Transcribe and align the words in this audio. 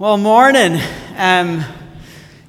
Well, 0.00 0.16
morning. 0.16 0.80
Um, 1.18 1.62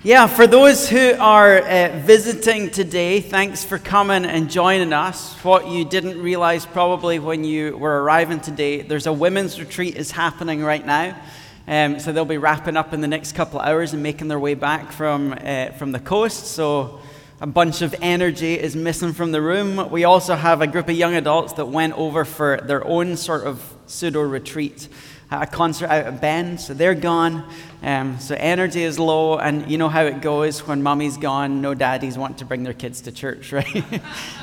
yeah, 0.03 0.27
for 0.27 0.47
those 0.47 0.87
who 0.87 1.15
are 1.19 1.57
uh, 1.57 1.99
visiting 2.05 2.69
today, 2.69 3.19
thanks 3.19 3.65
for 3.65 3.77
coming 3.77 4.23
and 4.23 4.49
joining 4.49 4.93
us. 4.93 5.35
What 5.43 5.67
you 5.67 5.83
didn't 5.83 6.21
realize 6.21 6.65
probably 6.65 7.19
when 7.19 7.43
you 7.43 7.75
were 7.75 8.03
arriving 8.03 8.39
today, 8.39 8.83
there's 8.83 9.05
a 9.05 9.11
women's 9.11 9.59
retreat 9.59 9.97
is 9.97 10.11
happening 10.11 10.63
right 10.63 10.85
now. 10.85 11.21
Um, 11.67 11.99
so 11.99 12.13
they'll 12.13 12.23
be 12.23 12.37
wrapping 12.37 12.77
up 12.77 12.93
in 12.93 13.01
the 13.01 13.09
next 13.09 13.33
couple 13.33 13.59
of 13.59 13.67
hours 13.67 13.91
and 13.91 14.01
making 14.01 14.29
their 14.29 14.39
way 14.39 14.53
back 14.53 14.93
from, 14.93 15.33
uh, 15.33 15.71
from 15.71 15.91
the 15.91 15.99
coast. 15.99 16.45
So 16.47 17.01
a 17.41 17.47
bunch 17.47 17.81
of 17.81 17.93
energy 18.01 18.57
is 18.57 18.77
missing 18.77 19.11
from 19.11 19.33
the 19.33 19.41
room. 19.41 19.89
We 19.91 20.05
also 20.05 20.35
have 20.35 20.61
a 20.61 20.67
group 20.67 20.87
of 20.87 20.95
young 20.95 21.15
adults 21.15 21.51
that 21.55 21.65
went 21.65 21.97
over 21.97 22.23
for 22.23 22.61
their 22.63 22.87
own 22.87 23.17
sort 23.17 23.43
of 23.43 23.75
pseudo 23.87 24.21
retreat 24.21 24.87
a 25.31 25.47
concert 25.47 25.89
out 25.89 26.05
at 26.05 26.21
Bend, 26.21 26.59
so 26.59 26.73
they're 26.73 26.93
gone. 26.93 27.49
Um, 27.81 28.19
so 28.19 28.35
energy 28.37 28.83
is 28.83 28.99
low, 28.99 29.37
and 29.37 29.71
you 29.71 29.77
know 29.77 29.87
how 29.87 30.03
it 30.03 30.21
goes 30.21 30.67
when 30.67 30.83
mommy's 30.83 31.15
gone, 31.17 31.61
no 31.61 31.73
daddies 31.73 32.17
want 32.17 32.39
to 32.39 32.45
bring 32.45 32.63
their 32.63 32.73
kids 32.73 33.01
to 33.01 33.11
church, 33.13 33.53
right? 33.53 33.85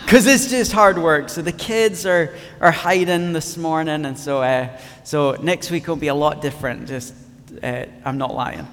Because 0.05 0.27
it's 0.27 0.48
just 0.48 0.73
hard 0.73 0.98
work. 0.98 1.29
So 1.29 1.43
the 1.43 1.53
kids 1.53 2.07
are, 2.07 2.35
are 2.61 2.73
hiding 2.73 3.35
this 3.35 3.59
morning, 3.59 4.07
and 4.07 4.19
so, 4.19 4.43
uh, 4.43 4.71
so 5.05 5.33
next 5.43 5.71
week 5.71 5.87
will 5.89 5.97
be 5.97 6.09
a 6.09 6.15
lot 6.15 6.41
different. 6.41 6.89
Just, 6.89 7.15
uh, 7.62 7.84
I'm 8.05 8.17
not 8.17 8.34
lying. 8.34 8.67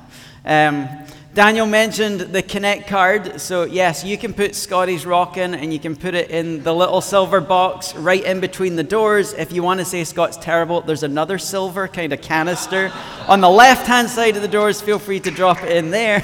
Um, 0.46 0.88
Daniel 1.36 1.66
mentioned 1.66 2.22
the 2.22 2.42
Connect 2.42 2.88
card. 2.88 3.42
So, 3.42 3.66
yes, 3.66 4.06
you 4.06 4.18
can 4.18 4.34
put 4.34 4.56
Scotty's 4.56 5.06
Rock 5.06 5.36
in 5.36 5.54
and 5.54 5.74
you 5.74 5.80
can 5.80 5.98
put 5.98 6.14
it 6.14 6.32
in 6.32 6.64
the 6.64 6.74
little 6.74 7.02
silver 7.02 7.42
box 7.42 7.94
right 7.94 8.24
in 8.24 8.40
between 8.40 8.78
the 8.78 8.86
doors. 8.86 9.34
If 9.34 9.52
you 9.52 9.62
want 9.62 9.82
to 9.82 9.86
say 9.86 10.06
Scott's 10.06 10.38
terrible, 10.38 10.80
there's 10.80 11.04
another 11.04 11.38
silver 11.38 11.90
kind 11.90 12.14
of 12.14 12.22
canister 12.22 12.90
on 13.28 13.42
the 13.42 13.50
left 13.50 13.86
hand 13.86 14.10
side 14.10 14.38
of 14.38 14.44
the 14.44 14.48
doors. 14.48 14.80
Feel 14.80 14.98
free 14.98 15.20
to 15.20 15.30
drop 15.30 15.62
it 15.62 15.76
in 15.76 15.92
there. 15.92 16.24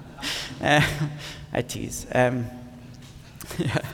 uh, 0.62 0.86
I 1.52 1.62
tease. 1.62 2.06
Um, 2.14 2.46
yeah. 3.58 3.78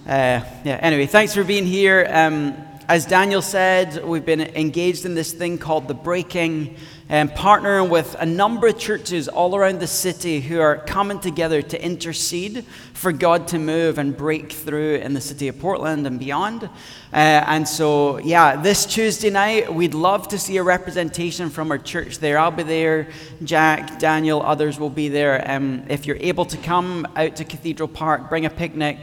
Uh, 0.00 0.42
yeah, 0.64 0.76
anyway, 0.80 1.06
thanks 1.06 1.34
for 1.34 1.44
being 1.44 1.66
here. 1.66 2.08
Um, 2.10 2.56
as 2.88 3.06
Daniel 3.06 3.42
said, 3.42 4.04
we've 4.04 4.24
been 4.24 4.40
engaged 4.40 5.04
in 5.04 5.14
this 5.14 5.32
thing 5.32 5.58
called 5.58 5.86
the 5.86 5.94
Breaking 5.94 6.76
and 7.10 7.28
partnering 7.32 7.90
with 7.90 8.14
a 8.20 8.24
number 8.24 8.68
of 8.68 8.78
churches 8.78 9.26
all 9.26 9.56
around 9.56 9.80
the 9.80 9.86
city 9.86 10.40
who 10.40 10.60
are 10.60 10.76
coming 10.76 11.18
together 11.18 11.60
to 11.60 11.84
intercede 11.84 12.64
for 12.94 13.10
God 13.10 13.48
to 13.48 13.58
move 13.58 13.98
and 13.98 14.16
break 14.16 14.52
through 14.52 14.94
in 14.94 15.12
the 15.12 15.20
city 15.20 15.48
of 15.48 15.58
Portland 15.58 16.06
and 16.06 16.20
beyond. 16.20 16.62
Uh, 16.62 16.68
and 17.12 17.66
so, 17.66 18.18
yeah, 18.18 18.54
this 18.54 18.86
Tuesday 18.86 19.28
night, 19.28 19.74
we'd 19.74 19.92
love 19.92 20.28
to 20.28 20.38
see 20.38 20.56
a 20.58 20.62
representation 20.62 21.50
from 21.50 21.72
our 21.72 21.78
church 21.78 22.18
there. 22.20 22.38
I'll 22.38 22.52
be 22.52 22.62
there, 22.62 23.08
Jack, 23.42 23.98
Daniel, 23.98 24.40
others 24.40 24.78
will 24.78 24.88
be 24.88 25.08
there. 25.08 25.44
Um, 25.50 25.82
if 25.88 26.06
you're 26.06 26.16
able 26.20 26.44
to 26.44 26.56
come 26.58 27.08
out 27.16 27.34
to 27.36 27.44
Cathedral 27.44 27.88
Park, 27.88 28.28
bring 28.28 28.46
a 28.46 28.50
picnic. 28.50 28.98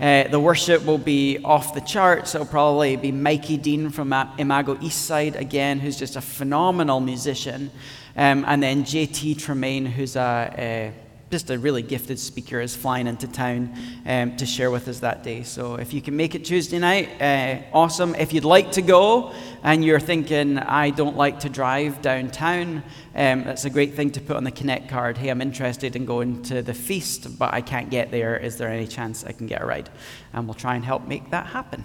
Uh, 0.00 0.26
the 0.28 0.40
worship 0.40 0.82
will 0.86 0.98
be 0.98 1.38
off 1.44 1.74
the 1.74 1.80
charts. 1.82 2.34
It'll 2.34 2.46
probably 2.46 2.96
be 2.96 3.12
Mikey 3.12 3.58
Dean 3.58 3.90
from 3.90 4.14
Imago 4.38 4.76
Eastside 4.76 5.38
again, 5.38 5.78
who's 5.78 5.98
just 5.98 6.16
a 6.16 6.22
phenomenal 6.22 7.00
musician. 7.00 7.70
Um, 8.16 8.44
and 8.48 8.62
then 8.62 8.84
JT 8.84 9.38
Tremaine, 9.38 9.84
who's 9.84 10.16
a, 10.16 10.54
a 10.56 10.92
just 11.30 11.50
a 11.50 11.58
really 11.58 11.82
gifted 11.82 12.18
speaker 12.18 12.60
is 12.60 12.74
flying 12.74 13.06
into 13.06 13.28
town 13.28 13.72
um, 14.04 14.36
to 14.36 14.44
share 14.44 14.70
with 14.70 14.88
us 14.88 15.00
that 15.00 15.22
day. 15.22 15.42
So 15.42 15.76
if 15.76 15.94
you 15.94 16.02
can 16.02 16.16
make 16.16 16.34
it 16.34 16.44
Tuesday 16.44 16.78
night, 16.78 17.08
uh, 17.20 17.62
awesome. 17.72 18.14
If 18.16 18.32
you'd 18.32 18.44
like 18.44 18.72
to 18.72 18.82
go 18.82 19.32
and 19.62 19.84
you're 19.84 20.00
thinking, 20.00 20.58
I 20.58 20.90
don't 20.90 21.16
like 21.16 21.40
to 21.40 21.48
drive 21.48 22.02
downtown, 22.02 22.82
um, 23.14 23.44
that's 23.44 23.64
a 23.64 23.70
great 23.70 23.94
thing 23.94 24.10
to 24.12 24.20
put 24.20 24.36
on 24.36 24.44
the 24.44 24.50
Connect 24.50 24.88
card. 24.88 25.18
Hey, 25.18 25.28
I'm 25.28 25.40
interested 25.40 25.94
in 25.94 26.04
going 26.04 26.42
to 26.44 26.62
the 26.62 26.74
feast, 26.74 27.38
but 27.38 27.54
I 27.54 27.60
can't 27.60 27.90
get 27.90 28.10
there. 28.10 28.36
Is 28.36 28.56
there 28.56 28.68
any 28.68 28.86
chance 28.86 29.24
I 29.24 29.32
can 29.32 29.46
get 29.46 29.62
a 29.62 29.66
ride? 29.66 29.88
And 30.32 30.46
we'll 30.46 30.54
try 30.54 30.74
and 30.74 30.84
help 30.84 31.06
make 31.06 31.30
that 31.30 31.46
happen. 31.46 31.84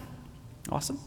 Awesome. 0.72 1.00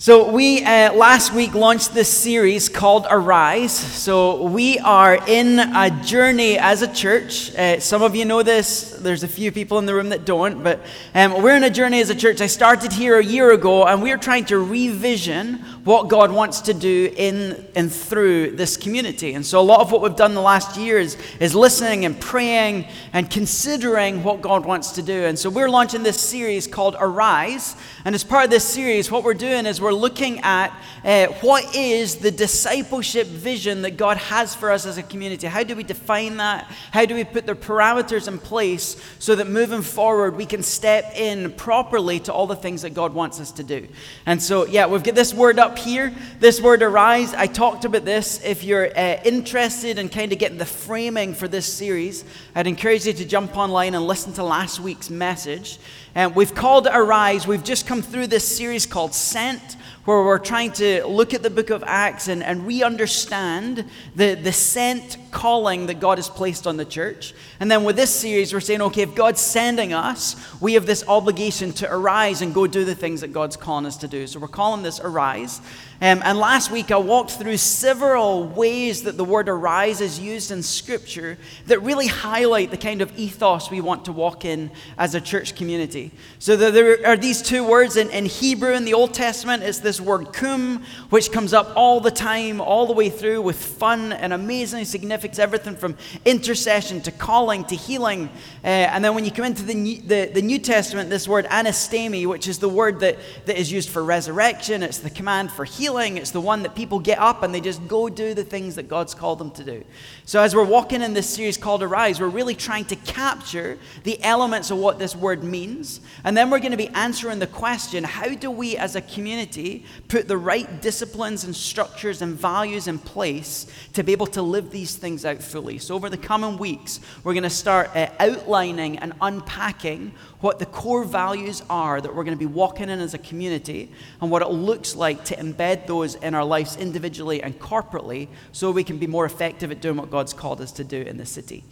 So, 0.00 0.30
we 0.30 0.62
uh, 0.62 0.92
last 0.92 1.34
week 1.34 1.54
launched 1.54 1.92
this 1.92 2.08
series 2.08 2.68
called 2.68 3.08
Arise. 3.10 3.72
So, 3.76 4.44
we 4.44 4.78
are 4.78 5.18
in 5.26 5.58
a 5.58 5.90
journey 6.04 6.56
as 6.56 6.82
a 6.82 6.86
church. 6.86 7.52
Uh, 7.52 7.80
some 7.80 8.02
of 8.02 8.14
you 8.14 8.24
know 8.24 8.44
this, 8.44 8.96
there's 9.02 9.24
a 9.24 9.28
few 9.28 9.50
people 9.50 9.78
in 9.78 9.86
the 9.86 9.94
room 9.94 10.10
that 10.10 10.24
don't, 10.24 10.62
but 10.62 10.80
um, 11.14 11.42
we're 11.42 11.56
in 11.56 11.64
a 11.64 11.70
journey 11.70 12.00
as 12.00 12.08
a 12.10 12.14
church. 12.14 12.40
I 12.40 12.46
started 12.46 12.92
here 12.92 13.18
a 13.18 13.24
year 13.24 13.50
ago, 13.50 13.86
and 13.86 14.00
we're 14.00 14.18
trying 14.18 14.44
to 14.46 14.58
revision 14.58 15.54
what 15.82 16.06
God 16.06 16.30
wants 16.30 16.60
to 16.62 16.74
do 16.74 17.12
in 17.16 17.66
and 17.74 17.92
through 17.92 18.52
this 18.52 18.76
community. 18.76 19.34
And 19.34 19.44
so, 19.44 19.60
a 19.60 19.62
lot 19.62 19.80
of 19.80 19.90
what 19.90 20.00
we've 20.00 20.14
done 20.14 20.34
the 20.34 20.40
last 20.40 20.76
years 20.76 21.16
is 21.40 21.56
listening 21.56 22.04
and 22.04 22.20
praying 22.20 22.86
and 23.12 23.28
considering 23.28 24.22
what 24.22 24.42
God 24.42 24.64
wants 24.64 24.92
to 24.92 25.02
do. 25.02 25.24
And 25.24 25.36
so, 25.36 25.50
we're 25.50 25.68
launching 25.68 26.04
this 26.04 26.20
series 26.20 26.68
called 26.68 26.94
Arise. 27.00 27.74
And 28.04 28.14
as 28.14 28.22
part 28.22 28.44
of 28.44 28.50
this 28.50 28.64
series, 28.64 29.10
what 29.10 29.24
we're 29.24 29.34
doing 29.34 29.66
is 29.66 29.80
we're 29.80 29.88
we're 29.88 29.94
looking 29.94 30.38
at 30.40 30.68
uh, 31.02 31.28
what 31.40 31.74
is 31.74 32.16
the 32.16 32.30
discipleship 32.30 33.26
vision 33.26 33.80
that 33.80 33.96
God 33.96 34.18
has 34.18 34.54
for 34.54 34.70
us 34.70 34.84
as 34.84 34.98
a 34.98 35.02
community. 35.02 35.46
How 35.46 35.62
do 35.62 35.74
we 35.74 35.82
define 35.82 36.36
that? 36.36 36.70
How 36.90 37.06
do 37.06 37.14
we 37.14 37.24
put 37.24 37.46
the 37.46 37.54
parameters 37.54 38.28
in 38.28 38.38
place 38.38 38.87
so 39.18 39.34
that 39.34 39.46
moving 39.46 39.82
forward 39.82 40.36
we 40.36 40.46
can 40.46 40.62
step 40.62 41.12
in 41.14 41.52
properly 41.52 42.20
to 42.20 42.32
all 42.32 42.46
the 42.46 42.56
things 42.56 42.82
that 42.82 42.94
God 42.94 43.14
wants 43.14 43.40
us 43.40 43.52
to 43.52 43.62
do? 43.62 43.88
And 44.26 44.42
so, 44.42 44.66
yeah, 44.66 44.86
we've 44.86 45.02
got 45.02 45.14
this 45.14 45.34
word 45.34 45.58
up 45.58 45.78
here, 45.78 46.14
this 46.40 46.60
word 46.60 46.82
arise. 46.82 47.34
I 47.34 47.46
talked 47.46 47.84
about 47.84 48.04
this. 48.04 48.40
If 48.44 48.64
you're 48.64 48.86
uh, 48.96 49.20
interested 49.24 49.98
in 49.98 50.08
kind 50.08 50.32
of 50.32 50.38
getting 50.38 50.58
the 50.58 50.66
framing 50.66 51.34
for 51.34 51.48
this 51.48 51.66
series, 51.66 52.24
I'd 52.54 52.66
encourage 52.66 53.06
you 53.06 53.12
to 53.12 53.24
jump 53.24 53.56
online 53.56 53.94
and 53.94 54.06
listen 54.06 54.32
to 54.34 54.44
last 54.44 54.80
week's 54.80 55.10
message. 55.10 55.78
And 56.14 56.34
we've 56.34 56.54
called 56.54 56.86
it 56.86 56.92
Arise. 56.94 57.46
We've 57.46 57.64
just 57.64 57.86
come 57.86 58.02
through 58.02 58.28
this 58.28 58.46
series 58.46 58.86
called 58.86 59.14
Sent 59.14 59.76
where 60.08 60.22
we're 60.22 60.38
trying 60.38 60.72
to 60.72 61.06
look 61.06 61.34
at 61.34 61.42
the 61.42 61.50
book 61.50 61.68
of 61.68 61.84
Acts 61.86 62.28
and, 62.28 62.42
and 62.42 62.66
re 62.66 62.82
understand 62.82 63.84
the, 64.16 64.36
the 64.36 64.52
sent 64.52 65.18
calling 65.30 65.84
that 65.84 66.00
God 66.00 66.16
has 66.16 66.30
placed 66.30 66.66
on 66.66 66.78
the 66.78 66.84
church. 66.86 67.34
And 67.60 67.70
then 67.70 67.84
with 67.84 67.96
this 67.96 68.08
series, 68.08 68.54
we're 68.54 68.60
saying, 68.60 68.80
okay, 68.80 69.02
if 69.02 69.14
God's 69.14 69.42
sending 69.42 69.92
us, 69.92 70.34
we 70.62 70.72
have 70.72 70.86
this 70.86 71.06
obligation 71.06 71.74
to 71.74 71.92
arise 71.92 72.40
and 72.40 72.54
go 72.54 72.66
do 72.66 72.86
the 72.86 72.94
things 72.94 73.20
that 73.20 73.34
God's 73.34 73.58
calling 73.58 73.84
us 73.84 73.98
to 73.98 74.08
do. 74.08 74.26
So 74.26 74.40
we're 74.40 74.48
calling 74.48 74.82
this 74.82 74.98
Arise. 74.98 75.60
Um, 76.00 76.22
and 76.24 76.38
last 76.38 76.70
week, 76.70 76.92
I 76.92 76.96
walked 76.96 77.32
through 77.32 77.56
several 77.56 78.46
ways 78.46 79.02
that 79.02 79.16
the 79.16 79.24
word 79.24 79.48
arise 79.48 80.00
is 80.00 80.20
used 80.20 80.52
in 80.52 80.62
Scripture 80.62 81.36
that 81.66 81.82
really 81.82 82.06
highlight 82.06 82.70
the 82.70 82.76
kind 82.76 83.02
of 83.02 83.18
ethos 83.18 83.68
we 83.68 83.80
want 83.80 84.04
to 84.04 84.12
walk 84.12 84.44
in 84.44 84.70
as 84.96 85.16
a 85.16 85.20
church 85.20 85.56
community. 85.56 86.12
So 86.38 86.56
there 86.56 87.04
are 87.04 87.16
these 87.16 87.42
two 87.42 87.66
words 87.66 87.96
in, 87.96 88.10
in 88.10 88.26
Hebrew 88.26 88.74
in 88.74 88.84
the 88.84 88.94
Old 88.94 89.12
Testament. 89.12 89.64
It's 89.64 89.80
this 89.80 90.00
word 90.00 90.32
kum, 90.32 90.84
which 91.10 91.32
comes 91.32 91.52
up 91.52 91.72
all 91.74 91.98
the 91.98 92.12
time, 92.12 92.60
all 92.60 92.86
the 92.86 92.92
way 92.92 93.10
through 93.10 93.42
with 93.42 93.56
fun 93.56 94.12
and 94.12 94.32
amazing 94.32 94.84
significance, 94.84 95.40
everything 95.40 95.74
from 95.74 95.96
intercession 96.24 97.00
to 97.00 97.10
calling 97.10 97.64
to 97.64 97.74
healing. 97.74 98.28
Uh, 98.62 98.68
and 98.68 99.04
then 99.04 99.16
when 99.16 99.24
you 99.24 99.32
come 99.32 99.46
into 99.46 99.64
the 99.64 99.74
New, 99.74 100.00
the, 100.00 100.30
the 100.32 100.42
New 100.42 100.60
Testament, 100.60 101.10
this 101.10 101.26
word 101.26 101.46
anistemi, 101.46 102.24
which 102.24 102.46
is 102.46 102.60
the 102.60 102.68
word 102.68 103.00
that, 103.00 103.18
that 103.46 103.58
is 103.58 103.72
used 103.72 103.88
for 103.88 104.04
resurrection, 104.04 104.84
it's 104.84 104.98
the 104.98 105.10
command 105.10 105.50
for 105.50 105.64
healing 105.64 105.87
It's 105.88 106.30
the 106.30 106.40
one 106.40 106.62
that 106.62 106.74
people 106.74 106.98
get 106.98 107.18
up 107.18 107.42
and 107.42 107.54
they 107.54 107.60
just 107.60 107.86
go 107.88 108.08
do 108.08 108.34
the 108.34 108.44
things 108.44 108.74
that 108.74 108.88
God's 108.88 109.14
called 109.14 109.38
them 109.38 109.50
to 109.52 109.64
do. 109.64 109.84
So, 110.24 110.42
as 110.42 110.54
we're 110.54 110.64
walking 110.64 111.02
in 111.02 111.14
this 111.14 111.28
series 111.28 111.56
called 111.56 111.82
Arise, 111.82 112.20
we're 112.20 112.28
really 112.28 112.54
trying 112.54 112.84
to 112.86 112.96
capture 112.96 113.78
the 114.04 114.22
elements 114.22 114.70
of 114.70 114.78
what 114.78 114.98
this 114.98 115.16
word 115.16 115.42
means. 115.42 116.00
And 116.24 116.36
then 116.36 116.50
we're 116.50 116.58
going 116.58 116.72
to 116.72 116.76
be 116.76 116.88
answering 116.88 117.38
the 117.38 117.46
question 117.46 118.04
how 118.04 118.28
do 118.34 118.50
we 118.50 118.76
as 118.76 118.96
a 118.96 119.00
community 119.00 119.84
put 120.08 120.28
the 120.28 120.36
right 120.36 120.82
disciplines 120.82 121.44
and 121.44 121.56
structures 121.56 122.22
and 122.22 122.34
values 122.34 122.86
in 122.86 122.98
place 122.98 123.66
to 123.94 124.02
be 124.02 124.12
able 124.12 124.26
to 124.26 124.42
live 124.42 124.70
these 124.70 124.96
things 124.96 125.24
out 125.24 125.42
fully? 125.42 125.78
So, 125.78 125.94
over 125.94 126.10
the 126.10 126.18
coming 126.18 126.58
weeks, 126.58 127.00
we're 127.24 127.34
going 127.34 127.42
to 127.44 127.50
start 127.50 127.90
uh, 127.94 128.08
outlining 128.18 128.98
and 128.98 129.14
unpacking 129.20 130.12
what 130.40 130.58
the 130.58 130.66
core 130.66 131.04
values 131.04 131.62
are 131.68 132.00
that 132.00 132.14
we're 132.14 132.24
going 132.24 132.36
to 132.36 132.38
be 132.38 132.46
walking 132.46 132.88
in 132.88 133.00
as 133.00 133.14
a 133.14 133.18
community 133.18 133.90
and 134.20 134.30
what 134.30 134.42
it 134.42 134.48
looks 134.48 134.94
like 134.94 135.24
to 135.24 135.36
embed 135.36 135.86
those 135.86 136.14
in 136.16 136.34
our 136.34 136.44
lives 136.44 136.76
individually 136.76 137.42
and 137.42 137.58
corporately 137.58 138.28
so 138.52 138.70
we 138.70 138.84
can 138.84 138.98
be 138.98 139.06
more 139.06 139.24
effective 139.24 139.70
at 139.70 139.80
doing 139.80 139.96
what 139.96 140.10
God's 140.10 140.32
called 140.32 140.60
us 140.60 140.72
to 140.72 140.84
do 140.84 141.00
in 141.00 141.16
the 141.16 141.26
city. 141.26 141.64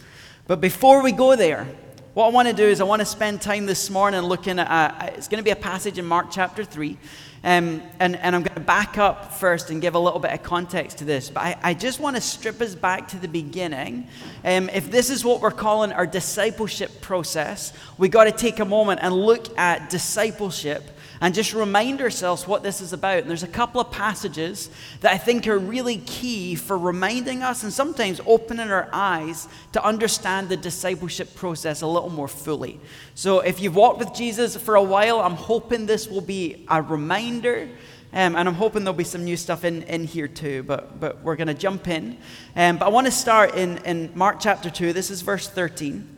But 0.46 0.60
before 0.60 1.02
we 1.02 1.12
go 1.12 1.36
there, 1.36 1.68
what 2.16 2.24
I 2.24 2.30
want 2.30 2.48
to 2.48 2.54
do 2.54 2.64
is 2.64 2.80
I 2.80 2.84
want 2.84 3.00
to 3.00 3.04
spend 3.04 3.42
time 3.42 3.66
this 3.66 3.90
morning 3.90 4.22
looking 4.22 4.58
at, 4.58 5.12
it's 5.18 5.28
going 5.28 5.36
to 5.36 5.44
be 5.44 5.50
a 5.50 5.54
passage 5.54 5.98
in 5.98 6.06
Mark 6.06 6.28
chapter 6.30 6.64
3. 6.64 6.96
Um, 7.44 7.82
and, 8.00 8.16
and 8.16 8.34
I'm 8.34 8.42
going 8.42 8.54
to 8.54 8.60
back 8.60 8.96
up 8.96 9.34
first 9.34 9.68
and 9.68 9.82
give 9.82 9.94
a 9.94 9.98
little 9.98 10.18
bit 10.18 10.32
of 10.32 10.42
context 10.42 10.96
to 10.98 11.04
this. 11.04 11.28
But 11.28 11.42
I, 11.42 11.56
I 11.62 11.74
just 11.74 12.00
want 12.00 12.16
to 12.16 12.22
strip 12.22 12.62
us 12.62 12.74
back 12.74 13.08
to 13.08 13.18
the 13.18 13.28
beginning. 13.28 14.08
Um, 14.46 14.70
if 14.70 14.90
this 14.90 15.10
is 15.10 15.26
what 15.26 15.42
we're 15.42 15.50
calling 15.50 15.92
our 15.92 16.06
discipleship 16.06 17.02
process, 17.02 17.74
we 17.98 18.08
got 18.08 18.24
to 18.24 18.32
take 18.32 18.60
a 18.60 18.64
moment 18.64 19.00
and 19.02 19.14
look 19.14 19.58
at 19.58 19.90
discipleship 19.90 20.95
and 21.20 21.34
just 21.34 21.54
remind 21.54 22.00
ourselves 22.00 22.46
what 22.46 22.62
this 22.62 22.80
is 22.80 22.92
about. 22.92 23.18
And 23.18 23.30
there's 23.30 23.42
a 23.42 23.48
couple 23.48 23.80
of 23.80 23.90
passages 23.90 24.70
that 25.00 25.12
I 25.12 25.18
think 25.18 25.46
are 25.46 25.58
really 25.58 25.98
key 25.98 26.54
for 26.54 26.76
reminding 26.76 27.42
us 27.42 27.62
and 27.62 27.72
sometimes 27.72 28.20
opening 28.26 28.70
our 28.70 28.88
eyes 28.92 29.48
to 29.72 29.84
understand 29.84 30.48
the 30.48 30.56
discipleship 30.56 31.34
process 31.34 31.82
a 31.82 31.86
little 31.86 32.10
more 32.10 32.28
fully. 32.28 32.80
So 33.14 33.40
if 33.40 33.60
you've 33.60 33.76
walked 33.76 33.98
with 33.98 34.14
Jesus 34.14 34.56
for 34.56 34.76
a 34.76 34.82
while, 34.82 35.20
I'm 35.20 35.34
hoping 35.34 35.86
this 35.86 36.08
will 36.08 36.20
be 36.20 36.64
a 36.68 36.82
reminder. 36.82 37.68
Um, 38.12 38.36
and 38.36 38.48
I'm 38.48 38.54
hoping 38.54 38.84
there'll 38.84 38.96
be 38.96 39.04
some 39.04 39.24
new 39.24 39.36
stuff 39.36 39.64
in, 39.64 39.82
in 39.82 40.04
here 40.04 40.28
too, 40.28 40.62
but, 40.62 40.98
but 41.00 41.22
we're 41.22 41.36
going 41.36 41.48
to 41.48 41.54
jump 41.54 41.88
in. 41.88 42.16
Um, 42.54 42.78
but 42.78 42.86
I 42.86 42.88
want 42.88 43.06
to 43.06 43.10
start 43.10 43.54
in, 43.56 43.78
in 43.78 44.10
Mark 44.14 44.38
chapter 44.40 44.70
2. 44.70 44.92
This 44.92 45.10
is 45.10 45.22
verse 45.22 45.48
13. 45.48 46.15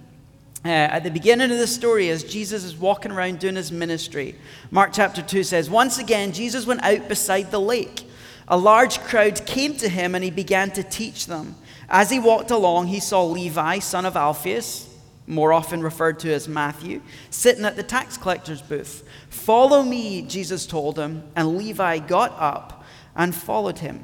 Uh, 0.64 0.68
at 0.68 1.04
the 1.04 1.10
beginning 1.10 1.52
of 1.52 1.58
the 1.58 1.66
story, 1.66 2.08
as 2.08 2.24
Jesus 2.24 2.64
is 2.64 2.76
walking 2.76 3.12
around 3.12 3.38
doing 3.38 3.54
his 3.54 3.70
ministry, 3.70 4.34
Mark 4.72 4.90
chapter 4.92 5.22
2 5.22 5.44
says, 5.44 5.70
Once 5.70 5.98
again, 5.98 6.32
Jesus 6.32 6.66
went 6.66 6.82
out 6.82 7.08
beside 7.08 7.50
the 7.50 7.60
lake. 7.60 8.04
A 8.48 8.56
large 8.56 8.98
crowd 9.00 9.46
came 9.46 9.76
to 9.76 9.88
him 9.88 10.14
and 10.14 10.24
he 10.24 10.30
began 10.30 10.70
to 10.72 10.82
teach 10.82 11.26
them. 11.26 11.54
As 11.88 12.10
he 12.10 12.18
walked 12.18 12.50
along, 12.50 12.88
he 12.88 12.98
saw 12.98 13.24
Levi, 13.24 13.78
son 13.78 14.04
of 14.04 14.16
Alphaeus, 14.16 14.92
more 15.28 15.52
often 15.52 15.82
referred 15.82 16.18
to 16.20 16.32
as 16.32 16.48
Matthew, 16.48 17.02
sitting 17.30 17.64
at 17.64 17.76
the 17.76 17.82
tax 17.82 18.16
collector's 18.16 18.62
booth. 18.62 19.06
Follow 19.28 19.82
me, 19.82 20.22
Jesus 20.22 20.66
told 20.66 20.98
him, 20.98 21.22
and 21.36 21.56
Levi 21.56 21.98
got 21.98 22.34
up 22.38 22.84
and 23.14 23.34
followed 23.34 23.78
him. 23.78 24.02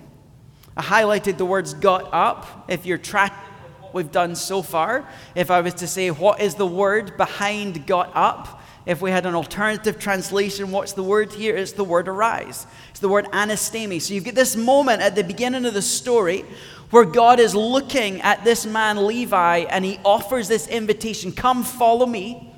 I 0.76 0.82
highlighted 0.82 1.36
the 1.36 1.46
words 1.46 1.74
got 1.74 2.12
up. 2.12 2.66
If 2.68 2.84
you're 2.84 2.98
tracking 2.98 3.53
we've 3.94 4.12
done 4.12 4.34
so 4.34 4.60
far, 4.60 5.08
if 5.34 5.50
I 5.50 5.60
was 5.60 5.74
to 5.74 5.86
say, 5.86 6.10
what 6.10 6.40
is 6.40 6.56
the 6.56 6.66
word 6.66 7.16
behind 7.16 7.86
got 7.86 8.10
up? 8.14 8.62
If 8.86 9.00
we 9.00 9.10
had 9.10 9.24
an 9.24 9.34
alternative 9.34 9.98
translation, 9.98 10.70
what's 10.70 10.92
the 10.92 11.02
word 11.02 11.32
here? 11.32 11.56
It's 11.56 11.72
the 11.72 11.84
word 11.84 12.06
arise. 12.06 12.66
It's 12.90 13.00
the 13.00 13.08
word 13.08 13.26
anistemi. 13.26 14.00
So 14.02 14.12
you 14.12 14.20
get 14.20 14.34
this 14.34 14.56
moment 14.56 15.00
at 15.00 15.14
the 15.14 15.24
beginning 15.24 15.64
of 15.64 15.72
the 15.72 15.80
story 15.80 16.44
where 16.90 17.04
God 17.04 17.40
is 17.40 17.54
looking 17.54 18.20
at 18.20 18.44
this 18.44 18.66
man, 18.66 19.06
Levi, 19.06 19.60
and 19.70 19.84
he 19.84 19.98
offers 20.04 20.48
this 20.48 20.68
invitation 20.68 21.32
come 21.32 21.64
follow 21.64 22.04
me. 22.04 22.53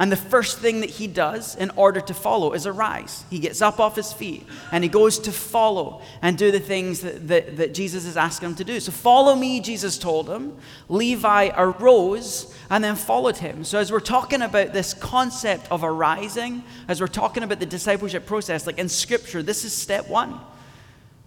And 0.00 0.12
the 0.12 0.16
first 0.16 0.60
thing 0.60 0.80
that 0.82 0.90
he 0.90 1.08
does 1.08 1.56
in 1.56 1.70
order 1.70 2.00
to 2.00 2.14
follow 2.14 2.52
is 2.52 2.68
arise. 2.68 3.24
He 3.30 3.40
gets 3.40 3.60
up 3.60 3.80
off 3.80 3.96
his 3.96 4.12
feet 4.12 4.46
and 4.70 4.84
he 4.84 4.90
goes 4.90 5.18
to 5.20 5.32
follow 5.32 6.02
and 6.22 6.38
do 6.38 6.52
the 6.52 6.60
things 6.60 7.00
that, 7.00 7.26
that, 7.26 7.56
that, 7.56 7.74
Jesus 7.74 8.04
is 8.04 8.16
asking 8.16 8.50
him 8.50 8.54
to 8.56 8.64
do. 8.64 8.78
So, 8.78 8.92
follow 8.92 9.34
me, 9.34 9.58
Jesus 9.58 9.98
told 9.98 10.28
him. 10.28 10.56
Levi 10.88 11.50
arose 11.56 12.54
and 12.70 12.84
then 12.84 12.94
followed 12.94 13.38
him. 13.38 13.64
So, 13.64 13.80
as 13.80 13.90
we're 13.90 13.98
talking 13.98 14.42
about 14.42 14.72
this 14.72 14.94
concept 14.94 15.66
of 15.72 15.82
arising, 15.82 16.62
as 16.86 17.00
we're 17.00 17.08
talking 17.08 17.42
about 17.42 17.58
the 17.58 17.66
discipleship 17.66 18.24
process, 18.24 18.68
like 18.68 18.78
in 18.78 18.88
Scripture, 18.88 19.42
this 19.42 19.64
is 19.64 19.72
step 19.72 20.08
one. 20.08 20.38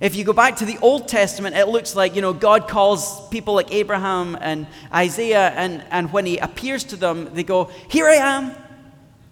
If 0.01 0.15
you 0.15 0.23
go 0.23 0.33
back 0.33 0.56
to 0.57 0.65
the 0.65 0.79
Old 0.79 1.07
Testament, 1.07 1.56
it 1.56 1.68
looks 1.68 1.95
like, 1.95 2.15
you 2.15 2.23
know, 2.23 2.33
God 2.33 2.68
calls 2.68 3.27
people 3.29 3.53
like 3.53 3.71
Abraham 3.71 4.35
and 4.41 4.65
Isaiah, 4.91 5.50
and, 5.50 5.83
and 5.91 6.12
when 6.12 6.25
he 6.25 6.39
appears 6.39 6.83
to 6.85 6.95
them, 6.95 7.29
they 7.35 7.44
go, 7.44 7.65
Here 7.88 8.07
I 8.07 8.15
am, 8.15 8.56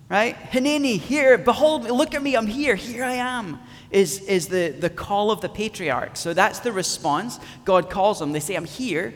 right? 0.09 0.35
Hineni, 0.35 1.00
here, 1.00 1.38
behold, 1.38 1.83
look 1.83 2.15
at 2.15 2.23
me, 2.23 2.35
I'm 2.35 2.47
here, 2.47 2.75
here 2.75 3.03
I 3.03 3.13
am, 3.13 3.59
is, 3.91 4.19
is 4.21 4.47
the, 4.47 4.69
the 4.69 4.89
call 4.89 5.31
of 5.31 5.41
the 5.41 5.50
patriarch. 5.50 6.17
So 6.17 6.33
that's 6.33 6.59
the 6.59 6.71
response. 6.71 7.39
God 7.63 7.89
calls 7.89 8.19
them. 8.19 8.31
They 8.31 8.39
say, 8.39 8.56
I'm 8.56 8.65
here. 8.65 9.13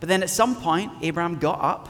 But 0.00 0.08
then 0.08 0.22
at 0.22 0.30
some 0.30 0.56
point, 0.56 0.92
Abraham 1.02 1.38
got 1.38 1.60
up, 1.60 1.88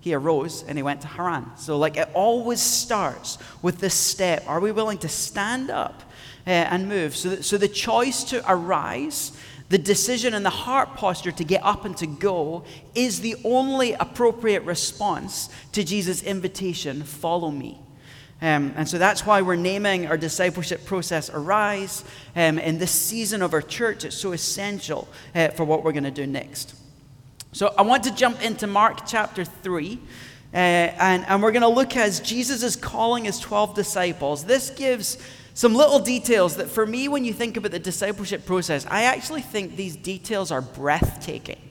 he 0.00 0.14
arose, 0.14 0.62
and 0.62 0.78
he 0.78 0.82
went 0.82 1.00
to 1.02 1.08
Haran. 1.08 1.56
So, 1.56 1.78
like, 1.78 1.96
it 1.96 2.08
always 2.14 2.60
starts 2.60 3.38
with 3.62 3.78
this 3.78 3.94
step. 3.94 4.44
Are 4.46 4.60
we 4.60 4.72
willing 4.72 4.98
to 4.98 5.08
stand 5.08 5.70
up 5.70 6.02
uh, 6.46 6.50
and 6.50 6.88
move. 6.88 7.16
So, 7.16 7.40
so 7.40 7.58
the 7.58 7.68
choice 7.68 8.22
to 8.24 8.40
arise, 8.48 9.32
the 9.68 9.78
decision 9.78 10.34
and 10.34 10.44
the 10.44 10.50
heart 10.50 10.94
posture 10.94 11.32
to 11.32 11.44
get 11.44 11.62
up 11.64 11.84
and 11.84 11.96
to 11.96 12.06
go 12.06 12.64
is 12.94 13.20
the 13.20 13.36
only 13.44 13.94
appropriate 13.94 14.62
response 14.62 15.48
to 15.72 15.82
Jesus' 15.82 16.22
invitation 16.22 17.02
follow 17.02 17.50
me. 17.50 17.80
Um, 18.42 18.74
and 18.76 18.86
so 18.86 18.98
that's 18.98 19.24
why 19.24 19.40
we're 19.42 19.56
naming 19.56 20.06
our 20.06 20.18
discipleship 20.18 20.84
process 20.84 21.30
Arise. 21.30 22.04
Um, 22.36 22.58
in 22.58 22.78
this 22.78 22.90
season 22.90 23.42
of 23.42 23.54
our 23.54 23.62
church, 23.62 24.04
it's 24.04 24.16
so 24.16 24.32
essential 24.32 25.08
uh, 25.34 25.48
for 25.48 25.64
what 25.64 25.82
we're 25.82 25.92
going 25.92 26.04
to 26.04 26.10
do 26.10 26.26
next. 26.26 26.74
So 27.52 27.74
I 27.78 27.82
want 27.82 28.04
to 28.04 28.14
jump 28.14 28.42
into 28.44 28.66
Mark 28.66 29.06
chapter 29.06 29.44
3. 29.44 29.98
Uh, 30.52 30.56
and, 30.56 31.24
and 31.26 31.42
we're 31.42 31.52
going 31.52 31.62
to 31.62 31.68
look 31.68 31.96
as 31.96 32.20
Jesus 32.20 32.62
is 32.62 32.76
calling 32.76 33.24
his 33.24 33.40
12 33.40 33.74
disciples. 33.74 34.44
This 34.44 34.70
gives 34.70 35.18
some 35.56 35.74
little 35.74 35.98
details 35.98 36.56
that, 36.56 36.68
for 36.68 36.84
me, 36.84 37.08
when 37.08 37.24
you 37.24 37.32
think 37.32 37.56
about 37.56 37.70
the 37.70 37.78
discipleship 37.78 38.44
process, 38.44 38.84
I 38.90 39.04
actually 39.04 39.40
think 39.40 39.74
these 39.74 39.96
details 39.96 40.52
are 40.52 40.60
breathtaking. 40.60 41.70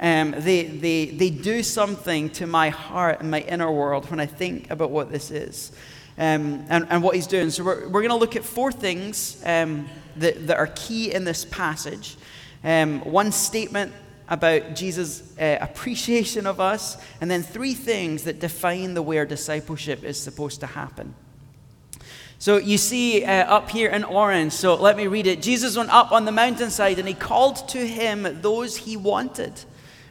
Um, 0.00 0.34
they, 0.36 0.64
they, 0.64 1.06
they 1.06 1.30
do 1.30 1.62
something 1.62 2.30
to 2.30 2.48
my 2.48 2.70
heart 2.70 3.20
and 3.20 3.30
my 3.30 3.42
inner 3.42 3.70
world 3.70 4.10
when 4.10 4.18
I 4.18 4.26
think 4.26 4.68
about 4.72 4.90
what 4.90 5.12
this 5.12 5.30
is 5.30 5.70
um, 6.18 6.66
and, 6.68 6.88
and 6.90 7.04
what 7.04 7.14
he's 7.14 7.28
doing. 7.28 7.50
So, 7.50 7.62
we're, 7.62 7.84
we're 7.84 8.00
going 8.00 8.08
to 8.08 8.16
look 8.16 8.34
at 8.34 8.42
four 8.42 8.72
things 8.72 9.40
um, 9.46 9.88
that, 10.16 10.48
that 10.48 10.56
are 10.56 10.66
key 10.66 11.14
in 11.14 11.22
this 11.22 11.44
passage. 11.44 12.16
Um, 12.64 13.00
one 13.02 13.30
statement 13.30 13.92
about 14.28 14.74
Jesus' 14.74 15.38
uh, 15.38 15.58
appreciation 15.60 16.48
of 16.48 16.58
us, 16.58 16.96
and 17.20 17.30
then 17.30 17.44
three 17.44 17.74
things 17.74 18.24
that 18.24 18.40
define 18.40 18.94
the 18.94 19.04
our 19.04 19.24
discipleship 19.24 20.02
is 20.02 20.20
supposed 20.20 20.58
to 20.60 20.66
happen. 20.66 21.14
So 22.40 22.56
you 22.56 22.78
see 22.78 23.22
uh, 23.22 23.44
up 23.54 23.68
here 23.68 23.90
in 23.90 24.02
orange, 24.02 24.54
so 24.54 24.74
let 24.74 24.96
me 24.96 25.06
read 25.06 25.26
it. 25.26 25.42
Jesus 25.42 25.76
went 25.76 25.90
up 25.90 26.10
on 26.10 26.24
the 26.24 26.32
mountainside 26.32 26.98
and 26.98 27.06
he 27.06 27.12
called 27.12 27.68
to 27.68 27.86
him 27.86 28.40
those 28.40 28.78
he 28.78 28.96
wanted, 28.96 29.52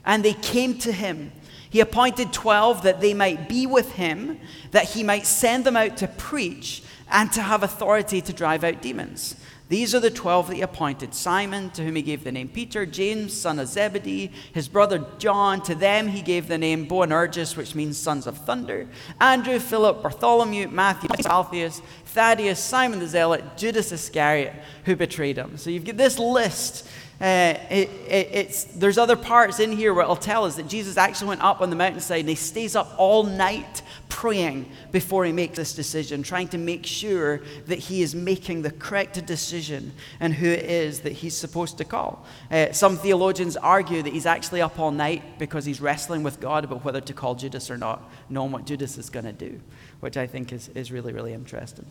and 0.06 0.24
they 0.24 0.34
came 0.34 0.78
to 0.78 0.92
him. 0.92 1.32
He 1.72 1.80
appointed 1.80 2.32
12 2.32 2.84
that 2.84 3.02
they 3.02 3.16
might 3.16 3.50
be 3.50 3.66
with 3.66 3.94
him, 3.94 4.40
that 4.70 4.90
he 4.90 5.02
might 5.02 5.26
send 5.26 5.64
them 5.64 5.76
out 5.76 5.98
to 5.98 6.08
preach 6.08 6.84
and 7.10 7.32
to 7.34 7.42
have 7.42 7.64
authority 7.64 8.22
to 8.22 8.32
drive 8.32 8.64
out 8.64 8.80
demons. 8.80 9.36
These 9.70 9.94
are 9.94 10.00
the 10.00 10.10
twelve 10.10 10.48
that 10.48 10.56
he 10.56 10.62
appointed. 10.62 11.14
Simon, 11.14 11.70
to 11.72 11.84
whom 11.84 11.96
he 11.96 12.02
gave 12.02 12.24
the 12.24 12.32
name 12.32 12.50
Peter, 12.50 12.88
James, 12.88 13.34
son 13.34 13.60
of 13.60 13.68
Zebedee, 13.68 14.32
his 14.52 14.68
brother 14.68 15.06
John, 15.20 15.62
to 15.62 15.76
them 15.76 16.08
he 16.08 16.24
gave 16.24 16.48
the 16.48 16.58
name 16.58 16.88
Boanerges, 16.88 17.56
which 17.56 17.76
means 17.76 17.96
sons 17.96 18.26
of 18.26 18.36
thunder, 18.40 18.88
Andrew, 19.22 19.60
Philip, 19.60 20.02
Bartholomew, 20.02 20.70
Matthew, 20.70 21.10
Alphaeus, 21.24 21.84
Thaddeus, 22.06 22.60
Simon 22.60 22.98
the 22.98 23.08
Zealot, 23.08 23.58
Judas 23.58 23.92
Iscariot, 23.92 24.56
who 24.86 24.96
betrayed 24.96 25.38
him. 25.38 25.56
So 25.56 25.70
you've 25.70 25.86
got 25.86 25.98
this 25.98 26.18
list. 26.18 26.88
Uh, 27.22 27.54
it, 27.70 27.90
it, 28.08 28.68
there's 28.76 28.98
other 28.98 29.18
parts 29.18 29.60
in 29.60 29.74
here 29.74 29.94
where 29.94 30.04
it'll 30.04 30.16
tell 30.16 30.46
us 30.46 30.56
that 30.56 30.68
Jesus 30.68 30.98
actually 30.98 31.28
went 31.28 31.42
up 31.42 31.62
on 31.62 31.70
the 31.70 31.76
mountainside 31.76 32.22
and 32.22 32.30
he 32.30 32.36
stays 32.36 32.78
up 32.78 32.96
all 32.98 33.24
night 33.24 33.82
praying 34.10 34.70
before 34.92 35.24
he 35.24 35.32
makes 35.32 35.56
this 35.56 35.74
decision, 35.74 36.24
trying 36.24 36.48
to 36.50 36.58
make 36.58 36.86
sure 36.86 37.42
that 37.68 37.80
he 37.80 38.02
is 38.02 38.14
making 38.14 38.64
the 38.64 38.72
correct 38.72 39.24
decision 39.26 39.94
and 40.20 40.34
who 40.34 40.48
it 40.48 40.66
is 40.66 41.02
that 41.02 41.14
he's 41.14 41.38
supposed 41.38 41.78
to 41.78 41.86
call. 41.86 42.26
Uh, 42.52 42.72
some 42.72 42.98
theologians 42.98 43.56
argue 43.56 44.02
that 44.02 44.12
he's 44.12 44.26
actually 44.26 44.62
up 44.62 44.78
all 44.80 44.92
night 44.92 45.40
because 45.40 45.64
he's 45.64 45.80
wrestling 45.80 46.24
with 46.24 46.40
God 46.40 46.66
about 46.66 46.84
whether 46.84 47.00
to 47.00 47.14
call 47.14 47.36
Judas 47.36 47.72
or 47.72 47.78
not, 47.78 48.12
knowing 48.30 48.52
what 48.52 48.66
Judas 48.66 48.98
is 48.98 49.10
going 49.10 49.26
to 49.26 49.32
do, 49.32 49.62
which 50.02 50.18
I 50.18 50.28
think 50.28 50.52
is, 50.52 50.68
is 50.70 50.92
really, 50.92 51.14
really 51.14 51.34
interesting. 51.34 51.86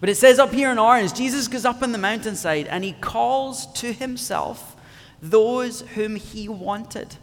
But 0.00 0.08
it 0.08 0.16
says 0.16 0.38
up 0.38 0.52
here 0.52 0.72
in 0.72 0.78
orange, 0.78 1.14
Jesus 1.14 1.48
goes 1.48 1.64
up 1.64 1.82
on 1.82 1.92
the 1.92 1.98
mountainside 1.98 2.66
and 2.66 2.82
he 2.82 2.92
calls 2.92 3.66
to 3.74 3.92
himself 3.92 4.76
those 5.22 5.82
whom 5.82 6.16
he 6.16 6.48
wanted. 6.48 7.16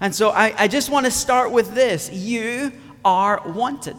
And 0.00 0.14
so 0.14 0.30
I, 0.30 0.54
I 0.64 0.68
just 0.68 0.90
want 0.90 1.06
to 1.06 1.12
start 1.12 1.52
with 1.52 1.74
this 1.74 2.12
you 2.12 2.72
are 3.06 3.40
wanted. 3.46 3.96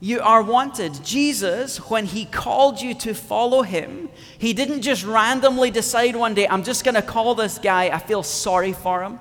You 0.00 0.20
are 0.20 0.42
wanted. 0.42 1.04
Jesus, 1.04 1.78
when 1.88 2.04
he 2.04 2.24
called 2.24 2.82
you 2.82 2.94
to 2.96 3.14
follow 3.14 3.62
him, 3.62 4.10
he 4.36 4.52
didn't 4.52 4.82
just 4.82 5.04
randomly 5.04 5.70
decide 5.70 6.16
one 6.16 6.34
day, 6.34 6.48
I'm 6.48 6.64
just 6.64 6.84
going 6.84 6.96
to 6.96 7.02
call 7.02 7.36
this 7.36 7.58
guy, 7.58 7.84
I 7.84 7.98
feel 7.98 8.24
sorry 8.24 8.72
for 8.72 9.04
him. 9.04 9.20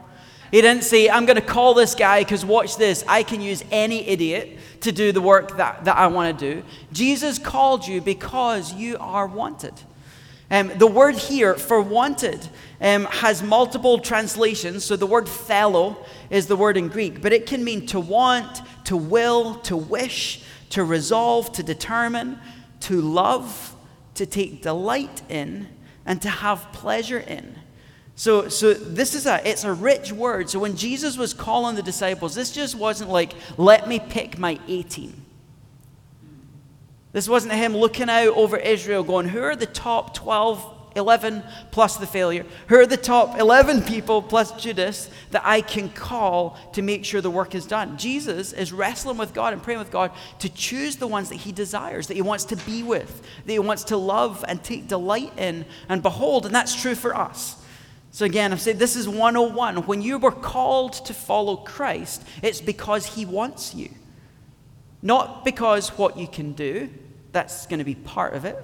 He 0.51 0.61
didn't 0.61 0.83
say, 0.83 1.09
I'm 1.09 1.25
going 1.25 1.37
to 1.37 1.45
call 1.45 1.75
this 1.75 1.93
guy 1.93 2.21
because 2.23 2.43
watch 2.43 2.75
this, 2.75 3.03
I 3.07 3.21
can 3.21 3.39
use 3.39 3.63
any 3.71 4.07
idiot 4.07 4.57
to 4.81 4.91
do 4.91 5.11
the 5.11 5.21
work 5.21 5.57
that, 5.57 5.85
that 5.85 5.95
I 5.95 6.07
want 6.07 6.39
to 6.39 6.53
do. 6.55 6.63
Jesus 6.91 7.37
called 7.37 7.87
you 7.87 8.01
because 8.01 8.73
you 8.73 8.97
are 8.99 9.27
wanted. 9.27 9.73
Um, 10.55 10.71
the 10.77 10.87
word 10.87 11.15
here 11.15 11.55
for 11.55 11.81
wanted 11.81 12.47
um, 12.79 13.03
has 13.05 13.43
multiple 13.43 13.99
translations. 13.99 14.85
So 14.85 14.95
the 14.95 15.05
word 15.05 15.25
"thelo" 15.25 15.97
is 16.29 16.47
the 16.47 16.55
word 16.55 16.77
in 16.77 16.87
Greek, 16.87 17.21
but 17.21 17.33
it 17.33 17.45
can 17.45 17.61
mean 17.61 17.85
to 17.87 17.99
want, 17.99 18.61
to 18.85 18.95
will, 18.95 19.55
to 19.55 19.75
wish, 19.75 20.45
to 20.69 20.85
resolve, 20.85 21.51
to 21.51 21.63
determine, 21.63 22.39
to 22.79 23.01
love, 23.01 23.75
to 24.13 24.25
take 24.25 24.61
delight 24.61 25.23
in, 25.27 25.67
and 26.05 26.21
to 26.21 26.29
have 26.29 26.71
pleasure 26.71 27.19
in. 27.19 27.59
So, 28.15 28.47
so 28.47 28.73
this 28.73 29.13
is 29.13 29.25
a 29.25 29.45
it's 29.45 29.65
a 29.65 29.73
rich 29.73 30.13
word. 30.13 30.49
So 30.49 30.59
when 30.59 30.77
Jesus 30.77 31.17
was 31.17 31.33
calling 31.33 31.75
the 31.75 31.83
disciples, 31.83 32.33
this 32.33 32.53
just 32.53 32.75
wasn't 32.75 33.09
like, 33.09 33.33
let 33.57 33.89
me 33.89 33.99
pick 33.99 34.39
my 34.39 34.57
A 34.69 34.83
team. 34.83 35.24
This 37.15 37.29
wasn't 37.29 37.53
him 37.53 37.77
looking 37.77 38.09
out 38.09 38.35
over 38.35 38.57
Israel 38.57 39.01
going, 39.01 39.29
Who 39.29 39.41
are 39.41 39.55
the 39.55 39.65
top 39.65 40.13
12 40.15 40.73
11 40.97 41.43
plus 41.71 41.95
the 41.95 42.05
failure? 42.05 42.45
Who 42.67 42.75
are 42.75 42.85
the 42.85 42.97
top 42.97 43.39
11 43.39 43.83
people 43.83 44.21
plus 44.21 44.51
Judas 44.61 45.09
that 45.31 45.43
I 45.45 45.61
can 45.61 45.87
call 45.87 46.57
to 46.73 46.81
make 46.81 47.05
sure 47.05 47.21
the 47.21 47.31
work 47.31 47.55
is 47.55 47.65
done? 47.65 47.97
Jesus 47.97 48.51
is 48.51 48.73
wrestling 48.73 49.15
with 49.15 49.33
God 49.33 49.53
and 49.53 49.63
praying 49.63 49.79
with 49.79 49.91
God 49.91 50.11
to 50.39 50.49
choose 50.49 50.97
the 50.97 51.07
ones 51.07 51.29
that 51.29 51.35
he 51.35 51.53
desires, 51.53 52.07
that 52.07 52.15
he 52.15 52.21
wants 52.21 52.43
to 52.45 52.57
be 52.57 52.83
with, 52.83 53.21
that 53.45 53.51
he 53.51 53.59
wants 53.59 53.85
to 53.85 53.95
love 53.95 54.43
and 54.45 54.61
take 54.61 54.89
delight 54.89 55.31
in 55.37 55.65
and 55.87 56.03
behold. 56.03 56.45
And 56.45 56.53
that's 56.53 56.75
true 56.75 56.95
for 56.95 57.15
us. 57.15 57.63
So, 58.11 58.25
again, 58.25 58.51
I've 58.51 58.59
said 58.59 58.77
this 58.77 58.97
is 58.97 59.07
101. 59.07 59.87
When 59.87 60.01
you 60.01 60.17
were 60.17 60.31
called 60.31 60.93
to 61.05 61.13
follow 61.13 61.55
Christ, 61.55 62.25
it's 62.43 62.59
because 62.59 63.05
he 63.05 63.25
wants 63.25 63.73
you. 63.73 63.89
Not 65.01 65.45
because 65.45 65.89
what 65.97 66.17
you 66.17 66.27
can 66.27 66.51
do, 66.51 66.89
that's 67.35 67.67
going 67.67 67.77
to 67.77 67.85
be 67.85 67.93
part 67.93 68.33
of 68.33 68.45
it 68.45 68.57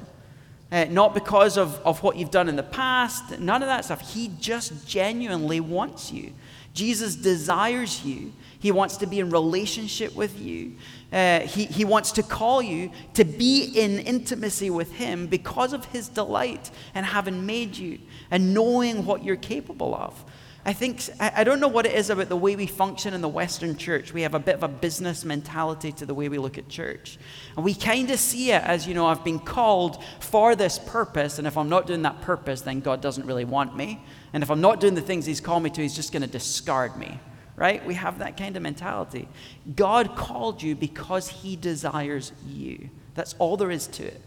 uh, 0.72 0.86
not 0.86 1.14
because 1.14 1.58
of, 1.58 1.80
of 1.86 2.02
what 2.02 2.16
you've 2.16 2.32
done 2.32 2.48
in 2.48 2.56
the 2.56 2.64
past, 2.64 3.40
none 3.40 3.62
of 3.62 3.68
that 3.68 3.84
stuff. 3.86 4.14
He 4.14 4.32
just 4.40 4.88
genuinely 4.88 5.60
wants 5.60 6.12
you. 6.12 6.34
Jesus 6.74 7.16
desires 7.16 8.06
you. 8.06 8.32
He 8.58 8.72
wants 8.72 8.98
to 8.98 9.08
be 9.08 9.20
in 9.20 9.30
relationship 9.32 10.16
with 10.16 10.40
you. 10.40 10.76
Uh, 11.12 11.42
he, 11.42 11.66
he 11.66 11.84
wants 11.84 12.14
to 12.14 12.24
call 12.24 12.62
you 12.62 12.92
to 13.16 13.26
be 13.26 13.66
in 13.76 14.00
intimacy 14.00 14.70
with 14.70 14.94
Him 14.94 15.28
because 15.28 15.74
of 15.74 15.84
His 15.86 16.08
delight 16.08 16.72
and 16.96 17.06
having 17.06 17.46
made 17.46 17.76
you 17.76 18.00
and 18.30 18.54
knowing 18.54 19.06
what 19.06 19.26
you're 19.26 19.36
capable 19.36 19.94
of. 19.94 20.24
I 20.64 20.74
think, 20.74 21.10
I 21.20 21.44
don't 21.44 21.60
know 21.60 21.68
what 21.68 21.88
it 21.88 21.96
is 21.96 22.12
about 22.12 22.30
the 22.30 22.36
way 22.36 22.56
we 22.56 22.68
function 22.68 23.16
in 23.16 23.22
the 23.22 23.28
Western 23.28 23.76
church. 23.78 24.14
We 24.14 24.22
have 24.22 24.36
a 24.36 24.40
bit 24.40 24.54
of 24.54 24.62
a 24.62 24.68
business 24.68 25.26
mentality 25.26 25.92
to 25.94 26.06
the 26.06 26.14
way 26.14 26.30
we 26.30 26.38
look 26.38 26.60
at 26.60 26.70
church. 26.70 27.18
And 27.56 27.66
we 27.66 27.74
kind 27.74 28.12
of 28.12 28.20
see 28.20 28.52
it 28.52 28.62
as, 28.64 28.86
you 28.86 28.94
know, 28.94 29.08
I've 29.08 29.24
been 29.24 29.40
called 29.40 30.04
for 30.20 30.56
this 30.56 30.78
purpose, 30.78 31.40
and 31.40 31.48
if 31.48 31.58
I'm 31.58 31.68
not 31.70 31.88
doing 31.88 32.04
that 32.04 32.22
purpose, 32.22 32.62
then 32.62 32.80
God 32.80 33.02
doesn't 33.02 33.26
really 33.26 33.46
want 33.46 33.76
me. 33.76 34.04
And 34.34 34.44
if 34.44 34.52
I'm 34.52 34.62
not 34.62 34.80
doing 34.80 34.94
the 34.94 35.02
things 35.02 35.26
He's 35.26 35.42
called 35.42 35.64
me 35.64 35.72
to, 35.72 35.82
He's 35.82 35.96
just 35.96 36.14
going 36.14 36.22
to 36.22 36.28
discard 36.28 36.96
me, 36.96 37.20
right? 37.56 37.84
We 37.84 37.96
have 37.96 38.20
that 38.20 38.38
kind 38.38 38.56
of 38.56 38.62
mentality. 38.62 39.28
God 39.76 40.16
called 40.16 40.62
you 40.62 40.76
because 40.76 41.28
He 41.28 41.56
desires 41.56 42.34
you. 42.48 42.92
That's 43.16 43.34
all 43.40 43.58
there 43.58 43.72
is 43.72 43.88
to 43.88 44.04
it. 44.06 44.22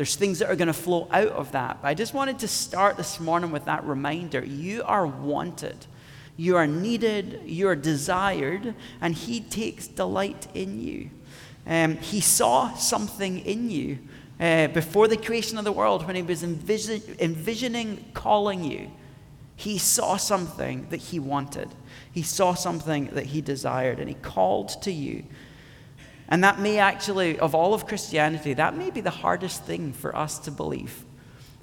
There's 0.00 0.16
things 0.16 0.38
that 0.38 0.48
are 0.48 0.56
going 0.56 0.68
to 0.68 0.72
flow 0.72 1.08
out 1.10 1.28
of 1.28 1.52
that. 1.52 1.82
But 1.82 1.88
I 1.88 1.92
just 1.92 2.14
wanted 2.14 2.38
to 2.38 2.48
start 2.48 2.96
this 2.96 3.20
morning 3.20 3.50
with 3.50 3.66
that 3.66 3.84
reminder. 3.84 4.42
You 4.42 4.82
are 4.84 5.06
wanted, 5.06 5.76
you 6.38 6.56
are 6.56 6.66
needed, 6.66 7.42
you 7.44 7.68
are 7.68 7.76
desired, 7.76 8.74
and 9.02 9.14
He 9.14 9.40
takes 9.40 9.86
delight 9.86 10.46
in 10.54 10.80
you. 10.80 11.10
Um, 11.66 11.98
he 11.98 12.22
saw 12.22 12.72
something 12.76 13.40
in 13.40 13.70
you 13.70 13.98
uh, 14.40 14.68
before 14.68 15.06
the 15.06 15.18
creation 15.18 15.58
of 15.58 15.64
the 15.64 15.72
world 15.72 16.06
when 16.06 16.16
He 16.16 16.22
was 16.22 16.42
envision- 16.42 17.02
envisioning 17.18 18.06
calling 18.14 18.64
you. 18.64 18.90
He 19.54 19.76
saw 19.76 20.16
something 20.16 20.86
that 20.88 20.96
He 20.96 21.18
wanted, 21.18 21.74
He 22.10 22.22
saw 22.22 22.54
something 22.54 23.08
that 23.08 23.26
He 23.26 23.42
desired, 23.42 23.98
and 23.98 24.08
He 24.08 24.14
called 24.14 24.80
to 24.80 24.90
you 24.90 25.24
and 26.30 26.44
that 26.44 26.60
may 26.60 26.78
actually, 26.78 27.38
of 27.40 27.56
all 27.56 27.74
of 27.74 27.86
Christianity, 27.86 28.54
that 28.54 28.76
may 28.76 28.90
be 28.90 29.00
the 29.00 29.10
hardest 29.10 29.64
thing 29.64 29.92
for 29.92 30.16
us 30.16 30.38
to 30.40 30.52
believe. 30.52 31.04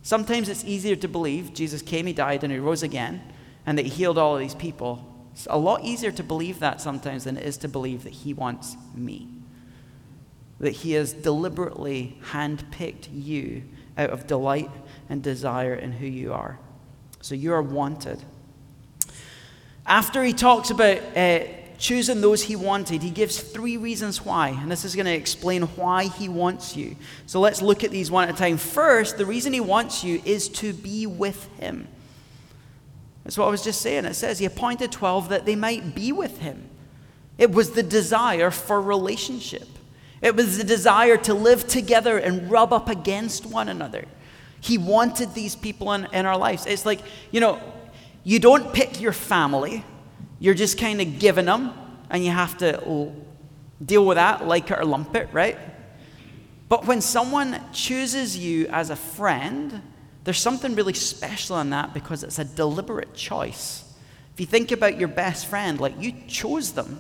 Sometimes 0.04 0.50
it's 0.50 0.66
easier 0.66 0.98
to 0.98 1.08
believe 1.08 1.54
Jesus 1.54 1.82
came, 1.82 2.06
He 2.06 2.14
died, 2.14 2.44
and 2.44 2.52
He 2.52 2.60
rose 2.60 2.84
again, 2.84 3.22
and 3.66 3.78
that 3.78 3.86
He 3.86 3.92
healed 3.92 4.18
all 4.18 4.36
of 4.36 4.42
these 4.42 4.56
people. 4.56 5.06
It's 5.32 5.48
a 5.50 5.58
lot 5.58 5.84
easier 5.86 6.12
to 6.12 6.24
believe 6.24 6.60
that 6.60 6.82
sometimes 6.82 7.24
than 7.24 7.38
it 7.38 7.46
is 7.46 7.58
to 7.58 7.70
believe 7.70 8.04
that 8.04 8.14
He 8.14 8.34
wants 8.34 8.76
me. 8.94 9.30
That 10.60 10.72
He 10.72 10.94
has 10.94 11.14
deliberately 11.14 12.18
handpicked 12.32 13.08
you 13.12 13.64
out 13.98 14.10
of 14.10 14.28
delight 14.28 14.72
and 15.10 15.24
desire 15.24 15.76
in 15.76 15.94
who 15.94 16.08
you 16.08 16.34
are. 16.34 16.60
So 17.22 17.36
you 17.36 17.54
are 17.54 17.62
wanted. 17.62 18.22
After 19.86 20.24
He 20.24 20.34
talks 20.34 20.72
about 20.72 20.98
uh, 21.16 21.40
choosing 21.78 22.22
those 22.22 22.44
he 22.44 22.56
wanted, 22.56 23.04
he 23.04 23.10
gives 23.10 23.40
three 23.40 23.78
reasons 23.78 24.24
why. 24.24 24.50
And 24.50 24.72
this 24.72 24.84
is 24.84 24.96
going 24.96 25.06
to 25.06 25.14
explain 25.14 25.64
why 25.64 26.06
he 26.06 26.30
wants 26.30 26.76
you. 26.76 26.96
So 27.26 27.40
let's 27.40 27.62
look 27.62 27.84
at 27.84 27.92
these 27.92 28.10
one 28.10 28.28
at 28.28 28.36
a 28.36 28.38
time. 28.38 28.58
First, 28.58 29.18
the 29.18 29.26
reason 29.26 29.54
he 29.54 29.60
wants 29.60 30.04
you 30.04 30.22
is 30.26 30.50
to 30.50 30.74
be 30.74 31.06
with 31.06 31.46
him. 31.60 31.88
That's 33.24 33.38
what 33.38 33.48
I 33.48 33.52
was 33.52 33.64
just 33.64 33.82
saying. 33.82 34.06
It 34.06 34.14
says 34.14 34.40
he 34.40 34.46
appointed 34.46 34.92
12 34.92 35.30
that 35.30 35.46
they 35.46 35.56
might 35.56 35.94
be 35.94 36.12
with 36.12 36.40
him. 36.40 36.70
It 37.38 37.52
was 37.52 37.72
the 37.72 37.84
desire 37.84 38.52
for 38.52 38.82
relationship, 38.82 39.68
it 40.22 40.36
was 40.36 40.58
the 40.58 40.64
desire 40.64 41.18
to 41.18 41.34
live 41.34 41.68
together 41.68 42.18
and 42.18 42.50
rub 42.50 42.74
up 42.74 42.90
against 42.90 43.46
one 43.46 43.70
another. 43.70 44.06
He 44.60 44.80
wanted 44.80 45.36
these 45.36 45.56
people 45.56 45.94
in, 45.94 46.08
in 46.12 46.26
our 46.26 46.38
lives. 46.38 46.66
It's 46.66 46.86
like, 46.86 47.02
you 47.30 47.40
know, 47.40 47.62
you 48.24 48.40
don't 48.40 48.74
pick 48.74 49.00
your 49.00 49.14
family 49.14 49.84
you're 50.40 50.54
just 50.54 50.78
kind 50.78 51.02
of 51.02 51.20
giving 51.20 51.46
them, 51.46 51.74
and 52.10 52.24
you 52.24 52.32
have 52.32 52.58
to 52.60 53.12
deal 53.84 54.06
with 54.06 54.16
that, 54.16 54.48
like 54.48 54.70
it 54.72 54.80
or 54.80 54.86
lump 54.86 55.16
it, 55.16 55.30
right? 55.32 55.58
But 56.70 56.86
when 56.86 57.02
someone 57.02 57.62
chooses 57.72 58.38
you 58.38 58.68
as 58.68 58.90
a 58.90 58.96
friend, 58.96 59.82
there's 60.24 60.40
something 60.40 60.76
really 60.76 60.94
special 60.94 61.60
in 61.60 61.70
that 61.70 61.94
because 61.94 62.24
it's 62.24 62.40
a 62.40 62.46
deliberate 62.46 63.14
choice. 63.14 63.84
If 64.34 64.42
you 64.42 64.46
think 64.46 64.72
about 64.72 65.00
your 65.00 65.08
best 65.08 65.48
friend, 65.48 65.80
like 65.80 65.94
you 66.00 66.14
chose 66.28 66.74
them 66.74 67.00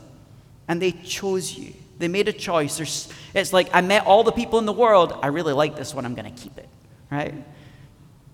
and 0.67 0.81
they 0.81 0.91
chose 0.91 1.57
you. 1.57 1.73
They 1.99 2.07
made 2.07 2.27
a 2.27 2.33
choice. 2.33 2.77
There's, 2.77 3.11
it's 3.33 3.51
like, 3.51 3.69
I 3.73 3.81
met 3.81 4.05
all 4.05 4.23
the 4.23 4.31
people 4.31 4.59
in 4.59 4.65
the 4.65 4.73
world. 4.73 5.17
I 5.21 5.27
really 5.27 5.53
like 5.53 5.75
this 5.75 5.93
one. 5.93 6.05
I'm 6.05 6.15
going 6.15 6.33
to 6.33 6.41
keep 6.41 6.57
it, 6.57 6.69
right? 7.11 7.33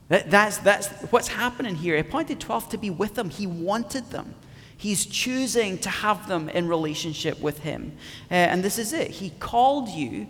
That, 0.09 0.29
that's, 0.29 0.57
that's 0.59 0.87
what's 1.11 1.29
happening 1.29 1.75
here. 1.75 1.95
He 1.95 2.01
appointed 2.01 2.39
12 2.39 2.69
to 2.69 2.77
be 2.77 2.89
with 2.89 3.15
them, 3.15 3.29
he 3.29 3.47
wanted 3.47 4.09
them. 4.11 4.35
He's 4.83 5.05
choosing 5.05 5.77
to 5.77 5.89
have 5.89 6.27
them 6.27 6.49
in 6.49 6.67
relationship 6.67 7.39
with 7.39 7.59
Him. 7.59 7.93
Uh, 8.29 8.33
and 8.33 8.61
this 8.61 8.77
is 8.77 8.91
it. 8.91 9.11
He 9.11 9.29
called 9.29 9.87
you, 9.87 10.27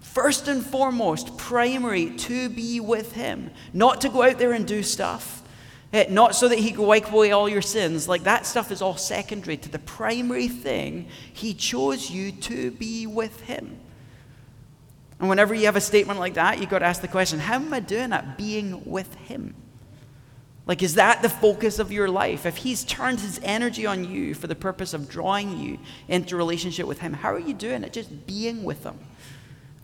first 0.00 0.48
and 0.48 0.62
foremost, 0.62 1.38
primary, 1.38 2.10
to 2.18 2.50
be 2.50 2.78
with 2.78 3.14
Him, 3.14 3.50
not 3.72 4.02
to 4.02 4.10
go 4.10 4.22
out 4.22 4.36
there 4.36 4.52
and 4.52 4.66
do 4.66 4.82
stuff. 4.82 5.42
Uh, 5.94 6.04
not 6.10 6.34
so 6.34 6.46
that 6.46 6.58
he 6.58 6.72
could 6.72 6.84
wipe 6.84 7.10
away 7.10 7.32
all 7.32 7.48
your 7.48 7.62
sins. 7.62 8.06
Like 8.06 8.24
that 8.24 8.44
stuff 8.44 8.70
is 8.70 8.82
all 8.82 8.98
secondary 8.98 9.56
to 9.56 9.68
the 9.70 9.78
primary 9.78 10.48
thing. 10.48 11.08
He 11.32 11.54
chose 11.54 12.10
you 12.10 12.32
to 12.32 12.72
be 12.72 13.06
with 13.06 13.40
him. 13.42 13.78
And 15.20 15.30
whenever 15.30 15.54
you 15.54 15.64
have 15.64 15.76
a 15.76 15.80
statement 15.80 16.20
like 16.20 16.34
that, 16.34 16.58
you've 16.58 16.68
got 16.68 16.80
to 16.80 16.84
ask 16.84 17.00
the 17.00 17.08
question 17.08 17.38
how 17.38 17.54
am 17.54 17.72
I 17.72 17.80
doing 17.80 18.12
at 18.12 18.36
being 18.36 18.84
with 18.84 19.14
him? 19.14 19.54
Like, 20.66 20.82
is 20.82 20.96
that 20.96 21.22
the 21.22 21.28
focus 21.28 21.78
of 21.78 21.92
your 21.92 22.08
life? 22.08 22.44
If 22.44 22.58
He's 22.58 22.84
turned 22.84 23.20
His 23.20 23.40
energy 23.42 23.86
on 23.86 24.10
you 24.10 24.34
for 24.34 24.48
the 24.48 24.56
purpose 24.56 24.94
of 24.94 25.08
drawing 25.08 25.58
you 25.58 25.78
into 26.08 26.36
relationship 26.36 26.86
with 26.86 26.98
Him, 26.98 27.12
how 27.12 27.32
are 27.32 27.38
you 27.38 27.54
doing 27.54 27.84
it? 27.84 27.92
Just 27.92 28.26
being 28.26 28.64
with 28.64 28.82
Him. 28.82 28.98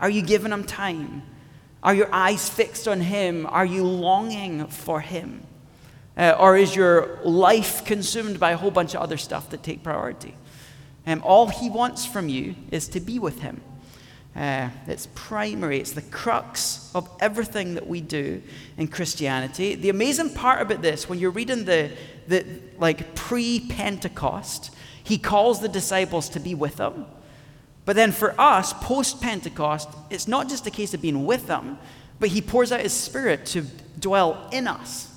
Are 0.01 0.11
you 0.11 0.23
giving 0.23 0.51
Him 0.51 0.65
time? 0.65 1.23
Are 1.85 1.95
your 1.95 2.13
eyes 2.13 2.49
fixed 2.49 2.89
on 2.89 3.01
Him? 3.01 3.47
Are 3.47 3.65
you 3.65 3.85
longing 3.85 4.67
for 4.67 5.01
Him? 5.01 5.47
Uh, 6.17 6.35
or 6.39 6.57
is 6.57 6.75
your 6.75 7.21
life 7.25 7.85
consumed 7.85 8.41
by 8.41 8.51
a 8.51 8.57
whole 8.57 8.71
bunch 8.71 8.95
of 8.95 9.01
other 9.01 9.17
stuff 9.17 9.51
that 9.51 9.63
take 9.63 9.85
priority? 9.85 10.35
Um, 11.07 11.23
all 11.25 11.47
He 11.47 11.71
wants 11.71 12.05
from 12.05 12.29
you 12.29 12.57
is 12.73 12.89
to 12.89 13.01
be 13.01 13.21
with 13.21 13.41
Him. 13.41 13.61
Uh, 14.35 14.71
it's 14.87 15.09
primary, 15.15 15.79
it's 15.79 15.93
the 15.93 16.03
crux 16.03 16.91
of 16.95 17.09
everything 17.21 17.75
that 17.75 17.87
we 17.87 18.01
do 18.01 18.43
in 18.79 18.89
Christianity. 18.89 19.75
The 19.75 19.91
amazing 19.91 20.33
part 20.33 20.63
about 20.63 20.81
this, 20.81 21.07
when 21.07 21.19
you're 21.19 21.31
reading 21.31 21.67
the, 21.67 21.91
the 22.29 22.47
like 22.79 23.15
pre 23.15 23.61
Pentecost, 23.69 24.75
he 25.05 25.19
calls 25.19 25.61
the 25.61 25.69
disciples 25.69 26.31
to 26.31 26.41
be 26.41 26.55
with 26.55 26.79
him. 26.79 27.05
But 27.85 27.97
then 27.97 28.11
for 28.11 28.41
us, 28.41 28.73
post 28.73 29.21
Pentecost, 29.21 29.89
it's 30.09 30.29
not 30.29 30.49
just 30.49 30.67
a 30.67 30.71
case 30.71 30.95
of 30.95 31.03
being 31.03 31.27
with 31.27 31.47
them, 31.47 31.79
but 32.19 32.31
he 32.31 32.41
pours 32.41 32.73
out 32.73 32.81
his 32.81 32.93
spirit 32.93 33.45
to 33.47 33.67
dwell 33.99 34.49
in 34.51 34.67
us. 34.67 35.09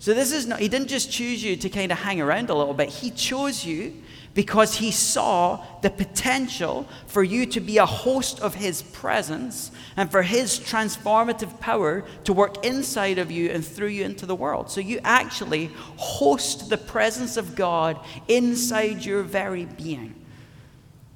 So 0.00 0.12
this 0.12 0.32
is 0.32 0.46
not, 0.46 0.60
he 0.60 0.68
didn't 0.68 0.88
just 0.88 1.10
choose 1.10 1.42
you 1.42 1.56
to 1.56 1.70
kind 1.70 1.90
of 1.90 1.98
hang 1.98 2.20
around 2.20 2.50
a 2.50 2.54
little 2.54 2.74
bit, 2.74 2.90
he 2.90 3.10
chose 3.10 3.64
you 3.64 4.02
because 4.34 4.76
he 4.76 4.90
saw 4.90 5.64
the 5.80 5.90
potential 5.90 6.88
for 7.06 7.22
you 7.22 7.46
to 7.46 7.60
be 7.60 7.78
a 7.78 7.86
host 7.86 8.40
of 8.40 8.56
his 8.56 8.82
presence 8.82 9.70
and 9.96 10.10
for 10.10 10.22
his 10.22 10.58
transformative 10.58 11.60
power 11.60 12.04
to 12.24 12.32
work 12.32 12.64
inside 12.64 13.18
of 13.18 13.30
you 13.30 13.48
and 13.50 13.64
through 13.64 13.88
you 13.88 14.04
into 14.04 14.26
the 14.26 14.34
world. 14.34 14.70
So 14.70 14.80
you 14.80 14.98
actually 15.04 15.70
host 15.96 16.68
the 16.68 16.78
presence 16.78 17.36
of 17.36 17.54
God 17.54 17.98
inside 18.26 19.04
your 19.04 19.22
very 19.22 19.66
being. 19.66 20.14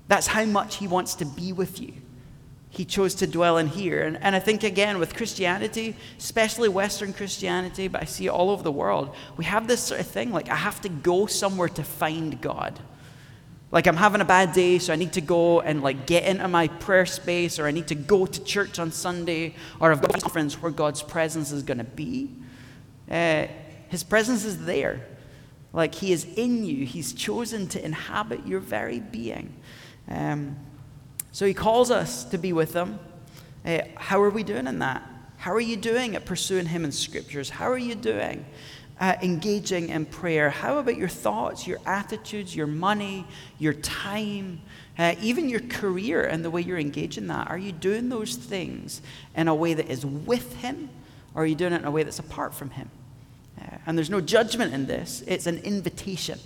That's 0.06 0.28
how 0.28 0.44
much 0.44 0.76
he 0.76 0.86
wants 0.86 1.16
to 1.16 1.24
be 1.24 1.52
with 1.52 1.80
you. 1.80 1.92
He 2.70 2.84
chose 2.84 3.16
to 3.16 3.26
dwell 3.26 3.58
in 3.58 3.66
here. 3.66 4.02
And, 4.02 4.18
and 4.18 4.36
I 4.36 4.38
think, 4.38 4.62
again, 4.62 4.98
with 4.98 5.16
Christianity, 5.16 5.96
especially 6.18 6.68
Western 6.68 7.12
Christianity, 7.12 7.88
but 7.88 8.02
I 8.02 8.04
see 8.04 8.26
it 8.26 8.30
all 8.30 8.50
over 8.50 8.62
the 8.62 8.70
world, 8.70 9.14
we 9.36 9.44
have 9.46 9.66
this 9.66 9.80
sort 9.80 10.00
of 10.00 10.06
thing 10.06 10.30
like, 10.30 10.48
I 10.48 10.54
have 10.54 10.80
to 10.82 10.88
go 10.88 11.26
somewhere 11.26 11.68
to 11.70 11.82
find 11.82 12.40
God. 12.40 12.78
Like 13.70 13.86
I'm 13.86 13.96
having 13.96 14.20
a 14.20 14.24
bad 14.24 14.52
day, 14.52 14.78
so 14.78 14.92
I 14.92 14.96
need 14.96 15.12
to 15.12 15.20
go 15.20 15.60
and 15.60 15.82
like 15.82 16.06
get 16.06 16.24
into 16.24 16.48
my 16.48 16.68
prayer 16.68 17.04
space, 17.04 17.58
or 17.58 17.66
I 17.66 17.70
need 17.70 17.88
to 17.88 17.94
go 17.94 18.24
to 18.24 18.44
church 18.44 18.78
on 18.78 18.92
Sunday, 18.92 19.54
or 19.78 19.92
I've 19.92 20.00
got 20.00 20.16
a 20.16 20.20
conference 20.20 20.60
where 20.62 20.72
God's 20.72 21.02
presence 21.02 21.52
is 21.52 21.62
going 21.62 21.78
to 21.78 21.84
be. 21.84 22.30
Uh, 23.10 23.46
his 23.88 24.02
presence 24.02 24.44
is 24.44 24.64
there. 24.64 25.06
Like 25.72 25.94
He 25.94 26.12
is 26.12 26.24
in 26.36 26.64
you. 26.64 26.86
He's 26.86 27.12
chosen 27.12 27.66
to 27.68 27.84
inhabit 27.84 28.46
your 28.46 28.60
very 28.60 29.00
being. 29.00 29.54
Um, 30.08 30.56
so 31.32 31.46
He 31.46 31.54
calls 31.54 31.90
us 31.90 32.24
to 32.24 32.38
be 32.38 32.52
with 32.52 32.74
Him. 32.74 32.98
Uh, 33.64 33.80
how 33.96 34.22
are 34.22 34.30
we 34.30 34.42
doing 34.42 34.66
in 34.66 34.78
that? 34.78 35.02
How 35.36 35.52
are 35.52 35.60
you 35.60 35.76
doing 35.76 36.16
at 36.16 36.24
pursuing 36.24 36.66
Him 36.66 36.84
in 36.84 36.92
Scriptures? 36.92 37.50
How 37.50 37.70
are 37.70 37.78
you 37.78 37.94
doing 37.94 38.44
at 39.00 39.22
engaging 39.22 39.88
in 39.90 40.06
prayer? 40.06 40.50
How 40.50 40.78
about 40.78 40.96
your 40.96 41.08
thoughts, 41.08 41.66
your 41.66 41.78
attitudes, 41.86 42.54
your 42.54 42.66
money, 42.66 43.26
your 43.58 43.74
time, 43.74 44.60
uh, 44.98 45.14
even 45.20 45.48
your 45.48 45.60
career 45.60 46.24
and 46.24 46.44
the 46.44 46.50
way 46.50 46.60
you're 46.60 46.78
engaging 46.78 47.28
that? 47.28 47.48
Are 47.48 47.58
you 47.58 47.72
doing 47.72 48.08
those 48.08 48.34
things 48.34 49.00
in 49.36 49.48
a 49.48 49.54
way 49.54 49.74
that 49.74 49.88
is 49.88 50.04
with 50.04 50.56
Him, 50.56 50.90
or 51.34 51.42
are 51.44 51.46
you 51.46 51.54
doing 51.54 51.72
it 51.72 51.80
in 51.80 51.84
a 51.84 51.90
way 51.90 52.02
that's 52.02 52.18
apart 52.18 52.54
from 52.54 52.70
Him? 52.70 52.90
Uh, 53.60 53.76
and 53.86 53.96
there's 53.96 54.10
no 54.10 54.20
judgment 54.20 54.74
in 54.74 54.86
this, 54.86 55.22
it's 55.26 55.46
an 55.46 55.58
invitation. 55.58 56.38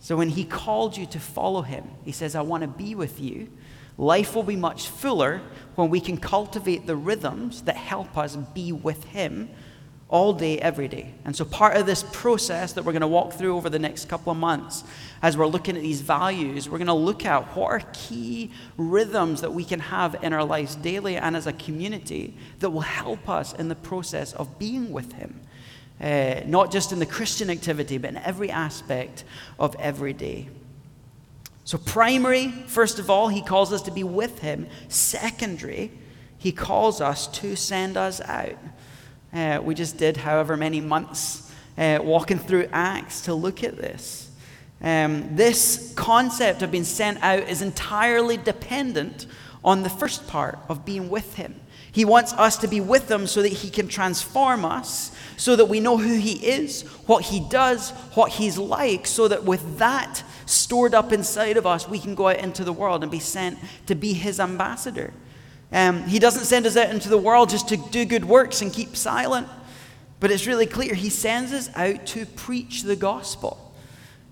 So 0.00 0.16
when 0.16 0.28
He 0.28 0.44
called 0.44 0.96
you 0.96 1.06
to 1.06 1.18
follow 1.18 1.62
Him, 1.62 1.84
He 2.04 2.12
says, 2.12 2.34
I 2.34 2.42
want 2.42 2.62
to 2.62 2.68
be 2.68 2.94
with 2.94 3.20
you. 3.20 3.48
Life 3.96 4.34
will 4.34 4.42
be 4.42 4.56
much 4.56 4.88
fuller 4.88 5.40
when 5.76 5.88
we 5.88 6.00
can 6.00 6.16
cultivate 6.16 6.86
the 6.86 6.96
rhythms 6.96 7.62
that 7.62 7.76
help 7.76 8.18
us 8.18 8.36
be 8.36 8.72
with 8.72 9.04
Him 9.04 9.48
all 10.14 10.32
day, 10.32 10.60
every 10.60 10.86
day. 10.86 11.12
And 11.24 11.34
so, 11.34 11.44
part 11.44 11.76
of 11.76 11.86
this 11.86 12.04
process 12.12 12.72
that 12.74 12.84
we're 12.84 12.92
going 12.92 13.00
to 13.00 13.08
walk 13.08 13.32
through 13.32 13.56
over 13.56 13.68
the 13.68 13.80
next 13.80 14.08
couple 14.08 14.30
of 14.30 14.38
months, 14.38 14.84
as 15.20 15.36
we're 15.36 15.48
looking 15.48 15.76
at 15.76 15.82
these 15.82 16.02
values, 16.02 16.68
we're 16.68 16.78
going 16.78 16.86
to 16.86 16.92
look 16.94 17.26
at 17.26 17.56
what 17.56 17.66
are 17.72 17.82
key 17.92 18.52
rhythms 18.76 19.40
that 19.40 19.52
we 19.52 19.64
can 19.64 19.80
have 19.80 20.14
in 20.22 20.32
our 20.32 20.44
lives 20.44 20.76
daily 20.76 21.16
and 21.16 21.36
as 21.36 21.48
a 21.48 21.52
community 21.52 22.32
that 22.60 22.70
will 22.70 22.80
help 22.82 23.28
us 23.28 23.54
in 23.54 23.66
the 23.66 23.74
process 23.74 24.32
of 24.34 24.56
being 24.56 24.92
with 24.92 25.14
Him. 25.14 25.40
Uh, 26.00 26.42
not 26.46 26.70
just 26.70 26.92
in 26.92 27.00
the 27.00 27.06
Christian 27.06 27.50
activity, 27.50 27.98
but 27.98 28.10
in 28.10 28.16
every 28.18 28.52
aspect 28.52 29.24
of 29.58 29.74
every 29.80 30.12
day. 30.12 30.48
So, 31.64 31.76
primary, 31.76 32.52
first 32.68 33.00
of 33.00 33.10
all, 33.10 33.26
he 33.26 33.42
calls 33.42 33.72
us 33.72 33.82
to 33.82 33.90
be 33.90 34.04
with 34.04 34.38
him. 34.38 34.68
Secondary, 34.88 35.90
he 36.38 36.52
calls 36.52 37.00
us 37.00 37.26
to 37.38 37.56
send 37.56 37.96
us 37.96 38.20
out. 38.20 38.58
Uh, 39.34 39.60
we 39.62 39.74
just 39.74 39.96
did 39.98 40.16
however 40.16 40.56
many 40.56 40.80
months 40.80 41.52
uh, 41.76 41.98
walking 42.02 42.38
through 42.38 42.68
Acts 42.72 43.22
to 43.22 43.34
look 43.34 43.64
at 43.64 43.76
this. 43.76 44.30
Um, 44.80 45.34
this 45.34 45.92
concept 45.96 46.62
of 46.62 46.70
being 46.70 46.84
sent 46.84 47.22
out 47.22 47.48
is 47.48 47.62
entirely 47.62 48.36
dependent 48.36 49.26
on 49.64 49.82
the 49.82 49.88
first 49.88 50.28
part 50.28 50.58
of 50.68 50.84
being 50.84 51.08
with 51.08 51.34
him. 51.34 51.58
He 51.90 52.04
wants 52.04 52.32
us 52.34 52.56
to 52.58 52.68
be 52.68 52.80
with 52.80 53.10
him 53.10 53.26
so 53.26 53.40
that 53.42 53.52
he 53.52 53.70
can 53.70 53.88
transform 53.88 54.64
us, 54.64 55.10
so 55.36 55.56
that 55.56 55.66
we 55.66 55.80
know 55.80 55.96
who 55.96 56.18
he 56.18 56.44
is, 56.46 56.82
what 57.06 57.24
he 57.24 57.40
does, 57.48 57.90
what 58.14 58.32
he's 58.32 58.58
like, 58.58 59.06
so 59.06 59.28
that 59.28 59.44
with 59.44 59.78
that 59.78 60.22
stored 60.44 60.92
up 60.92 61.12
inside 61.12 61.56
of 61.56 61.66
us, 61.66 61.88
we 61.88 61.98
can 61.98 62.14
go 62.14 62.28
out 62.28 62.38
into 62.38 62.64
the 62.64 62.72
world 62.72 63.02
and 63.02 63.10
be 63.10 63.20
sent 63.20 63.58
to 63.86 63.94
be 63.94 64.12
his 64.12 64.38
ambassador. 64.38 65.12
Um, 65.74 66.04
he 66.04 66.18
doesn't 66.18 66.44
send 66.44 66.64
us 66.64 66.76
out 66.76 66.88
into 66.88 67.10
the 67.10 67.18
world 67.18 67.50
just 67.50 67.68
to 67.68 67.76
do 67.76 68.06
good 68.06 68.24
works 68.24 68.62
and 68.62 68.72
keep 68.72 68.96
silent, 68.96 69.48
but 70.20 70.30
it's 70.30 70.46
really 70.46 70.66
clear 70.66 70.94
he 70.94 71.10
sends 71.10 71.52
us 71.52 71.68
out 71.74 72.06
to 72.06 72.24
preach 72.24 72.84
the 72.84 72.96
gospel. 72.96 73.60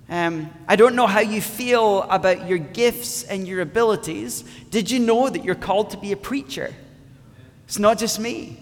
Um, 0.08 0.50
I 0.68 0.76
don't 0.76 0.94
know 0.94 1.06
how 1.06 1.20
you 1.20 1.42
feel 1.42 2.02
about 2.04 2.48
your 2.48 2.58
gifts 2.58 3.24
and 3.24 3.46
your 3.46 3.60
abilities. 3.60 4.44
Did 4.70 4.90
you 4.90 5.00
know 5.00 5.28
that 5.28 5.44
you're 5.44 5.54
called 5.54 5.90
to 5.90 5.96
be 5.96 6.12
a 6.12 6.16
preacher? 6.16 6.72
It's 7.66 7.78
not 7.78 7.98
just 7.98 8.20
me. 8.20 8.58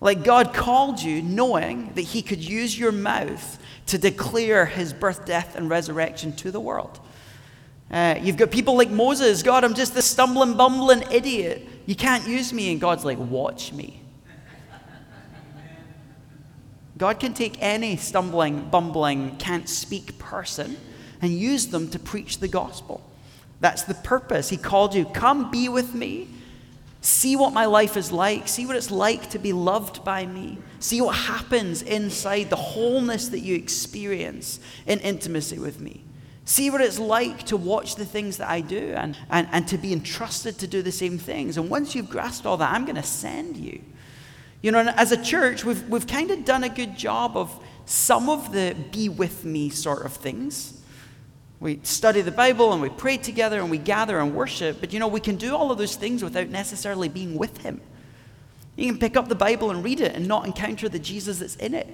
Like 0.00 0.24
God 0.24 0.54
called 0.54 1.02
you 1.02 1.20
knowing 1.20 1.92
that 1.94 2.02
He 2.02 2.22
could 2.22 2.42
use 2.42 2.78
your 2.78 2.92
mouth 2.92 3.58
to 3.90 3.98
declare 3.98 4.66
his 4.66 4.92
birth, 4.92 5.26
death, 5.26 5.56
and 5.56 5.68
resurrection 5.68 6.32
to 6.36 6.52
the 6.52 6.60
world. 6.60 7.00
Uh, 7.90 8.14
you've 8.22 8.36
got 8.36 8.52
people 8.52 8.76
like 8.76 8.88
Moses 8.88 9.42
God, 9.42 9.64
I'm 9.64 9.74
just 9.74 9.94
this 9.94 10.06
stumbling, 10.06 10.56
bumbling 10.56 11.02
idiot. 11.10 11.66
You 11.90 11.96
can't 11.96 12.24
use 12.28 12.52
me. 12.52 12.70
And 12.70 12.80
God's 12.80 13.04
like, 13.04 13.18
watch 13.18 13.72
me. 13.72 14.00
God 16.96 17.18
can 17.18 17.34
take 17.34 17.56
any 17.60 17.96
stumbling, 17.96 18.68
bumbling, 18.70 19.36
can't 19.38 19.68
speak 19.68 20.16
person 20.16 20.76
and 21.20 21.32
use 21.32 21.66
them 21.66 21.90
to 21.90 21.98
preach 21.98 22.38
the 22.38 22.46
gospel. 22.46 23.02
That's 23.58 23.82
the 23.82 23.94
purpose. 23.94 24.50
He 24.50 24.56
called 24.56 24.94
you, 24.94 25.04
come 25.04 25.50
be 25.50 25.68
with 25.68 25.92
me 25.92 26.28
See 27.02 27.34
what 27.34 27.54
my 27.54 27.64
life 27.64 27.96
is 27.96 28.12
like. 28.12 28.46
See 28.46 28.66
what 28.66 28.76
it's 28.76 28.90
like 28.90 29.30
to 29.30 29.38
be 29.38 29.52
loved 29.52 30.04
by 30.04 30.26
me. 30.26 30.58
See 30.80 31.00
what 31.00 31.16
happens 31.16 31.80
inside 31.82 32.50
the 32.50 32.56
wholeness 32.56 33.28
that 33.28 33.40
you 33.40 33.54
experience 33.54 34.60
in 34.86 35.00
intimacy 35.00 35.58
with 35.58 35.80
me. 35.80 36.04
See 36.50 36.68
what 36.68 36.80
it's 36.80 36.98
like 36.98 37.44
to 37.44 37.56
watch 37.56 37.94
the 37.94 38.04
things 38.04 38.38
that 38.38 38.50
I 38.50 38.60
do 38.60 38.92
and, 38.96 39.16
and, 39.30 39.46
and 39.52 39.68
to 39.68 39.78
be 39.78 39.92
entrusted 39.92 40.58
to 40.58 40.66
do 40.66 40.82
the 40.82 40.90
same 40.90 41.16
things. 41.16 41.56
And 41.56 41.70
once 41.70 41.94
you've 41.94 42.10
grasped 42.10 42.44
all 42.44 42.56
that, 42.56 42.72
I'm 42.74 42.84
going 42.84 42.96
to 42.96 43.04
send 43.04 43.56
you. 43.56 43.80
You 44.60 44.72
know, 44.72 44.80
as 44.96 45.12
a 45.12 45.22
church, 45.22 45.64
we've, 45.64 45.88
we've 45.88 46.08
kind 46.08 46.32
of 46.32 46.44
done 46.44 46.64
a 46.64 46.68
good 46.68 46.98
job 46.98 47.36
of 47.36 47.56
some 47.84 48.28
of 48.28 48.50
the 48.50 48.74
be 48.90 49.08
with 49.08 49.44
me 49.44 49.70
sort 49.70 50.04
of 50.04 50.12
things. 50.14 50.82
We 51.60 51.78
study 51.84 52.20
the 52.20 52.32
Bible 52.32 52.72
and 52.72 52.82
we 52.82 52.88
pray 52.88 53.16
together 53.16 53.60
and 53.60 53.70
we 53.70 53.78
gather 53.78 54.18
and 54.18 54.34
worship, 54.34 54.80
but 54.80 54.92
you 54.92 54.98
know, 54.98 55.06
we 55.06 55.20
can 55.20 55.36
do 55.36 55.54
all 55.54 55.70
of 55.70 55.78
those 55.78 55.94
things 55.94 56.20
without 56.20 56.48
necessarily 56.48 57.08
being 57.08 57.38
with 57.38 57.58
Him. 57.58 57.80
You 58.74 58.86
can 58.86 58.98
pick 58.98 59.16
up 59.16 59.28
the 59.28 59.36
Bible 59.36 59.70
and 59.70 59.84
read 59.84 60.00
it 60.00 60.16
and 60.16 60.26
not 60.26 60.46
encounter 60.46 60.88
the 60.88 60.98
Jesus 60.98 61.38
that's 61.38 61.54
in 61.54 61.74
it. 61.74 61.86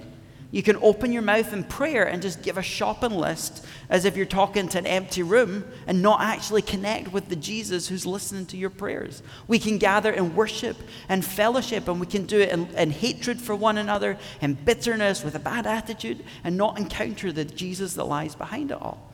You 0.49 0.63
can 0.63 0.77
open 0.77 1.11
your 1.11 1.21
mouth 1.21 1.51
in 1.51 1.65
prayer 1.65 2.07
and 2.07 2.21
just 2.21 2.41
give 2.41 2.57
a 2.57 2.61
shopping 2.61 3.11
list 3.11 3.65
as 3.89 4.05
if 4.05 4.15
you're 4.15 4.25
talking 4.25 4.69
to 4.69 4.77
an 4.77 4.87
empty 4.87 5.21
room 5.21 5.65
and 5.85 6.01
not 6.01 6.21
actually 6.21 6.61
connect 6.61 7.11
with 7.11 7.27
the 7.27 7.35
Jesus 7.35 7.89
who's 7.89 8.05
listening 8.05 8.45
to 8.47 8.57
your 8.57 8.69
prayers. 8.69 9.21
We 9.47 9.59
can 9.59 9.77
gather 9.77 10.11
and 10.11 10.35
worship 10.35 10.77
and 11.09 11.23
fellowship, 11.23 11.89
and 11.89 11.99
we 11.99 12.07
can 12.07 12.25
do 12.25 12.39
it 12.39 12.49
in, 12.49 12.67
in 12.75 12.91
hatred 12.91 13.41
for 13.41 13.55
one 13.55 13.77
another 13.77 14.17
and 14.41 14.63
bitterness 14.63 15.21
with 15.21 15.35
a 15.35 15.39
bad 15.39 15.67
attitude 15.67 16.23
and 16.45 16.55
not 16.55 16.77
encounter 16.77 17.33
the 17.33 17.43
Jesus 17.43 17.95
that 17.95 18.05
lies 18.05 18.33
behind 18.33 18.71
it 18.71 18.81
all. 18.81 19.11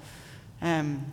Um, 0.62 1.06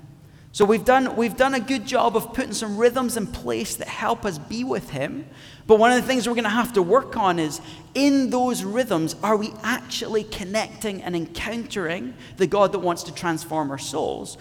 so 0.52 0.64
we've 0.64 0.84
done, 0.84 1.14
we've 1.14 1.36
done 1.36 1.54
a 1.54 1.60
good 1.60 1.86
job 1.86 2.16
of 2.16 2.34
putting 2.34 2.52
some 2.52 2.76
rhythms 2.76 3.16
in 3.16 3.28
place 3.28 3.76
that 3.76 3.86
help 3.86 4.24
us 4.24 4.36
be 4.36 4.64
with 4.64 4.90
Him. 4.90 5.26
But 5.66 5.78
one 5.78 5.92
of 5.92 6.00
the 6.00 6.06
things 6.06 6.26
we're 6.26 6.34
going 6.34 6.44
to 6.44 6.50
have 6.50 6.72
to 6.72 6.82
work 6.82 7.16
on 7.16 7.38
is 7.38 7.60
in 7.94 8.30
those 8.30 8.64
rhythms, 8.64 9.14
are 9.22 9.36
we 9.36 9.52
actually 9.62 10.24
connecting 10.24 11.02
and 11.02 11.14
encountering 11.14 12.14
the 12.36 12.48
God 12.48 12.72
that 12.72 12.80
wants 12.80 13.04
to 13.04 13.14
transform 13.14 13.70
our 13.70 13.78
souls? 13.78 14.38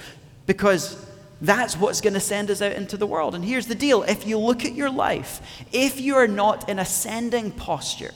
Because 0.48 1.06
that's 1.42 1.78
what's 1.78 2.02
going 2.02 2.16
to 2.16 2.20
send 2.20 2.50
us 2.50 2.62
out 2.62 2.74
into 2.74 2.98
the 2.98 3.06
world. 3.06 3.36
And 3.36 3.46
here's 3.46 3.68
the 3.68 3.76
deal 3.76 4.02
if 4.04 4.26
you 4.26 4.40
look 4.40 4.66
at 4.66 4.74
your 4.74 4.90
life, 4.90 5.42
if 5.72 6.02
you 6.02 6.16
are 6.16 6.28
not 6.28 6.68
in 6.68 6.80
ascending 6.80 7.52
posture, 7.52 8.12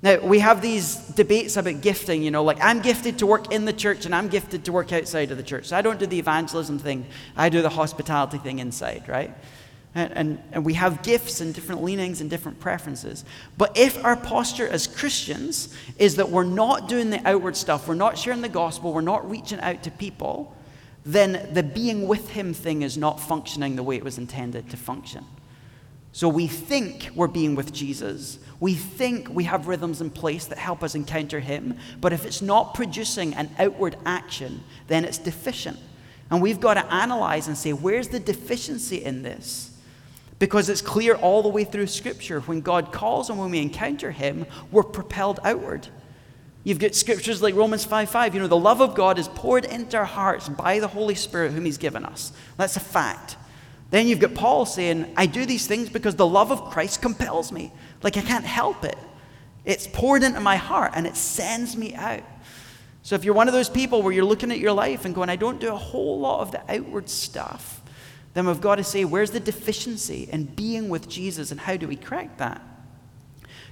now, 0.00 0.20
we 0.20 0.38
have 0.38 0.62
these 0.62 0.94
debates 0.94 1.56
about 1.56 1.80
gifting, 1.80 2.22
you 2.22 2.30
know, 2.30 2.44
like 2.44 2.58
I'm 2.62 2.80
gifted 2.80 3.18
to 3.18 3.26
work 3.26 3.52
in 3.52 3.64
the 3.64 3.72
church 3.72 4.06
and 4.06 4.14
I'm 4.14 4.28
gifted 4.28 4.64
to 4.66 4.72
work 4.72 4.92
outside 4.92 5.32
of 5.32 5.36
the 5.36 5.42
church. 5.42 5.66
So 5.66 5.76
I 5.76 5.82
don't 5.82 5.98
do 5.98 6.06
the 6.06 6.18
evangelism 6.18 6.78
thing, 6.78 7.06
I 7.36 7.48
do 7.48 7.62
the 7.62 7.68
hospitality 7.68 8.38
thing 8.38 8.60
inside, 8.60 9.08
right? 9.08 9.34
And, 9.96 10.12
and, 10.12 10.42
and, 10.52 10.64
we 10.64 10.74
have 10.74 11.02
gifts 11.02 11.40
and 11.40 11.52
different 11.52 11.82
leanings 11.82 12.20
and 12.20 12.30
different 12.30 12.60
preferences. 12.60 13.24
But 13.56 13.76
if 13.76 14.04
our 14.04 14.16
posture 14.16 14.68
as 14.68 14.86
Christians 14.86 15.74
is 15.98 16.16
that 16.16 16.28
we're 16.30 16.44
not 16.44 16.88
doing 16.88 17.10
the 17.10 17.26
outward 17.26 17.56
stuff, 17.56 17.88
we're 17.88 17.94
not 17.94 18.16
sharing 18.16 18.42
the 18.42 18.48
gospel, 18.50 18.92
we're 18.92 19.00
not 19.00 19.28
reaching 19.28 19.58
out 19.60 19.82
to 19.84 19.90
people, 19.90 20.54
then 21.04 21.48
the 21.52 21.62
being 21.62 22.06
with 22.06 22.30
Him 22.30 22.54
thing 22.54 22.82
is 22.82 22.96
not 22.96 23.18
functioning 23.18 23.74
the 23.74 23.82
way 23.82 23.96
it 23.96 24.04
was 24.04 24.18
intended 24.18 24.70
to 24.70 24.76
function. 24.76 25.24
So 26.18 26.28
we 26.28 26.48
think 26.48 27.10
we're 27.14 27.28
being 27.28 27.54
with 27.54 27.72
Jesus. 27.72 28.40
We 28.58 28.74
think 28.74 29.28
we 29.28 29.44
have 29.44 29.68
rhythms 29.68 30.00
in 30.00 30.10
place 30.10 30.46
that 30.46 30.58
help 30.58 30.82
us 30.82 30.96
encounter 30.96 31.38
Him. 31.38 31.78
But 32.00 32.12
if 32.12 32.26
it's 32.26 32.42
not 32.42 32.74
producing 32.74 33.34
an 33.34 33.48
outward 33.56 33.94
action, 34.04 34.64
then 34.88 35.04
it's 35.04 35.18
deficient. 35.18 35.78
And 36.28 36.42
we've 36.42 36.58
got 36.58 36.74
to 36.74 36.92
analyze 36.92 37.46
and 37.46 37.56
say, 37.56 37.72
where's 37.72 38.08
the 38.08 38.18
deficiency 38.18 38.96
in 38.96 39.22
this? 39.22 39.78
Because 40.40 40.68
it's 40.68 40.82
clear 40.82 41.14
all 41.14 41.40
the 41.40 41.48
way 41.48 41.62
through 41.62 41.86
Scripture 41.86 42.40
when 42.40 42.62
God 42.62 42.92
calls 42.92 43.30
and 43.30 43.38
when 43.38 43.52
we 43.52 43.60
encounter 43.60 44.10
Him, 44.10 44.44
we're 44.72 44.82
propelled 44.82 45.38
outward. 45.44 45.86
You've 46.64 46.80
got 46.80 46.96
scriptures 46.96 47.42
like 47.42 47.54
Romans 47.54 47.84
5 47.84 48.10
5. 48.10 48.34
You 48.34 48.40
know, 48.40 48.48
the 48.48 48.56
love 48.56 48.82
of 48.82 48.96
God 48.96 49.20
is 49.20 49.28
poured 49.28 49.64
into 49.64 49.96
our 49.96 50.04
hearts 50.04 50.48
by 50.48 50.80
the 50.80 50.88
Holy 50.88 51.14
Spirit 51.14 51.52
whom 51.52 51.64
He's 51.64 51.78
given 51.78 52.04
us. 52.04 52.32
That's 52.56 52.74
a 52.74 52.80
fact. 52.80 53.36
Then 53.90 54.06
you've 54.06 54.20
got 54.20 54.34
Paul 54.34 54.66
saying, 54.66 55.12
I 55.16 55.26
do 55.26 55.46
these 55.46 55.66
things 55.66 55.88
because 55.88 56.14
the 56.14 56.26
love 56.26 56.52
of 56.52 56.70
Christ 56.70 57.00
compels 57.00 57.50
me. 57.50 57.72
Like 58.02 58.16
I 58.16 58.20
can't 58.20 58.44
help 58.44 58.84
it. 58.84 58.98
It's 59.64 59.86
poured 59.86 60.22
into 60.22 60.40
my 60.40 60.56
heart 60.56 60.92
and 60.94 61.06
it 61.06 61.16
sends 61.16 61.76
me 61.76 61.94
out. 61.94 62.22
So 63.02 63.14
if 63.14 63.24
you're 63.24 63.34
one 63.34 63.48
of 63.48 63.54
those 63.54 63.70
people 63.70 64.02
where 64.02 64.12
you're 64.12 64.24
looking 64.24 64.52
at 64.52 64.58
your 64.58 64.72
life 64.72 65.04
and 65.04 65.14
going, 65.14 65.30
I 65.30 65.36
don't 65.36 65.60
do 65.60 65.72
a 65.72 65.76
whole 65.76 66.20
lot 66.20 66.40
of 66.40 66.52
the 66.52 66.62
outward 66.68 67.08
stuff, 67.08 67.80
then 68.34 68.46
we've 68.46 68.60
got 68.60 68.76
to 68.76 68.84
say, 68.84 69.04
where's 69.06 69.30
the 69.30 69.40
deficiency 69.40 70.28
in 70.30 70.44
being 70.44 70.90
with 70.90 71.08
Jesus 71.08 71.50
and 71.50 71.58
how 71.58 71.76
do 71.76 71.88
we 71.88 71.96
correct 71.96 72.38
that? 72.38 72.60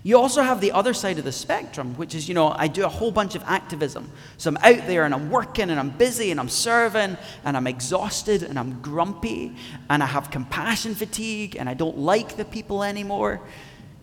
You 0.07 0.16
also 0.21 0.40
have 0.40 0.61
the 0.61 0.71
other 0.71 0.95
side 0.95 1.19
of 1.19 1.25
the 1.25 1.33
spectrum, 1.33 1.97
which 1.97 2.14
is, 2.14 2.29
you 2.29 2.35
know, 2.35 2.55
I 2.57 2.69
do 2.69 2.85
a 2.85 2.88
whole 2.88 3.11
bunch 3.11 3.35
of 3.35 3.42
activism. 3.42 4.09
So 4.37 4.51
I'm 4.51 4.57
out 4.59 4.87
there 4.87 5.05
and 5.05 5.12
I'm 5.12 5.33
working 5.33 5.69
and 5.69 5.81
I'm 5.81 5.90
busy 5.90 6.31
and 6.31 6.38
I'm 6.38 6.49
serving 6.49 7.16
and 7.45 7.57
I'm 7.57 7.66
exhausted 7.66 8.45
and 8.45 8.57
I'm 8.57 8.81
grumpy 8.83 9.57
and 9.90 10.05
I 10.05 10.07
have 10.07 10.31
compassion 10.31 10.95
fatigue 10.95 11.57
and 11.59 11.69
I 11.69 11.75
don't 11.75 11.99
like 11.99 12.37
the 12.37 12.45
people 12.45 12.85
anymore. 12.85 13.40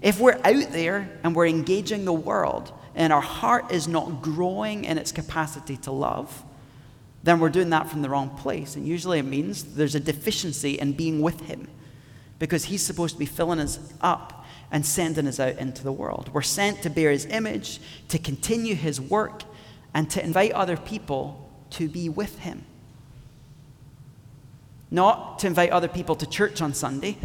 If 0.01 0.19
we're 0.19 0.41
out 0.43 0.73
there 0.73 1.09
and 1.23 1.33
we're 1.33 1.47
engaging 1.47 2.03
the 2.03 2.11
world 2.11 2.73
and 2.95 3.13
our 3.13 3.21
heart 3.21 3.71
is 3.71 3.87
not 3.87 4.21
growing 4.21 4.83
in 4.83 4.97
its 4.97 5.13
capacity 5.13 5.77
to 5.77 5.91
love, 5.93 6.43
then 7.23 7.39
we're 7.39 7.47
doing 7.47 7.69
that 7.69 7.89
from 7.89 8.01
the 8.01 8.09
wrong 8.09 8.29
place. 8.29 8.75
And 8.75 8.85
usually 8.85 9.19
it 9.19 9.23
means 9.23 9.75
there's 9.75 9.95
a 9.95 10.01
deficiency 10.01 10.73
in 10.73 10.91
being 10.91 11.21
with 11.21 11.39
Him 11.39 11.69
because 12.39 12.65
He's 12.65 12.81
supposed 12.81 13.15
to 13.15 13.19
be 13.19 13.25
filling 13.25 13.61
us 13.61 13.79
up 14.01 14.42
and 14.73 14.83
sending 14.83 15.27
us 15.27 15.39
out 15.39 15.55
into 15.59 15.83
the 15.83 15.91
world. 15.91 16.31
We're 16.33 16.41
sent 16.41 16.81
to 16.81 16.89
bear 16.89 17.11
His 17.11 17.27
image, 17.27 17.79
to 18.09 18.17
continue 18.17 18.73
His 18.73 18.99
work, 18.99 19.43
and 19.93 20.09
to 20.09 20.21
invite 20.21 20.51
other 20.51 20.75
people 20.75 21.49
to 21.69 21.87
be 21.87 22.09
with 22.09 22.39
Him. 22.39 22.65
Not 24.89 25.39
to 25.39 25.47
invite 25.47 25.69
other 25.69 25.87
people 25.87 26.15
to 26.15 26.25
church 26.25 26.59
on 26.59 26.73
Sunday, 26.73 27.17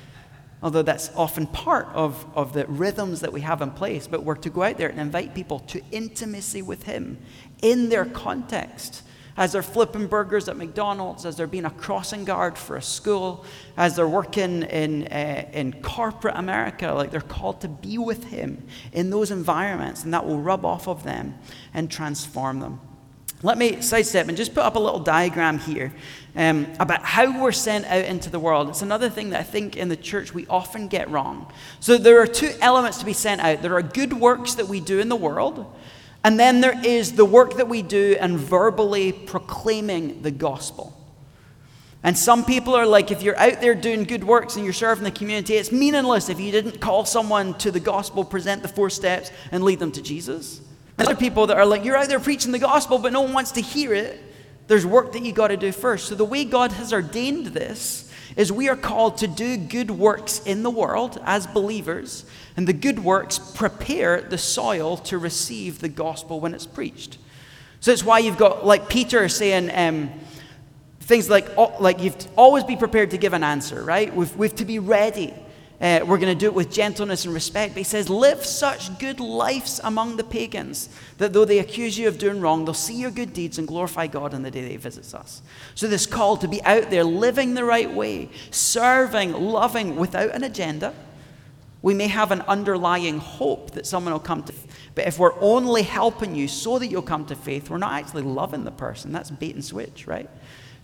although 0.62 0.80
that's 0.80 1.10
often 1.14 1.46
part 1.46 1.86
of, 1.92 2.24
of 2.34 2.54
the 2.54 2.66
rhythms 2.66 3.20
that 3.20 3.32
we 3.32 3.42
have 3.42 3.60
in 3.60 3.72
place, 3.72 4.06
but 4.06 4.24
we're 4.24 4.34
to 4.36 4.48
go 4.48 4.62
out 4.62 4.78
there 4.78 4.88
and 4.88 4.98
invite 4.98 5.34
people 5.34 5.60
to 5.60 5.82
intimacy 5.92 6.62
with 6.62 6.84
Him 6.84 7.18
in 7.60 7.90
their 7.90 8.06
context 8.06 9.02
as 9.36 9.52
they're 9.52 9.62
flipping 9.62 10.06
burgers 10.06 10.48
at 10.48 10.56
McDonald's, 10.56 11.26
as 11.26 11.36
they're 11.36 11.46
being 11.46 11.64
a 11.64 11.70
crossing 11.70 12.24
guard 12.24 12.56
for 12.56 12.76
a 12.76 12.82
school, 12.82 13.44
as 13.76 13.96
they're 13.96 14.08
working 14.08 14.62
in, 14.62 15.06
uh, 15.08 15.48
in 15.52 15.80
corporate 15.82 16.36
America, 16.36 16.92
like 16.92 17.10
they're 17.10 17.20
called 17.20 17.60
to 17.60 17.68
be 17.68 17.98
with 17.98 18.24
Him 18.24 18.66
in 18.92 19.10
those 19.10 19.30
environments, 19.30 20.04
and 20.04 20.14
that 20.14 20.26
will 20.26 20.40
rub 20.40 20.64
off 20.64 20.88
of 20.88 21.02
them 21.04 21.34
and 21.74 21.90
transform 21.90 22.60
them. 22.60 22.80
Let 23.42 23.58
me 23.58 23.82
sidestep 23.82 24.28
and 24.28 24.36
just 24.36 24.54
put 24.54 24.62
up 24.62 24.76
a 24.76 24.78
little 24.78 25.00
diagram 25.00 25.58
here 25.58 25.92
um, 26.34 26.66
about 26.80 27.02
how 27.02 27.42
we're 27.42 27.52
sent 27.52 27.84
out 27.84 28.04
into 28.06 28.30
the 28.30 28.38
world. 28.38 28.70
It's 28.70 28.80
another 28.80 29.10
thing 29.10 29.30
that 29.30 29.40
I 29.40 29.42
think 29.42 29.76
in 29.76 29.88
the 29.88 29.96
church 29.96 30.32
we 30.32 30.46
often 30.46 30.88
get 30.88 31.10
wrong. 31.10 31.52
So 31.78 31.98
there 31.98 32.18
are 32.20 32.26
two 32.26 32.50
elements 32.62 32.98
to 32.98 33.04
be 33.04 33.12
sent 33.12 33.42
out 33.42 33.60
there 33.60 33.74
are 33.74 33.82
good 33.82 34.14
works 34.14 34.54
that 34.54 34.68
we 34.68 34.80
do 34.80 35.00
in 35.00 35.10
the 35.10 35.16
world, 35.16 35.66
and 36.26 36.40
then 36.40 36.60
there 36.60 36.74
is 36.84 37.12
the 37.12 37.24
work 37.24 37.54
that 37.54 37.68
we 37.68 37.82
do 37.82 38.16
and 38.18 38.36
verbally 38.36 39.12
proclaiming 39.12 40.22
the 40.22 40.32
gospel. 40.32 40.92
And 42.02 42.18
some 42.18 42.44
people 42.44 42.74
are 42.74 42.84
like, 42.84 43.12
if 43.12 43.22
you're 43.22 43.38
out 43.38 43.60
there 43.60 43.76
doing 43.76 44.02
good 44.02 44.24
works 44.24 44.56
and 44.56 44.64
you're 44.64 44.74
serving 44.74 45.04
the 45.04 45.12
community, 45.12 45.54
it's 45.54 45.70
meaningless 45.70 46.28
if 46.28 46.40
you 46.40 46.50
didn't 46.50 46.80
call 46.80 47.04
someone 47.04 47.54
to 47.58 47.70
the 47.70 47.78
gospel, 47.78 48.24
present 48.24 48.62
the 48.62 48.66
four 48.68 48.90
steps, 48.90 49.30
and 49.52 49.62
lead 49.62 49.78
them 49.78 49.92
to 49.92 50.02
Jesus. 50.02 50.60
And 50.98 51.06
are 51.06 51.14
people 51.14 51.46
that 51.46 51.58
are 51.58 51.64
like, 51.64 51.84
you're 51.84 51.96
out 51.96 52.08
there 52.08 52.18
preaching 52.18 52.50
the 52.50 52.58
gospel, 52.58 52.98
but 52.98 53.12
no 53.12 53.20
one 53.20 53.32
wants 53.32 53.52
to 53.52 53.60
hear 53.60 53.94
it. 53.94 54.20
There's 54.66 54.84
work 54.84 55.12
that 55.12 55.22
you 55.22 55.30
got 55.30 55.48
to 55.48 55.56
do 55.56 55.70
first. 55.70 56.08
So 56.08 56.16
the 56.16 56.24
way 56.24 56.44
God 56.44 56.72
has 56.72 56.92
ordained 56.92 57.46
this 57.46 58.05
is 58.34 58.50
we 58.50 58.68
are 58.68 58.76
called 58.76 59.18
to 59.18 59.28
do 59.28 59.56
good 59.56 59.90
works 59.90 60.40
in 60.44 60.62
the 60.62 60.70
world 60.70 61.20
as 61.24 61.46
believers 61.46 62.24
and 62.56 62.66
the 62.66 62.72
good 62.72 62.98
works 62.98 63.38
prepare 63.38 64.20
the 64.22 64.38
soil 64.38 64.96
to 64.96 65.18
receive 65.18 65.78
the 65.78 65.88
gospel 65.88 66.40
when 66.40 66.54
it's 66.54 66.66
preached. 66.66 67.18
So 67.80 67.92
it's 67.92 68.02
why 68.02 68.20
you've 68.20 68.38
got, 68.38 68.66
like 68.66 68.88
Peter 68.88 69.28
saying, 69.28 69.70
um, 69.74 70.10
things 71.00 71.30
like, 71.30 71.56
like 71.78 72.00
you've 72.00 72.16
always 72.36 72.64
be 72.64 72.76
prepared 72.76 73.12
to 73.12 73.18
give 73.18 73.32
an 73.32 73.44
answer, 73.44 73.82
right? 73.84 74.14
We've, 74.14 74.34
we've 74.36 74.54
to 74.56 74.64
be 74.64 74.78
ready. 74.78 75.32
Uh, 75.80 76.00
we're 76.06 76.18
going 76.18 76.32
to 76.32 76.38
do 76.38 76.46
it 76.46 76.54
with 76.54 76.72
gentleness 76.72 77.24
and 77.24 77.34
respect. 77.34 77.74
But 77.74 77.78
he 77.78 77.84
says, 77.84 78.08
Live 78.08 78.44
such 78.44 78.98
good 78.98 79.20
lives 79.20 79.80
among 79.84 80.16
the 80.16 80.24
pagans 80.24 80.88
that 81.18 81.32
though 81.32 81.44
they 81.44 81.58
accuse 81.58 81.98
you 81.98 82.08
of 82.08 82.18
doing 82.18 82.40
wrong, 82.40 82.64
they'll 82.64 82.74
see 82.74 82.94
your 82.94 83.10
good 83.10 83.32
deeds 83.32 83.58
and 83.58 83.68
glorify 83.68 84.06
God 84.06 84.32
on 84.32 84.42
the 84.42 84.50
day 84.50 84.62
that 84.62 84.70
he 84.70 84.76
visits 84.76 85.14
us. 85.14 85.42
So, 85.74 85.86
this 85.86 86.06
call 86.06 86.36
to 86.38 86.48
be 86.48 86.62
out 86.64 86.90
there 86.90 87.04
living 87.04 87.54
the 87.54 87.64
right 87.64 87.92
way, 87.92 88.30
serving, 88.50 89.32
loving 89.32 89.96
without 89.96 90.34
an 90.34 90.44
agenda, 90.44 90.94
we 91.82 91.94
may 91.94 92.08
have 92.08 92.32
an 92.32 92.40
underlying 92.42 93.18
hope 93.18 93.72
that 93.72 93.86
someone 93.86 94.12
will 94.12 94.20
come 94.20 94.42
to 94.44 94.54
but 94.96 95.06
if 95.06 95.18
we're 95.18 95.38
only 95.42 95.82
helping 95.82 96.34
you 96.34 96.48
so 96.48 96.78
that 96.78 96.86
you'll 96.86 97.02
come 97.02 97.26
to 97.26 97.36
faith, 97.36 97.68
we're 97.68 97.76
not 97.76 97.92
actually 97.92 98.22
loving 98.22 98.64
the 98.64 98.70
person. 98.70 99.12
That's 99.12 99.30
bait 99.30 99.54
and 99.54 99.62
switch, 99.62 100.06
right? 100.06 100.28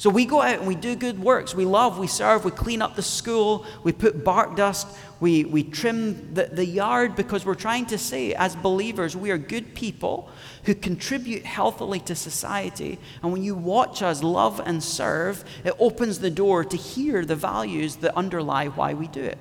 So 0.02 0.10
we 0.10 0.24
go 0.24 0.42
out 0.42 0.58
and 0.58 0.66
we 0.66 0.74
do 0.74 0.96
good 0.96 1.20
works. 1.20 1.54
We 1.54 1.64
love, 1.64 1.96
we 1.96 2.08
serve, 2.08 2.44
we 2.44 2.50
clean 2.50 2.82
up 2.82 2.96
the 2.96 3.02
school, 3.02 3.64
we 3.84 3.92
put 3.92 4.24
bark 4.24 4.56
dust, 4.56 4.88
we, 5.20 5.44
we 5.44 5.62
trim 5.62 6.34
the, 6.34 6.46
the 6.46 6.66
yard 6.66 7.14
because 7.14 7.46
we're 7.46 7.54
trying 7.54 7.86
to 7.86 7.98
say, 7.98 8.34
as 8.34 8.56
believers, 8.56 9.16
we 9.16 9.30
are 9.30 9.38
good 9.38 9.76
people 9.76 10.28
who 10.64 10.74
contribute 10.74 11.44
healthily 11.44 12.00
to 12.00 12.16
society. 12.16 12.98
And 13.22 13.30
when 13.30 13.44
you 13.44 13.54
watch 13.54 14.02
us 14.02 14.24
love 14.24 14.60
and 14.66 14.82
serve, 14.82 15.44
it 15.62 15.74
opens 15.78 16.18
the 16.18 16.30
door 16.32 16.64
to 16.64 16.76
hear 16.76 17.24
the 17.24 17.36
values 17.36 17.94
that 17.98 18.16
underlie 18.16 18.66
why 18.66 18.94
we 18.94 19.06
do 19.06 19.22
it. 19.22 19.38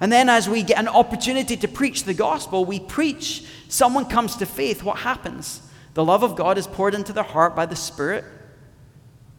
And 0.00 0.10
then, 0.10 0.28
as 0.28 0.48
we 0.48 0.64
get 0.64 0.80
an 0.80 0.88
opportunity 0.88 1.56
to 1.56 1.68
preach 1.68 2.02
the 2.02 2.14
gospel, 2.14 2.64
we 2.64 2.80
preach, 2.80 3.44
someone 3.68 4.06
comes 4.06 4.34
to 4.38 4.44
faith, 4.44 4.82
what 4.82 4.98
happens? 4.98 5.62
The 5.94 6.04
love 6.04 6.24
of 6.24 6.34
God 6.34 6.58
is 6.58 6.66
poured 6.66 6.96
into 6.96 7.12
their 7.12 7.22
heart 7.22 7.54
by 7.54 7.66
the 7.66 7.76
Spirit, 7.76 8.24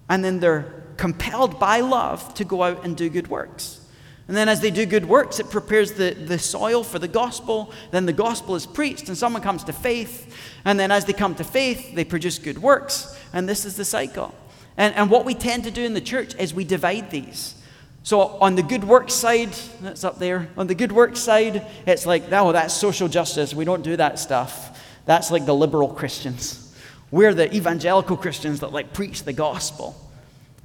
and 0.09 0.23
then 0.23 0.39
they're 0.39 0.73
compelled 0.97 1.59
by 1.59 1.79
love 1.79 2.33
to 2.33 2.43
go 2.43 2.63
out 2.63 2.83
and 2.83 2.97
do 2.97 3.09
good 3.09 3.27
works. 3.27 3.79
And 4.27 4.37
then, 4.37 4.47
as 4.47 4.61
they 4.61 4.69
do 4.69 4.85
good 4.85 5.05
works, 5.05 5.39
it 5.39 5.49
prepares 5.49 5.93
the, 5.93 6.11
the 6.11 6.37
soil 6.37 6.83
for 6.83 6.99
the 6.99 7.07
gospel. 7.07 7.73
Then 7.89 8.05
the 8.05 8.13
gospel 8.13 8.55
is 8.55 8.67
preached, 8.67 9.07
and 9.07 9.17
someone 9.17 9.41
comes 9.41 9.63
to 9.63 9.73
faith. 9.73 10.35
And 10.65 10.79
then, 10.79 10.91
as 10.91 11.05
they 11.05 11.13
come 11.13 11.33
to 11.35 11.43
faith, 11.43 11.95
they 11.95 12.05
produce 12.05 12.37
good 12.37 12.59
works. 12.59 13.19
And 13.33 13.49
this 13.49 13.65
is 13.65 13.75
the 13.75 13.85
cycle. 13.85 14.35
And, 14.77 14.93
and 14.93 15.09
what 15.09 15.25
we 15.25 15.33
tend 15.33 15.63
to 15.63 15.71
do 15.71 15.83
in 15.83 15.95
the 15.95 16.01
church 16.01 16.35
is 16.35 16.53
we 16.53 16.63
divide 16.63 17.09
these. 17.09 17.55
So 18.03 18.21
on 18.21 18.55
the 18.55 18.61
good 18.61 18.83
works 18.83 19.15
side, 19.15 19.51
that's 19.81 20.03
up 20.03 20.19
there. 20.19 20.47
On 20.57 20.67
the 20.67 20.75
good 20.75 20.91
works 20.91 21.19
side, 21.19 21.65
it's 21.87 22.05
like, 22.05 22.31
oh, 22.31 22.51
that's 22.51 22.73
social 22.73 23.07
justice. 23.07 23.55
We 23.55 23.65
don't 23.65 23.83
do 23.83 23.97
that 23.97 24.19
stuff. 24.19 24.79
That's 25.05 25.31
like 25.31 25.45
the 25.47 25.55
liberal 25.55 25.89
Christians. 25.89 26.68
We're 27.11 27.33
the 27.33 27.53
evangelical 27.53 28.17
Christians 28.17 28.59
that 28.59 28.71
like 28.71 28.93
preach 28.93 29.23
the 29.23 29.33
gospel. 29.33 29.95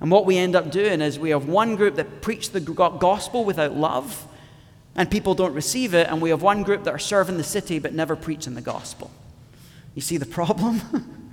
And 0.01 0.11
what 0.11 0.27
we 0.27 0.37
end 0.37 0.57
up 0.57 0.71
doing 0.71 1.01
is 1.01 1.19
we 1.19 1.31
have 1.31 1.49
one 1.49 1.77
group 1.77 1.97
that 1.97 2.21
preach 2.21 2.51
the 2.51 2.61
gospel 2.61 3.45
without 3.45 3.75
love, 3.75 4.27
and 4.95 5.11
people 5.11 5.35
don't 5.35 5.55
receive 5.55 5.95
it, 5.95 6.09
and 6.09 6.21
we 6.21 6.31
have 6.31 6.43
one 6.43 6.63
group 6.63 6.85
that 6.85 6.95
are 6.95 6.99
serving 6.99 7.37
the 7.39 7.45
city 7.45 7.79
but 7.79 7.95
never 7.95 8.17
preaching 8.17 8.55
the 8.55 8.61
gospel. 8.61 9.11
You 9.95 10.03
see 10.03 10.17
the 10.17 10.27
problem? 10.27 10.81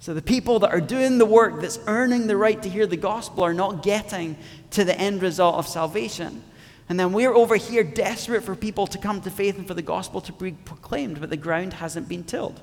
So 0.00 0.14
the 0.14 0.22
people 0.22 0.60
that 0.60 0.72
are 0.72 0.80
doing 0.80 1.18
the 1.18 1.26
work 1.26 1.60
that's 1.60 1.78
earning 1.86 2.26
the 2.26 2.36
right 2.36 2.60
to 2.62 2.70
hear 2.70 2.86
the 2.86 2.96
gospel 2.96 3.44
are 3.44 3.52
not 3.52 3.82
getting 3.82 4.38
to 4.70 4.82
the 4.82 4.98
end 4.98 5.20
result 5.20 5.56
of 5.56 5.68
salvation. 5.68 6.42
And 6.88 6.98
then 6.98 7.12
we're 7.12 7.34
over 7.34 7.56
here 7.56 7.84
desperate 7.84 8.42
for 8.42 8.56
people 8.56 8.86
to 8.88 8.98
come 8.98 9.20
to 9.20 9.30
faith 9.30 9.58
and 9.58 9.68
for 9.68 9.74
the 9.74 9.82
gospel 9.82 10.22
to 10.22 10.32
be 10.32 10.52
proclaimed, 10.52 11.20
but 11.20 11.28
the 11.28 11.36
ground 11.36 11.74
hasn't 11.74 12.08
been 12.08 12.24
tilled. 12.24 12.62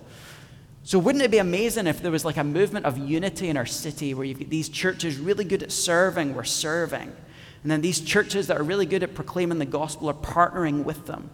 So 0.88 1.00
wouldn't 1.00 1.22
it 1.22 1.32
be 1.32 1.40
amazing 1.40 1.86
if 1.86 2.02
there 2.02 2.14
was 2.14 2.24
like 2.24 2.38
a 2.38 2.46
movement 2.46 2.86
of 2.86 2.98
unity 2.98 3.50
in 3.50 3.58
our 3.58 3.66
city 3.66 4.14
where 4.14 4.24
you've 4.24 4.40
got 4.40 4.50
these 4.50 4.70
churches 4.70 5.18
really 5.18 5.44
good 5.44 5.62
at 5.62 5.74
serving, 5.74 6.34
we're 6.34 6.46
serving. 6.46 7.14
And 7.64 7.70
then 7.70 7.82
these 7.82 8.00
churches 8.00 8.48
that 8.48 8.56
are 8.56 8.64
really 8.64 8.86
good 8.86 9.04
at 9.04 9.14
proclaiming 9.14 9.60
the 9.60 9.66
gospel 9.66 10.10
are 10.10 10.14
partnering 10.14 10.86
with 10.86 11.06
them. 11.06 11.30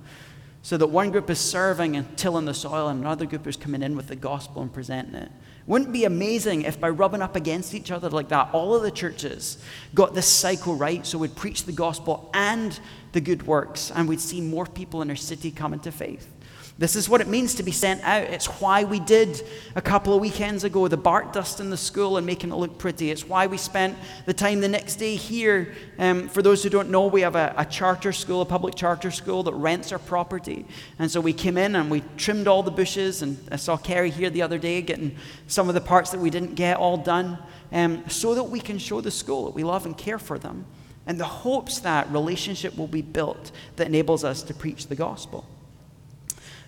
So 0.63 0.75
that 0.77 0.87
one 0.87 1.11
group 1.11 1.29
is 1.29 1.39
serving 1.39 1.95
and 1.95 2.17
tilling 2.17 2.45
the 2.45 2.55
soil 2.55 2.87
and 2.87 3.01
another 3.01 3.27
group 3.27 3.45
is 3.45 3.55
coming 3.55 3.83
in 3.83 3.95
with 3.95 4.07
the 4.07 4.15
gospel 4.15 4.63
and 4.63 4.73
presenting 4.73 5.13
it. 5.13 5.31
Wouldn't 5.67 5.91
it 5.91 5.93
be 5.93 6.05
amazing 6.05 6.63
if 6.63 6.79
by 6.79 6.89
rubbing 6.89 7.21
up 7.21 7.35
against 7.35 7.75
each 7.75 7.91
other 7.91 8.09
like 8.09 8.29
that, 8.29 8.49
all 8.53 8.73
of 8.73 8.81
the 8.81 8.89
churches 8.89 9.59
got 9.93 10.15
this 10.15 10.25
cycle 10.25 10.73
right 10.73 11.05
so 11.05 11.19
we'd 11.19 11.35
preach 11.35 11.65
the 11.65 11.71
gospel 11.73 12.31
and 12.33 12.79
the 13.11 13.21
good 13.21 13.45
works 13.45 13.91
and 13.91 14.09
we'd 14.09 14.19
see 14.19 14.41
more 14.41 14.65
people 14.65 15.03
in 15.03 15.11
our 15.11 15.15
city 15.15 15.51
coming 15.51 15.79
to 15.81 15.91
faith? 15.91 16.32
This 16.79 16.95
is 16.95 17.07
what 17.07 17.21
it 17.21 17.27
means 17.27 17.53
to 17.55 17.63
be 17.63 17.71
sent 17.71 18.01
out. 18.03 18.23
It's 18.23 18.47
why 18.47 18.83
we 18.83 18.99
did 18.99 19.43
a 19.75 19.81
couple 19.81 20.15
of 20.15 20.21
weekends 20.21 20.63
ago 20.63 20.87
the 20.87 20.97
bark 20.97 21.31
dust 21.31 21.59
in 21.59 21.69
the 21.69 21.77
school 21.77 22.17
and 22.17 22.25
making 22.25 22.51
it 22.51 22.55
look 22.55 22.79
pretty. 22.79 23.11
It's 23.11 23.27
why 23.27 23.45
we 23.45 23.57
spent 23.57 23.95
the 24.25 24.33
time 24.33 24.59
the 24.59 24.67
next 24.67 24.95
day 24.95 25.15
here. 25.15 25.75
Um, 25.99 26.27
for 26.29 26.41
those 26.41 26.63
who 26.63 26.69
don't 26.69 26.89
know, 26.89 27.05
we 27.05 27.21
have 27.21 27.35
a, 27.35 27.53
a, 27.57 27.65
charter 27.65 28.11
school, 28.11 28.41
a 28.41 28.45
public 28.45 28.73
charter 28.73 29.11
school 29.11 29.43
that 29.43 29.53
rents 29.53 29.91
our 29.91 29.99
property. 29.99 30.65
And 30.97 31.11
so 31.11 31.21
we 31.21 31.31
came 31.31 31.57
in 31.57 31.75
and 31.75 31.91
we 31.91 32.01
trimmed 32.17 32.47
all 32.47 32.63
the 32.63 32.71
bushes. 32.71 33.21
And 33.21 33.37
I 33.51 33.57
saw 33.57 33.77
Kerry 33.77 34.09
here 34.09 34.31
the 34.31 34.41
other 34.41 34.57
day 34.57 34.81
getting 34.81 35.15
some 35.45 35.69
of 35.69 35.75
the 35.75 35.81
parts 35.81 36.09
that 36.09 36.19
we 36.19 36.31
didn't 36.31 36.55
get 36.55 36.77
all 36.77 36.97
done 36.97 37.37
um, 37.71 38.03
so 38.09 38.33
that 38.33 38.45
we 38.45 38.59
can 38.59 38.79
show 38.79 38.99
the 38.99 39.11
school 39.11 39.45
that 39.45 39.53
we 39.53 39.63
love 39.63 39.85
and 39.85 39.95
care 39.95 40.17
for 40.19 40.39
them. 40.39 40.65
And 41.05 41.19
the 41.19 41.25
hopes 41.25 41.79
that 41.81 42.11
relationship 42.11 42.75
will 42.75 42.87
be 42.87 43.03
built 43.03 43.51
that 43.75 43.85
enables 43.85 44.23
us 44.23 44.41
to 44.43 44.55
preach 44.55 44.87
the 44.87 44.95
gospel. 44.95 45.45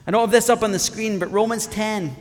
I 0.07 0.11
don't 0.11 0.21
have 0.21 0.31
this 0.31 0.49
up 0.49 0.61
on 0.61 0.71
the 0.71 0.77
screen, 0.77 1.17
but 1.17 1.31
Romans 1.31 1.65
10, 1.65 2.15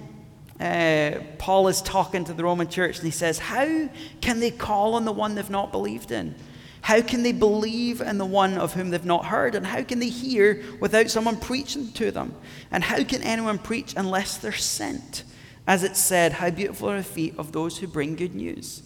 uh, 0.58 1.20
Paul 1.36 1.68
is 1.68 1.82
talking 1.82 2.24
to 2.24 2.32
the 2.32 2.42
Roman 2.42 2.66
church 2.66 2.96
and 2.96 3.04
he 3.04 3.10
says, 3.10 3.38
How 3.38 3.90
can 4.22 4.40
they 4.40 4.50
call 4.50 4.94
on 4.94 5.04
the 5.04 5.12
one 5.12 5.34
they've 5.34 5.50
not 5.50 5.70
believed 5.70 6.10
in? 6.10 6.34
How 6.80 7.02
can 7.02 7.22
they 7.22 7.32
believe 7.32 8.00
in 8.00 8.16
the 8.16 8.24
one 8.24 8.56
of 8.56 8.72
whom 8.72 8.88
they've 8.88 9.04
not 9.04 9.26
heard? 9.26 9.54
And 9.54 9.66
how 9.66 9.82
can 9.82 9.98
they 9.98 10.08
hear 10.08 10.62
without 10.80 11.10
someone 11.10 11.36
preaching 11.36 11.92
to 11.92 12.10
them? 12.10 12.34
And 12.70 12.82
how 12.82 13.04
can 13.04 13.22
anyone 13.22 13.58
preach 13.58 13.92
unless 13.96 14.38
they're 14.38 14.52
sent? 14.52 15.24
As 15.66 15.82
it 15.82 15.94
said, 15.94 16.32
How 16.32 16.48
beautiful 16.48 16.88
are 16.88 16.96
the 16.96 17.04
feet 17.04 17.34
of 17.36 17.52
those 17.52 17.76
who 17.76 17.86
bring 17.86 18.16
good 18.16 18.34
news. 18.34 18.82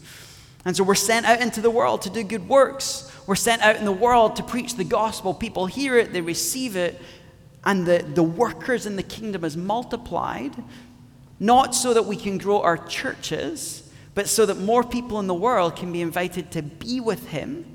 And 0.64 0.76
so 0.76 0.82
we're 0.82 0.96
sent 0.96 1.24
out 1.24 1.40
into 1.40 1.60
the 1.60 1.70
world 1.70 2.02
to 2.02 2.10
do 2.10 2.24
good 2.24 2.48
works. 2.48 3.12
We're 3.26 3.36
sent 3.36 3.62
out 3.62 3.76
in 3.76 3.84
the 3.84 3.92
world 3.92 4.36
to 4.36 4.42
preach 4.42 4.74
the 4.74 4.84
gospel. 4.84 5.34
People 5.34 5.66
hear 5.66 5.96
it, 5.96 6.12
they 6.12 6.20
receive 6.20 6.76
it, 6.76 7.00
and 7.68 7.84
the, 7.84 7.98
the 7.98 8.22
workers 8.22 8.86
in 8.86 8.96
the 8.96 9.02
kingdom 9.02 9.44
is 9.44 9.54
multiplied, 9.54 10.56
not 11.38 11.74
so 11.74 11.92
that 11.92 12.06
we 12.06 12.16
can 12.16 12.38
grow 12.38 12.62
our 12.62 12.78
churches, 12.78 13.92
but 14.14 14.26
so 14.26 14.46
that 14.46 14.56
more 14.56 14.82
people 14.82 15.20
in 15.20 15.26
the 15.26 15.34
world 15.34 15.76
can 15.76 15.92
be 15.92 16.00
invited 16.00 16.50
to 16.52 16.62
be 16.62 16.98
with 16.98 17.28
Him, 17.28 17.66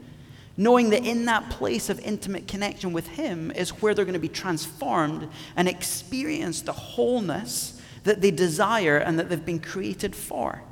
knowing 0.58 0.90
that 0.90 1.06
in 1.06 1.26
that 1.26 1.48
place 1.52 1.92
of 1.92 2.00
intimate 2.00 2.48
connection 2.48 2.92
with 2.92 3.08
Him 3.08 3.52
is 3.52 3.84
where 3.84 3.94
they're 3.94 4.04
going 4.04 4.14
to 4.14 4.20
be 4.20 4.28
transformed 4.28 5.30
and 5.56 5.68
experience 5.68 6.64
the 6.64 6.74
wholeness 6.74 7.80
that 8.04 8.20
they 8.20 8.32
desire 8.32 8.98
and 8.98 9.20
that 9.20 9.30
they've 9.30 9.46
been 9.46 9.60
created 9.60 10.16
for. 10.16 10.64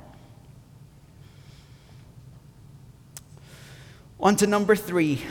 On 4.18 4.34
to 4.34 4.48
number 4.48 4.74
three. 4.74 5.22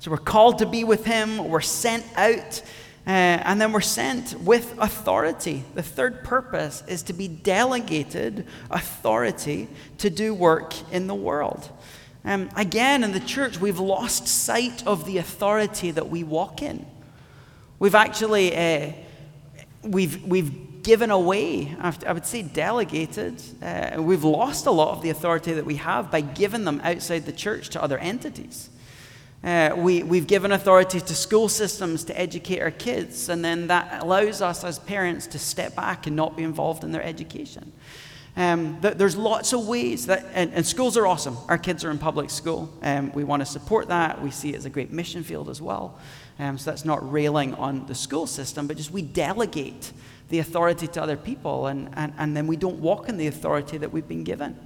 So 0.00 0.12
we're 0.12 0.18
called 0.18 0.58
to 0.58 0.66
be 0.66 0.84
with 0.84 1.04
Him, 1.04 1.48
we're 1.48 1.60
sent 1.60 2.04
out, 2.16 2.62
uh, 3.08 3.10
and 3.10 3.60
then 3.60 3.72
we're 3.72 3.80
sent 3.80 4.38
with 4.40 4.76
authority. 4.78 5.64
The 5.74 5.82
third 5.82 6.22
purpose 6.22 6.84
is 6.86 7.02
to 7.04 7.12
be 7.12 7.26
delegated 7.26 8.46
authority 8.70 9.68
to 9.98 10.10
do 10.10 10.34
work 10.34 10.74
in 10.92 11.06
the 11.06 11.14
world. 11.14 11.70
Um, 12.24 12.50
again, 12.54 13.02
in 13.02 13.12
the 13.12 13.20
church, 13.20 13.58
we've 13.58 13.78
lost 13.78 14.28
sight 14.28 14.86
of 14.86 15.06
the 15.06 15.18
authority 15.18 15.90
that 15.90 16.10
we 16.10 16.22
walk 16.22 16.62
in. 16.62 16.84
We've 17.78 17.94
actually 17.94 18.54
uh, 18.54 18.92
we've, 19.82 20.22
we've 20.24 20.82
given 20.82 21.10
away, 21.10 21.76
I 21.80 22.12
would 22.12 22.26
say 22.26 22.42
delegated, 22.42 23.42
uh, 23.62 24.02
we've 24.02 24.24
lost 24.24 24.66
a 24.66 24.70
lot 24.70 24.96
of 24.96 25.02
the 25.02 25.10
authority 25.10 25.52
that 25.54 25.64
we 25.64 25.76
have 25.76 26.10
by 26.10 26.20
giving 26.20 26.64
them 26.64 26.80
outside 26.82 27.26
the 27.26 27.32
church 27.32 27.70
to 27.70 27.82
other 27.82 27.98
entities. 27.98 28.70
Uh, 29.42 29.72
we, 29.76 30.02
we've 30.02 30.26
given 30.26 30.50
authority 30.50 31.00
to 31.00 31.14
school 31.14 31.48
systems 31.48 32.04
to 32.04 32.18
educate 32.18 32.60
our 32.60 32.72
kids, 32.72 33.28
and 33.28 33.44
then 33.44 33.68
that 33.68 34.02
allows 34.02 34.42
us 34.42 34.64
as 34.64 34.78
parents 34.80 35.26
to 35.28 35.38
step 35.38 35.76
back 35.76 36.06
and 36.06 36.16
not 36.16 36.36
be 36.36 36.42
involved 36.42 36.82
in 36.82 36.90
their 36.90 37.02
education. 37.02 37.72
Um, 38.36 38.78
there's 38.80 39.16
lots 39.16 39.52
of 39.52 39.66
ways 39.66 40.06
that, 40.06 40.24
and, 40.32 40.52
and, 40.54 40.64
schools 40.64 40.96
are 40.96 41.06
awesome. 41.06 41.36
Our 41.48 41.58
kids 41.58 41.84
are 41.84 41.90
in 41.90 41.98
public 41.98 42.30
school. 42.30 42.72
Um, 42.82 43.10
we 43.12 43.24
want 43.24 43.40
to 43.40 43.46
support 43.46 43.88
that. 43.88 44.22
We 44.22 44.30
see 44.30 44.50
it 44.50 44.56
as 44.56 44.64
a 44.64 44.70
great 44.70 44.92
mission 44.92 45.24
field 45.24 45.48
as 45.48 45.60
well. 45.60 45.98
Um, 46.38 46.56
so 46.56 46.70
that's 46.70 46.84
not 46.84 47.10
railing 47.10 47.54
on 47.54 47.86
the 47.86 47.96
school 47.96 48.28
system, 48.28 48.68
but 48.68 48.76
just 48.76 48.92
we 48.92 49.02
delegate 49.02 49.92
the 50.28 50.38
authority 50.38 50.86
to 50.86 51.02
other 51.02 51.16
people, 51.16 51.66
and, 51.66 51.90
and, 51.94 52.12
and 52.16 52.36
then 52.36 52.46
we 52.46 52.56
don't 52.56 52.78
walk 52.78 53.08
in 53.08 53.16
the 53.16 53.26
authority 53.26 53.78
that 53.78 53.92
we've 53.92 54.06
been 54.06 54.24
given. 54.24 54.56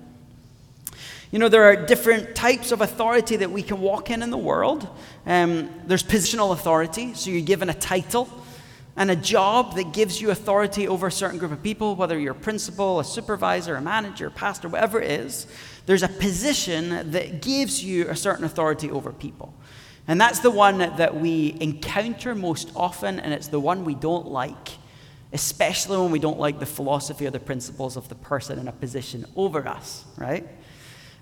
You 1.32 1.38
know, 1.38 1.48
there 1.48 1.64
are 1.64 1.74
different 1.74 2.34
types 2.34 2.72
of 2.72 2.82
authority 2.82 3.36
that 3.36 3.50
we 3.50 3.62
can 3.62 3.80
walk 3.80 4.10
in 4.10 4.22
in 4.22 4.28
the 4.28 4.36
world. 4.36 4.86
Um, 5.24 5.70
there's 5.86 6.02
positional 6.02 6.52
authority, 6.52 7.14
so 7.14 7.30
you're 7.30 7.40
given 7.40 7.70
a 7.70 7.74
title 7.74 8.28
and 8.96 9.10
a 9.10 9.16
job 9.16 9.76
that 9.76 9.94
gives 9.94 10.20
you 10.20 10.30
authority 10.30 10.86
over 10.86 11.06
a 11.06 11.10
certain 11.10 11.38
group 11.38 11.50
of 11.50 11.62
people, 11.62 11.96
whether 11.96 12.18
you're 12.18 12.32
a 12.32 12.34
principal, 12.34 13.00
a 13.00 13.04
supervisor, 13.04 13.76
a 13.76 13.80
manager, 13.80 14.26
a 14.26 14.30
pastor, 14.30 14.68
whatever 14.68 15.00
it 15.00 15.10
is. 15.10 15.46
There's 15.86 16.02
a 16.02 16.08
position 16.08 17.12
that 17.12 17.40
gives 17.40 17.82
you 17.82 18.10
a 18.10 18.14
certain 18.14 18.44
authority 18.44 18.90
over 18.90 19.10
people. 19.10 19.54
And 20.06 20.20
that's 20.20 20.40
the 20.40 20.50
one 20.50 20.80
that 20.80 21.16
we 21.16 21.56
encounter 21.60 22.34
most 22.34 22.70
often, 22.76 23.18
and 23.18 23.32
it's 23.32 23.48
the 23.48 23.58
one 23.58 23.86
we 23.86 23.94
don't 23.94 24.28
like, 24.28 24.68
especially 25.32 25.96
when 25.96 26.10
we 26.10 26.18
don't 26.18 26.38
like 26.38 26.60
the 26.60 26.66
philosophy 26.66 27.26
or 27.26 27.30
the 27.30 27.40
principles 27.40 27.96
of 27.96 28.10
the 28.10 28.16
person 28.16 28.58
in 28.58 28.68
a 28.68 28.72
position 28.72 29.24
over 29.34 29.66
us, 29.66 30.04
right? 30.18 30.46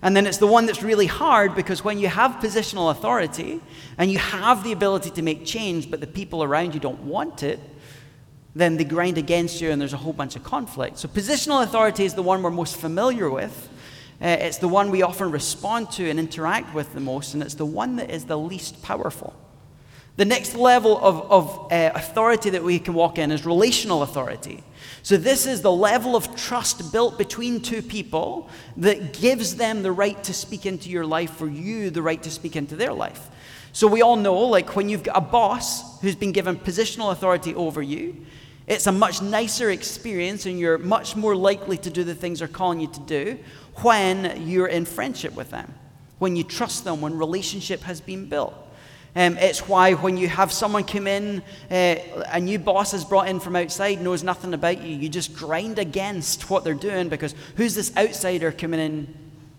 And 0.02 0.16
then 0.16 0.26
it's 0.26 0.38
the 0.38 0.46
one 0.46 0.66
that's 0.66 0.82
really 0.82 1.06
hard 1.06 1.54
because 1.54 1.84
when 1.84 1.98
you 1.98 2.08
have 2.08 2.32
positional 2.40 2.90
authority 2.90 3.60
and 3.98 4.10
you 4.10 4.18
have 4.18 4.64
the 4.64 4.72
ability 4.72 5.10
to 5.10 5.22
make 5.22 5.44
change, 5.44 5.90
but 5.90 6.00
the 6.00 6.06
people 6.06 6.42
around 6.42 6.72
you 6.72 6.80
don't 6.80 7.00
want 7.00 7.42
it, 7.42 7.60
then 8.54 8.76
they 8.76 8.84
grind 8.84 9.18
against 9.18 9.60
you 9.60 9.70
and 9.70 9.80
there's 9.80 9.92
a 9.92 9.98
whole 9.98 10.12
bunch 10.12 10.36
of 10.36 10.42
conflict. 10.42 10.98
So, 10.98 11.08
positional 11.08 11.62
authority 11.62 12.04
is 12.04 12.14
the 12.14 12.22
one 12.22 12.42
we're 12.42 12.50
most 12.50 12.76
familiar 12.76 13.30
with. 13.30 13.68
Uh, 14.22 14.28
it's 14.28 14.58
the 14.58 14.68
one 14.68 14.90
we 14.90 15.02
often 15.02 15.30
respond 15.30 15.90
to 15.92 16.08
and 16.08 16.18
interact 16.18 16.74
with 16.74 16.92
the 16.92 17.00
most, 17.00 17.34
and 17.34 17.42
it's 17.42 17.54
the 17.54 17.66
one 17.66 17.96
that 17.96 18.10
is 18.10 18.24
the 18.24 18.36
least 18.36 18.82
powerful. 18.82 19.34
The 20.16 20.24
next 20.24 20.54
level 20.54 20.98
of, 20.98 21.30
of 21.30 21.72
uh, 21.72 21.92
authority 21.94 22.50
that 22.50 22.62
we 22.62 22.78
can 22.78 22.94
walk 22.94 23.18
in 23.18 23.30
is 23.30 23.46
relational 23.46 24.02
authority. 24.02 24.62
So, 25.02 25.16
this 25.16 25.46
is 25.46 25.62
the 25.62 25.72
level 25.72 26.14
of 26.14 26.36
trust 26.36 26.92
built 26.92 27.16
between 27.16 27.60
two 27.60 27.80
people 27.80 28.50
that 28.76 29.14
gives 29.14 29.56
them 29.56 29.82
the 29.82 29.92
right 29.92 30.22
to 30.24 30.34
speak 30.34 30.66
into 30.66 30.90
your 30.90 31.06
life, 31.06 31.30
for 31.30 31.48
you, 31.48 31.90
the 31.90 32.02
right 32.02 32.22
to 32.22 32.30
speak 32.30 32.54
into 32.54 32.76
their 32.76 32.92
life. 32.92 33.28
So, 33.72 33.86
we 33.86 34.02
all 34.02 34.16
know, 34.16 34.38
like, 34.38 34.76
when 34.76 34.88
you've 34.88 35.02
got 35.02 35.16
a 35.16 35.22
boss 35.22 36.00
who's 36.00 36.16
been 36.16 36.32
given 36.32 36.56
positional 36.56 37.12
authority 37.12 37.54
over 37.54 37.80
you, 37.80 38.26
it's 38.66 38.86
a 38.86 38.92
much 38.92 39.22
nicer 39.22 39.70
experience, 39.70 40.44
and 40.44 40.58
you're 40.58 40.78
much 40.78 41.16
more 41.16 41.34
likely 41.34 41.78
to 41.78 41.90
do 41.90 42.04
the 42.04 42.14
things 42.14 42.40
they're 42.40 42.48
calling 42.48 42.80
you 42.80 42.88
to 42.88 43.00
do 43.00 43.38
when 43.76 44.46
you're 44.46 44.68
in 44.68 44.84
friendship 44.84 45.34
with 45.34 45.50
them, 45.50 45.72
when 46.18 46.36
you 46.36 46.44
trust 46.44 46.84
them, 46.84 47.00
when 47.00 47.16
relationship 47.16 47.80
has 47.82 48.00
been 48.00 48.28
built. 48.28 48.54
Um, 49.16 49.36
it's 49.38 49.66
why 49.66 49.94
when 49.94 50.16
you 50.16 50.28
have 50.28 50.52
someone 50.52 50.84
come 50.84 51.06
in, 51.06 51.42
uh, 51.70 51.96
a 52.26 52.40
new 52.40 52.58
boss 52.58 52.94
is 52.94 53.04
brought 53.04 53.28
in 53.28 53.40
from 53.40 53.56
outside, 53.56 54.00
knows 54.00 54.22
nothing 54.22 54.54
about 54.54 54.82
you, 54.82 54.96
you 54.96 55.08
just 55.08 55.34
grind 55.34 55.78
against 55.78 56.48
what 56.48 56.62
they're 56.62 56.74
doing 56.74 57.08
because 57.08 57.34
who's 57.56 57.74
this 57.74 57.94
outsider 57.96 58.52
coming 58.52 58.78
in 58.78 59.14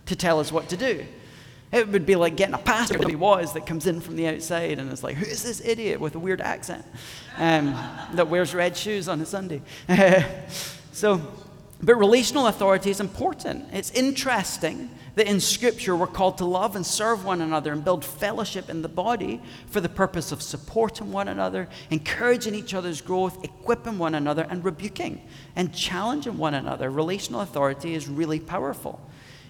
to 0.05 0.15
tell 0.15 0.39
us 0.39 0.51
what 0.51 0.69
to 0.69 0.77
do? 0.77 1.05
It 1.71 1.87
would 1.87 2.05
be 2.05 2.15
like 2.15 2.35
getting 2.35 2.53
a 2.53 2.59
pastor 2.59 2.97
that 2.97 3.09
he 3.09 3.15
was 3.15 3.53
that 3.53 3.65
comes 3.65 3.87
in 3.87 4.01
from 4.01 4.17
the 4.17 4.27
outside 4.27 4.77
and 4.77 4.91
is 4.91 5.03
like, 5.03 5.15
who 5.15 5.25
is 5.25 5.41
this 5.41 5.61
idiot 5.63 6.01
with 6.01 6.15
a 6.15 6.19
weird 6.19 6.41
accent 6.41 6.85
um, 7.37 7.73
that 8.13 8.27
wears 8.27 8.53
red 8.53 8.75
shoes 8.75 9.07
on 9.07 9.21
a 9.21 9.25
Sunday? 9.25 9.61
so, 10.91 11.21
but 11.83 11.95
relational 11.95 12.47
authority 12.47 12.89
is 12.89 12.99
important. 12.99 13.65
It's 13.73 13.91
interesting 13.91 14.89
that 15.15 15.27
in 15.27 15.39
Scripture 15.39 15.95
we're 15.95 16.07
called 16.07 16.37
to 16.37 16.45
love 16.45 16.75
and 16.75 16.85
serve 16.85 17.25
one 17.25 17.41
another 17.41 17.73
and 17.73 17.83
build 17.83 18.05
fellowship 18.05 18.69
in 18.69 18.81
the 18.81 18.89
body 18.89 19.41
for 19.67 19.81
the 19.81 19.89
purpose 19.89 20.31
of 20.31 20.41
supporting 20.41 21.11
one 21.11 21.27
another, 21.27 21.67
encouraging 21.89 22.55
each 22.55 22.73
other's 22.73 23.01
growth, 23.01 23.43
equipping 23.43 23.97
one 23.97 24.15
another, 24.15 24.45
and 24.49 24.63
rebuking 24.63 25.27
and 25.55 25.73
challenging 25.73 26.37
one 26.37 26.53
another. 26.53 26.89
Relational 26.89 27.41
authority 27.41 27.93
is 27.95 28.07
really 28.07 28.39
powerful. 28.39 29.01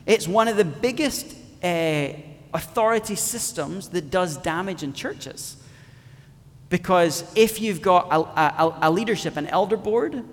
It's 0.06 0.28
one 0.28 0.48
of 0.48 0.58
the 0.58 0.66
biggest 0.66 1.36
uh, 1.64 2.10
authority 2.54 3.16
systems 3.16 3.90
that 3.90 4.10
does 4.10 4.38
damage 4.38 4.84
in 4.84 4.94
churches. 4.94 5.58
Because 6.70 7.30
if 7.36 7.60
you've 7.60 7.82
got 7.82 8.08
a, 8.10 8.20
a, 8.20 8.78
a 8.84 8.92
leadership, 8.92 9.36
an 9.36 9.48
elder 9.48 9.78
board, 9.78 10.24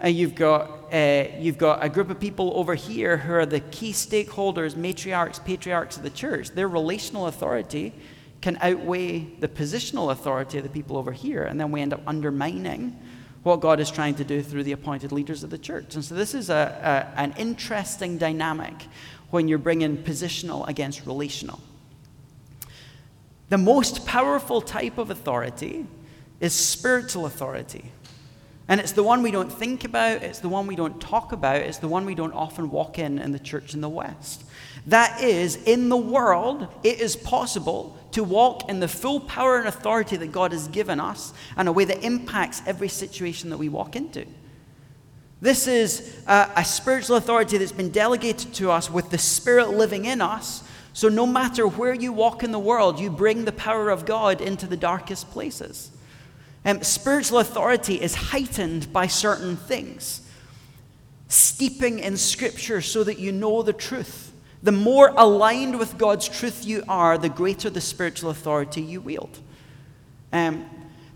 and 0.00 0.14
you've 0.14 0.34
got, 0.34 0.92
uh, 0.92 1.26
you've 1.38 1.58
got 1.58 1.84
a 1.84 1.88
group 1.88 2.10
of 2.10 2.18
people 2.18 2.52
over 2.56 2.74
here 2.74 3.16
who 3.16 3.32
are 3.32 3.46
the 3.46 3.60
key 3.60 3.92
stakeholders, 3.92 4.74
matriarchs, 4.74 5.42
patriarchs 5.44 5.96
of 5.96 6.02
the 6.02 6.10
church. 6.10 6.50
Their 6.50 6.68
relational 6.68 7.26
authority 7.26 7.94
can 8.40 8.58
outweigh 8.60 9.20
the 9.40 9.48
positional 9.48 10.10
authority 10.10 10.58
of 10.58 10.64
the 10.64 10.70
people 10.70 10.96
over 10.96 11.12
here, 11.12 11.44
and 11.44 11.58
then 11.58 11.70
we 11.70 11.80
end 11.80 11.94
up 11.94 12.02
undermining 12.06 12.98
what 13.42 13.60
God 13.60 13.80
is 13.80 13.90
trying 13.90 14.14
to 14.16 14.24
do 14.24 14.42
through 14.42 14.64
the 14.64 14.72
appointed 14.72 15.12
leaders 15.12 15.44
of 15.44 15.50
the 15.50 15.58
church. 15.58 15.94
And 15.94 16.04
so, 16.04 16.14
this 16.14 16.34
is 16.34 16.50
a, 16.50 17.12
a, 17.14 17.20
an 17.20 17.34
interesting 17.38 18.18
dynamic 18.18 18.74
when 19.30 19.48
you're 19.48 19.58
bringing 19.58 19.96
positional 19.96 20.68
against 20.68 21.06
relational. 21.06 21.60
The 23.48 23.58
most 23.58 24.06
powerful 24.06 24.60
type 24.60 24.98
of 24.98 25.10
authority 25.10 25.86
is 26.40 26.52
spiritual 26.52 27.26
authority. 27.26 27.92
And 28.66 28.80
it's 28.80 28.92
the 28.92 29.02
one 29.02 29.22
we 29.22 29.30
don't 29.30 29.52
think 29.52 29.84
about, 29.84 30.22
it's 30.22 30.38
the 30.38 30.48
one 30.48 30.66
we 30.66 30.76
don't 30.76 30.98
talk 31.00 31.32
about, 31.32 31.56
it's 31.56 31.78
the 31.78 31.88
one 31.88 32.06
we 32.06 32.14
don't 32.14 32.32
often 32.32 32.70
walk 32.70 32.98
in 32.98 33.18
in 33.18 33.32
the 33.32 33.38
church 33.38 33.74
in 33.74 33.82
the 33.82 33.88
West. 33.88 34.44
That 34.86 35.22
is, 35.22 35.56
in 35.64 35.90
the 35.90 35.96
world, 35.96 36.68
it 36.82 37.00
is 37.00 37.14
possible 37.14 37.98
to 38.12 38.24
walk 38.24 38.68
in 38.68 38.80
the 38.80 38.88
full 38.88 39.20
power 39.20 39.58
and 39.58 39.68
authority 39.68 40.16
that 40.16 40.32
God 40.32 40.52
has 40.52 40.68
given 40.68 40.98
us 40.98 41.34
in 41.58 41.68
a 41.68 41.72
way 41.72 41.84
that 41.84 42.02
impacts 42.04 42.62
every 42.66 42.88
situation 42.88 43.50
that 43.50 43.58
we 43.58 43.68
walk 43.68 43.96
into. 43.96 44.26
This 45.42 45.66
is 45.66 46.16
a, 46.26 46.50
a 46.56 46.64
spiritual 46.64 47.16
authority 47.16 47.58
that's 47.58 47.72
been 47.72 47.90
delegated 47.90 48.54
to 48.54 48.70
us 48.70 48.90
with 48.90 49.10
the 49.10 49.18
Spirit 49.18 49.70
living 49.70 50.06
in 50.06 50.22
us. 50.22 50.62
So, 50.94 51.08
no 51.08 51.26
matter 51.26 51.66
where 51.66 51.92
you 51.92 52.12
walk 52.12 52.42
in 52.42 52.52
the 52.52 52.58
world, 52.58 52.98
you 52.98 53.10
bring 53.10 53.44
the 53.44 53.52
power 53.52 53.90
of 53.90 54.06
God 54.06 54.40
into 54.40 54.66
the 54.66 54.76
darkest 54.76 55.30
places. 55.32 55.90
Um, 56.64 56.82
spiritual 56.82 57.38
authority 57.38 58.00
is 58.00 58.14
heightened 58.14 58.92
by 58.92 59.06
certain 59.06 59.56
things. 59.56 60.22
Steeping 61.28 61.98
in 61.98 62.16
Scripture 62.16 62.80
so 62.80 63.04
that 63.04 63.18
you 63.18 63.32
know 63.32 63.62
the 63.62 63.72
truth. 63.72 64.32
The 64.62 64.72
more 64.72 65.12
aligned 65.16 65.78
with 65.78 65.98
God's 65.98 66.26
truth 66.26 66.64
you 66.64 66.82
are, 66.88 67.18
the 67.18 67.28
greater 67.28 67.68
the 67.68 67.82
spiritual 67.82 68.30
authority 68.30 68.80
you 68.80 69.00
wield. 69.00 69.40
Um, 70.32 70.68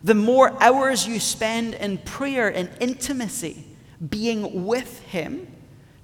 the 0.04 0.14
more 0.14 0.62
hours 0.62 1.08
you 1.08 1.18
spend 1.18 1.74
in 1.74 1.98
prayer 1.98 2.48
and 2.48 2.68
intimacy, 2.78 3.64
being 4.06 4.66
with 4.66 5.00
Him, 5.00 5.46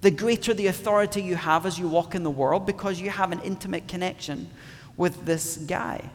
the 0.00 0.10
greater 0.10 0.52
the 0.52 0.66
authority 0.66 1.22
you 1.22 1.36
have 1.36 1.64
as 1.64 1.78
you 1.78 1.88
walk 1.88 2.14
in 2.14 2.22
the 2.22 2.30
world 2.30 2.66
because 2.66 3.00
you 3.00 3.10
have 3.10 3.30
an 3.32 3.40
intimate 3.40 3.88
connection 3.88 4.50
with 4.96 5.24
this 5.24 5.56
guy. 5.56 6.10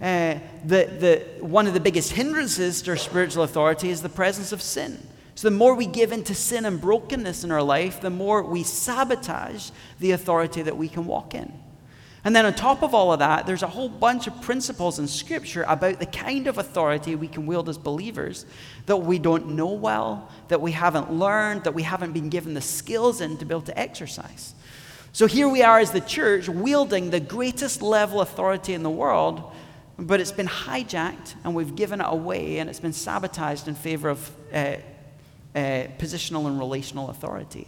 Uh, 0.00 0.38
the, 0.64 0.84
the, 0.84 1.44
one 1.44 1.66
of 1.66 1.74
the 1.74 1.80
biggest 1.80 2.12
hindrances 2.12 2.82
to 2.82 2.92
our 2.92 2.96
spiritual 2.96 3.42
authority 3.42 3.90
is 3.90 4.00
the 4.00 4.08
presence 4.08 4.52
of 4.52 4.62
sin. 4.62 4.98
So, 5.34 5.48
the 5.48 5.56
more 5.56 5.74
we 5.74 5.86
give 5.86 6.12
into 6.12 6.34
sin 6.34 6.64
and 6.64 6.80
brokenness 6.80 7.44
in 7.44 7.52
our 7.52 7.62
life, 7.62 8.00
the 8.00 8.10
more 8.10 8.42
we 8.42 8.64
sabotage 8.64 9.70
the 10.00 10.10
authority 10.12 10.62
that 10.62 10.76
we 10.76 10.88
can 10.88 11.06
walk 11.06 11.34
in. 11.34 11.52
And 12.24 12.34
then, 12.34 12.44
on 12.44 12.54
top 12.54 12.82
of 12.82 12.94
all 12.94 13.12
of 13.12 13.20
that, 13.20 13.46
there's 13.46 13.62
a 13.62 13.68
whole 13.68 13.88
bunch 13.88 14.26
of 14.26 14.40
principles 14.42 14.98
in 14.98 15.06
Scripture 15.06 15.64
about 15.68 16.00
the 16.00 16.06
kind 16.06 16.48
of 16.48 16.58
authority 16.58 17.14
we 17.14 17.28
can 17.28 17.46
wield 17.46 17.68
as 17.68 17.78
believers 17.78 18.46
that 18.86 18.96
we 18.96 19.20
don't 19.20 19.50
know 19.50 19.72
well, 19.72 20.28
that 20.48 20.60
we 20.60 20.72
haven't 20.72 21.12
learned, 21.12 21.64
that 21.64 21.74
we 21.74 21.84
haven't 21.84 22.12
been 22.12 22.28
given 22.28 22.54
the 22.54 22.60
skills 22.60 23.20
in 23.20 23.36
to 23.38 23.44
be 23.44 23.54
able 23.54 23.62
to 23.62 23.78
exercise. 23.78 24.54
So, 25.12 25.26
here 25.26 25.48
we 25.48 25.62
are 25.62 25.78
as 25.78 25.92
the 25.92 26.00
church 26.00 26.48
wielding 26.48 27.10
the 27.10 27.20
greatest 27.20 27.80
level 27.80 28.20
authority 28.20 28.74
in 28.74 28.82
the 28.82 28.90
world, 28.90 29.52
but 29.98 30.20
it's 30.20 30.32
been 30.32 30.46
hijacked 30.46 31.34
and 31.44 31.54
we've 31.54 31.74
given 31.74 32.00
it 32.00 32.06
away 32.08 32.58
and 32.58 32.70
it's 32.70 32.80
been 32.80 32.92
sabotaged 32.92 33.66
in 33.66 33.74
favor 33.74 34.08
of 34.08 34.30
uh, 34.52 34.56
uh, 34.56 34.78
positional 35.98 36.46
and 36.46 36.58
relational 36.58 37.10
authority. 37.10 37.66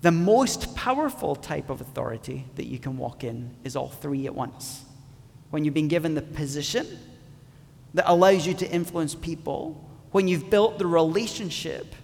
The 0.00 0.10
most 0.10 0.74
powerful 0.74 1.36
type 1.36 1.68
of 1.70 1.80
authority 1.80 2.46
that 2.56 2.66
you 2.66 2.78
can 2.78 2.96
walk 2.96 3.22
in 3.22 3.54
is 3.64 3.76
all 3.76 3.88
three 3.88 4.26
at 4.26 4.34
once. 4.34 4.82
When 5.50 5.64
you've 5.64 5.74
been 5.74 5.88
given 5.88 6.14
the 6.14 6.22
position 6.22 6.98
that 7.94 8.10
allows 8.10 8.46
you 8.46 8.54
to 8.54 8.68
influence 8.68 9.14
people, 9.14 9.88
when 10.10 10.26
you've 10.26 10.48
built 10.48 10.78
the 10.78 10.86
relationship 10.86 11.94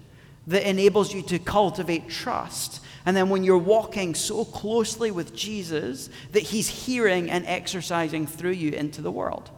that 0.46 0.68
enables 0.68 1.14
you 1.14 1.22
to 1.22 1.38
cultivate 1.38 2.08
trust, 2.08 2.84
and 3.06 3.16
then 3.16 3.28
when 3.28 3.44
you're 3.44 3.58
walking 3.58 4.14
so 4.14 4.44
closely 4.44 5.10
with 5.10 5.34
Jesus 5.34 6.10
that 6.32 6.42
he's 6.42 6.68
hearing 6.68 7.30
and 7.30 7.46
exercising 7.46 8.26
through 8.26 8.52
you 8.52 8.72
into 8.72 9.02
the 9.02 9.10
world. 9.10 9.50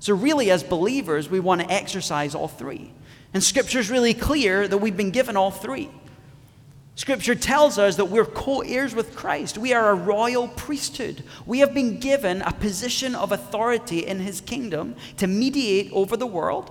So, 0.00 0.14
really, 0.14 0.50
as 0.50 0.62
believers, 0.62 1.28
we 1.28 1.40
want 1.40 1.60
to 1.60 1.70
exercise 1.70 2.34
all 2.34 2.48
three. 2.48 2.92
And 3.34 3.42
Scripture 3.42 3.78
is 3.78 3.90
really 3.90 4.14
clear 4.14 4.66
that 4.66 4.78
we've 4.78 4.96
been 4.96 5.10
given 5.10 5.36
all 5.36 5.50
three. 5.50 5.90
Scripture 7.00 7.34
tells 7.34 7.78
us 7.78 7.96
that 7.96 8.06
we're 8.06 8.26
co 8.26 8.60
heirs 8.60 8.94
with 8.94 9.14
Christ. 9.16 9.56
We 9.56 9.72
are 9.72 9.90
a 9.90 9.94
royal 9.94 10.48
priesthood. 10.48 11.22
We 11.46 11.60
have 11.60 11.72
been 11.72 11.98
given 11.98 12.42
a 12.42 12.52
position 12.52 13.14
of 13.14 13.32
authority 13.32 14.00
in 14.00 14.20
his 14.20 14.40
kingdom 14.40 14.96
to 15.16 15.26
mediate 15.26 15.90
over 15.92 16.16
the 16.16 16.26
world, 16.26 16.70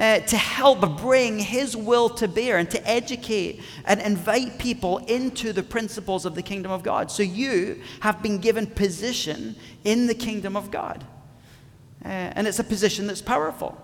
uh, 0.00 0.18
to 0.20 0.36
help 0.36 0.98
bring 0.98 1.38
his 1.38 1.76
will 1.76 2.08
to 2.08 2.26
bear, 2.26 2.56
and 2.56 2.70
to 2.70 2.88
educate 2.88 3.60
and 3.84 4.00
invite 4.00 4.58
people 4.58 4.98
into 4.98 5.52
the 5.52 5.62
principles 5.62 6.24
of 6.24 6.34
the 6.34 6.42
kingdom 6.42 6.72
of 6.72 6.82
God. 6.82 7.10
So 7.10 7.22
you 7.22 7.82
have 8.00 8.22
been 8.22 8.38
given 8.38 8.66
position 8.66 9.54
in 9.84 10.06
the 10.06 10.14
kingdom 10.14 10.56
of 10.56 10.70
God. 10.70 11.04
Uh, 12.02 12.08
and 12.08 12.46
it's 12.46 12.58
a 12.58 12.64
position 12.64 13.06
that's 13.06 13.20
powerful. 13.20 13.76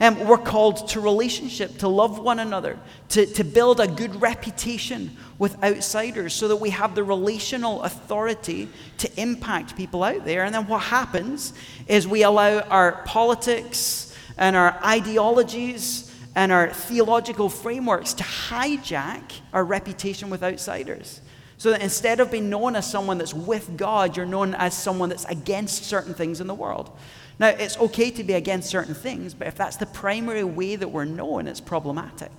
Um, 0.00 0.26
we're 0.26 0.38
called 0.38 0.88
to 0.88 1.00
relationship, 1.00 1.78
to 1.78 1.88
love 1.88 2.18
one 2.18 2.40
another, 2.40 2.78
to, 3.10 3.26
to 3.26 3.44
build 3.44 3.80
a 3.80 3.86
good 3.86 4.20
reputation 4.20 5.16
with 5.38 5.62
outsiders 5.62 6.34
so 6.34 6.48
that 6.48 6.56
we 6.56 6.70
have 6.70 6.94
the 6.94 7.04
relational 7.04 7.82
authority 7.82 8.68
to 8.98 9.20
impact 9.20 9.76
people 9.76 10.02
out 10.02 10.24
there. 10.24 10.44
And 10.44 10.54
then 10.54 10.66
what 10.66 10.82
happens 10.82 11.52
is 11.86 12.08
we 12.08 12.22
allow 12.22 12.60
our 12.60 13.02
politics 13.04 14.03
and 14.36 14.56
our 14.56 14.78
ideologies 14.84 16.14
and 16.34 16.50
our 16.50 16.70
theological 16.70 17.48
frameworks 17.48 18.12
to 18.14 18.24
hijack 18.24 19.22
our 19.52 19.64
reputation 19.64 20.30
with 20.30 20.42
outsiders. 20.42 21.20
So 21.56 21.70
that 21.70 21.82
instead 21.82 22.20
of 22.20 22.30
being 22.30 22.50
known 22.50 22.76
as 22.76 22.90
someone 22.90 23.18
that's 23.18 23.34
with 23.34 23.76
God, 23.76 24.16
you're 24.16 24.26
known 24.26 24.54
as 24.54 24.76
someone 24.76 25.08
that's 25.08 25.24
against 25.26 25.84
certain 25.84 26.12
things 26.12 26.40
in 26.40 26.46
the 26.46 26.54
world. 26.54 26.90
Now, 27.38 27.48
it's 27.48 27.78
okay 27.78 28.10
to 28.12 28.24
be 28.24 28.34
against 28.34 28.68
certain 28.68 28.94
things, 28.94 29.34
but 29.34 29.46
if 29.46 29.54
that's 29.54 29.76
the 29.76 29.86
primary 29.86 30.44
way 30.44 30.76
that 30.76 30.88
we're 30.88 31.04
known, 31.04 31.48
it's 31.48 31.60
problematic. 31.60 32.30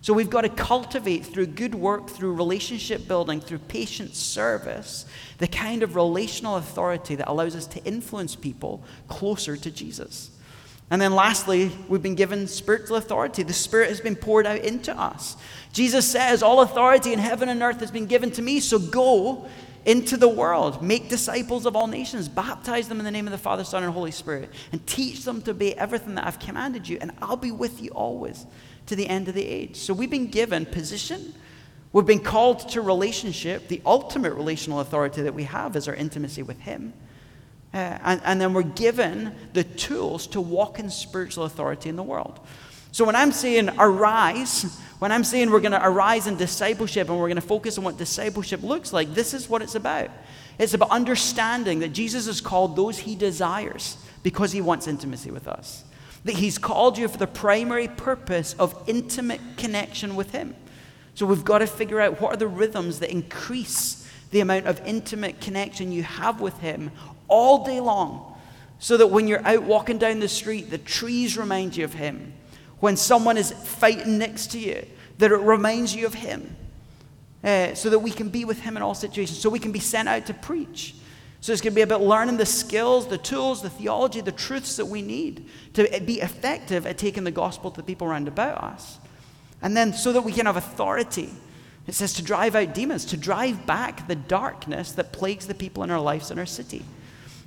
So 0.00 0.12
we've 0.12 0.30
got 0.30 0.42
to 0.42 0.48
cultivate 0.48 1.26
through 1.26 1.46
good 1.46 1.74
work, 1.74 2.08
through 2.08 2.34
relationship 2.34 3.08
building, 3.08 3.40
through 3.40 3.58
patient 3.58 4.14
service, 4.14 5.06
the 5.38 5.48
kind 5.48 5.82
of 5.82 5.96
relational 5.96 6.56
authority 6.56 7.14
that 7.16 7.28
allows 7.28 7.56
us 7.56 7.66
to 7.68 7.84
influence 7.84 8.36
people 8.36 8.82
closer 9.08 9.56
to 9.56 9.70
Jesus. 9.70 10.30
And 10.90 11.02
then 11.02 11.14
lastly, 11.14 11.70
we've 11.88 12.02
been 12.02 12.14
given 12.14 12.46
spiritual 12.46 12.96
authority. 12.96 13.42
The 13.42 13.52
Spirit 13.52 13.90
has 13.90 14.00
been 14.00 14.16
poured 14.16 14.46
out 14.46 14.60
into 14.60 14.98
us. 14.98 15.36
Jesus 15.72 16.10
says, 16.10 16.42
All 16.42 16.62
authority 16.62 17.12
in 17.12 17.18
heaven 17.18 17.48
and 17.48 17.62
earth 17.62 17.80
has 17.80 17.90
been 17.90 18.06
given 18.06 18.30
to 18.32 18.42
me, 18.42 18.60
so 18.60 18.78
go 18.78 19.46
into 19.84 20.16
the 20.16 20.28
world. 20.28 20.82
Make 20.82 21.08
disciples 21.08 21.66
of 21.66 21.76
all 21.76 21.86
nations. 21.86 22.28
Baptize 22.28 22.88
them 22.88 22.98
in 22.98 23.04
the 23.04 23.10
name 23.10 23.26
of 23.26 23.32
the 23.32 23.38
Father, 23.38 23.64
Son, 23.64 23.82
and 23.82 23.92
Holy 23.92 24.10
Spirit. 24.10 24.50
And 24.72 24.86
teach 24.86 25.24
them 25.24 25.42
to 25.42 25.50
obey 25.50 25.74
everything 25.74 26.14
that 26.14 26.26
I've 26.26 26.38
commanded 26.38 26.88
you. 26.88 26.98
And 27.00 27.12
I'll 27.20 27.36
be 27.36 27.52
with 27.52 27.82
you 27.82 27.90
always 27.90 28.46
to 28.86 28.96
the 28.96 29.06
end 29.06 29.28
of 29.28 29.34
the 29.34 29.46
age. 29.46 29.76
So 29.76 29.92
we've 29.92 30.10
been 30.10 30.28
given 30.28 30.64
position. 30.64 31.34
We've 31.92 32.06
been 32.06 32.22
called 32.22 32.68
to 32.70 32.80
relationship. 32.80 33.68
The 33.68 33.82
ultimate 33.84 34.34
relational 34.34 34.80
authority 34.80 35.22
that 35.22 35.34
we 35.34 35.44
have 35.44 35.76
is 35.76 35.86
our 35.88 35.94
intimacy 35.94 36.42
with 36.42 36.60
Him. 36.60 36.94
Uh, 37.72 37.98
and, 38.02 38.20
and 38.24 38.40
then 38.40 38.54
we're 38.54 38.62
given 38.62 39.34
the 39.52 39.64
tools 39.64 40.26
to 40.28 40.40
walk 40.40 40.78
in 40.78 40.88
spiritual 40.90 41.44
authority 41.44 41.88
in 41.88 41.96
the 41.96 42.02
world. 42.02 42.40
So 42.92 43.04
when 43.04 43.14
I'm 43.14 43.32
saying 43.32 43.70
arise, 43.78 44.80
when 44.98 45.12
I'm 45.12 45.24
saying 45.24 45.50
we're 45.50 45.60
going 45.60 45.72
to 45.72 45.86
arise 45.86 46.26
in 46.26 46.36
discipleship 46.36 47.08
and 47.08 47.18
we're 47.18 47.28
going 47.28 47.36
to 47.36 47.42
focus 47.42 47.76
on 47.76 47.84
what 47.84 47.98
discipleship 47.98 48.62
looks 48.62 48.92
like, 48.92 49.14
this 49.14 49.34
is 49.34 49.48
what 49.48 49.60
it's 49.60 49.74
about. 49.74 50.10
It's 50.58 50.74
about 50.74 50.90
understanding 50.90 51.80
that 51.80 51.90
Jesus 51.92 52.26
has 52.26 52.40
called 52.40 52.74
those 52.74 52.98
he 52.98 53.14
desires 53.14 53.96
because 54.22 54.52
he 54.52 54.60
wants 54.60 54.88
intimacy 54.88 55.30
with 55.30 55.46
us. 55.46 55.84
That 56.24 56.34
he's 56.34 56.58
called 56.58 56.98
you 56.98 57.06
for 57.06 57.18
the 57.18 57.26
primary 57.26 57.86
purpose 57.86 58.54
of 58.58 58.82
intimate 58.86 59.40
connection 59.56 60.16
with 60.16 60.32
him. 60.32 60.56
So 61.14 61.26
we've 61.26 61.44
got 61.44 61.58
to 61.58 61.66
figure 61.66 62.00
out 62.00 62.20
what 62.20 62.32
are 62.32 62.36
the 62.36 62.48
rhythms 62.48 63.00
that 63.00 63.10
increase 63.10 64.08
the 64.30 64.40
amount 64.40 64.66
of 64.66 64.80
intimate 64.86 65.40
connection 65.40 65.92
you 65.92 66.02
have 66.02 66.40
with 66.40 66.58
him 66.58 66.90
all 67.28 67.64
day 67.64 67.80
long. 67.80 68.24
So 68.80 68.96
that 68.96 69.08
when 69.08 69.26
you're 69.26 69.44
out 69.44 69.64
walking 69.64 69.98
down 69.98 70.20
the 70.20 70.28
street, 70.28 70.70
the 70.70 70.78
trees 70.78 71.36
remind 71.36 71.76
you 71.76 71.84
of 71.84 71.94
him 71.94 72.32
when 72.80 72.96
someone 72.96 73.36
is 73.36 73.52
fighting 73.52 74.18
next 74.18 74.52
to 74.52 74.58
you, 74.58 74.86
that 75.18 75.32
it 75.32 75.36
reminds 75.36 75.94
you 75.94 76.06
of 76.06 76.14
Him. 76.14 76.56
Uh, 77.42 77.72
so 77.74 77.90
that 77.90 78.00
we 78.00 78.10
can 78.10 78.28
be 78.28 78.44
with 78.44 78.60
Him 78.60 78.76
in 78.76 78.82
all 78.82 78.94
situations, 78.94 79.38
so 79.38 79.48
we 79.48 79.58
can 79.58 79.72
be 79.72 79.78
sent 79.78 80.08
out 80.08 80.26
to 80.26 80.34
preach. 80.34 80.94
So 81.40 81.52
it's 81.52 81.62
going 81.62 81.72
to 81.72 81.76
be 81.76 81.82
about 81.82 82.02
learning 82.02 82.36
the 82.36 82.46
skills, 82.46 83.06
the 83.06 83.18
tools, 83.18 83.62
the 83.62 83.70
theology, 83.70 84.20
the 84.20 84.32
truths 84.32 84.76
that 84.76 84.86
we 84.86 85.02
need 85.02 85.46
to 85.74 86.00
be 86.04 86.20
effective 86.20 86.84
at 86.84 86.98
taking 86.98 87.22
the 87.22 87.30
gospel 87.30 87.70
to 87.70 87.76
the 87.76 87.84
people 87.84 88.08
around 88.08 88.26
about 88.26 88.58
us. 88.58 88.98
And 89.62 89.76
then 89.76 89.92
so 89.92 90.12
that 90.12 90.22
we 90.22 90.32
can 90.32 90.46
have 90.46 90.56
authority. 90.56 91.30
It 91.86 91.94
says 91.94 92.12
to 92.14 92.22
drive 92.22 92.56
out 92.56 92.74
demons, 92.74 93.04
to 93.06 93.16
drive 93.16 93.66
back 93.66 94.08
the 94.08 94.16
darkness 94.16 94.92
that 94.92 95.12
plagues 95.12 95.46
the 95.46 95.54
people 95.54 95.84
in 95.84 95.92
our 95.92 96.00
lives 96.00 96.32
and 96.32 96.40
our 96.40 96.46
city. 96.46 96.84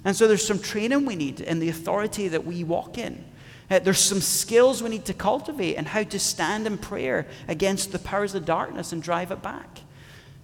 And 0.04 0.16
so 0.16 0.28
there's 0.28 0.46
some 0.46 0.60
training 0.60 1.06
we 1.06 1.16
need 1.16 1.42
in 1.42 1.60
the 1.60 1.70
authority 1.70 2.28
that 2.28 2.46
we 2.46 2.64
walk 2.64 2.98
in. 2.98 3.24
Uh, 3.70 3.80
there's 3.80 4.00
some 4.00 4.20
skills 4.20 4.84
we 4.84 4.90
need 4.90 5.06
to 5.06 5.14
cultivate 5.14 5.76
and 5.76 5.88
how 5.88 6.04
to 6.04 6.20
stand 6.20 6.68
in 6.68 6.78
prayer 6.78 7.28
against 7.48 7.92
the 7.92 8.00
powers 8.00 8.36
of 8.36 8.44
darkness 8.44 8.92
and 8.92 9.02
drive 9.02 9.32
it 9.32 9.42
back. 9.42 9.80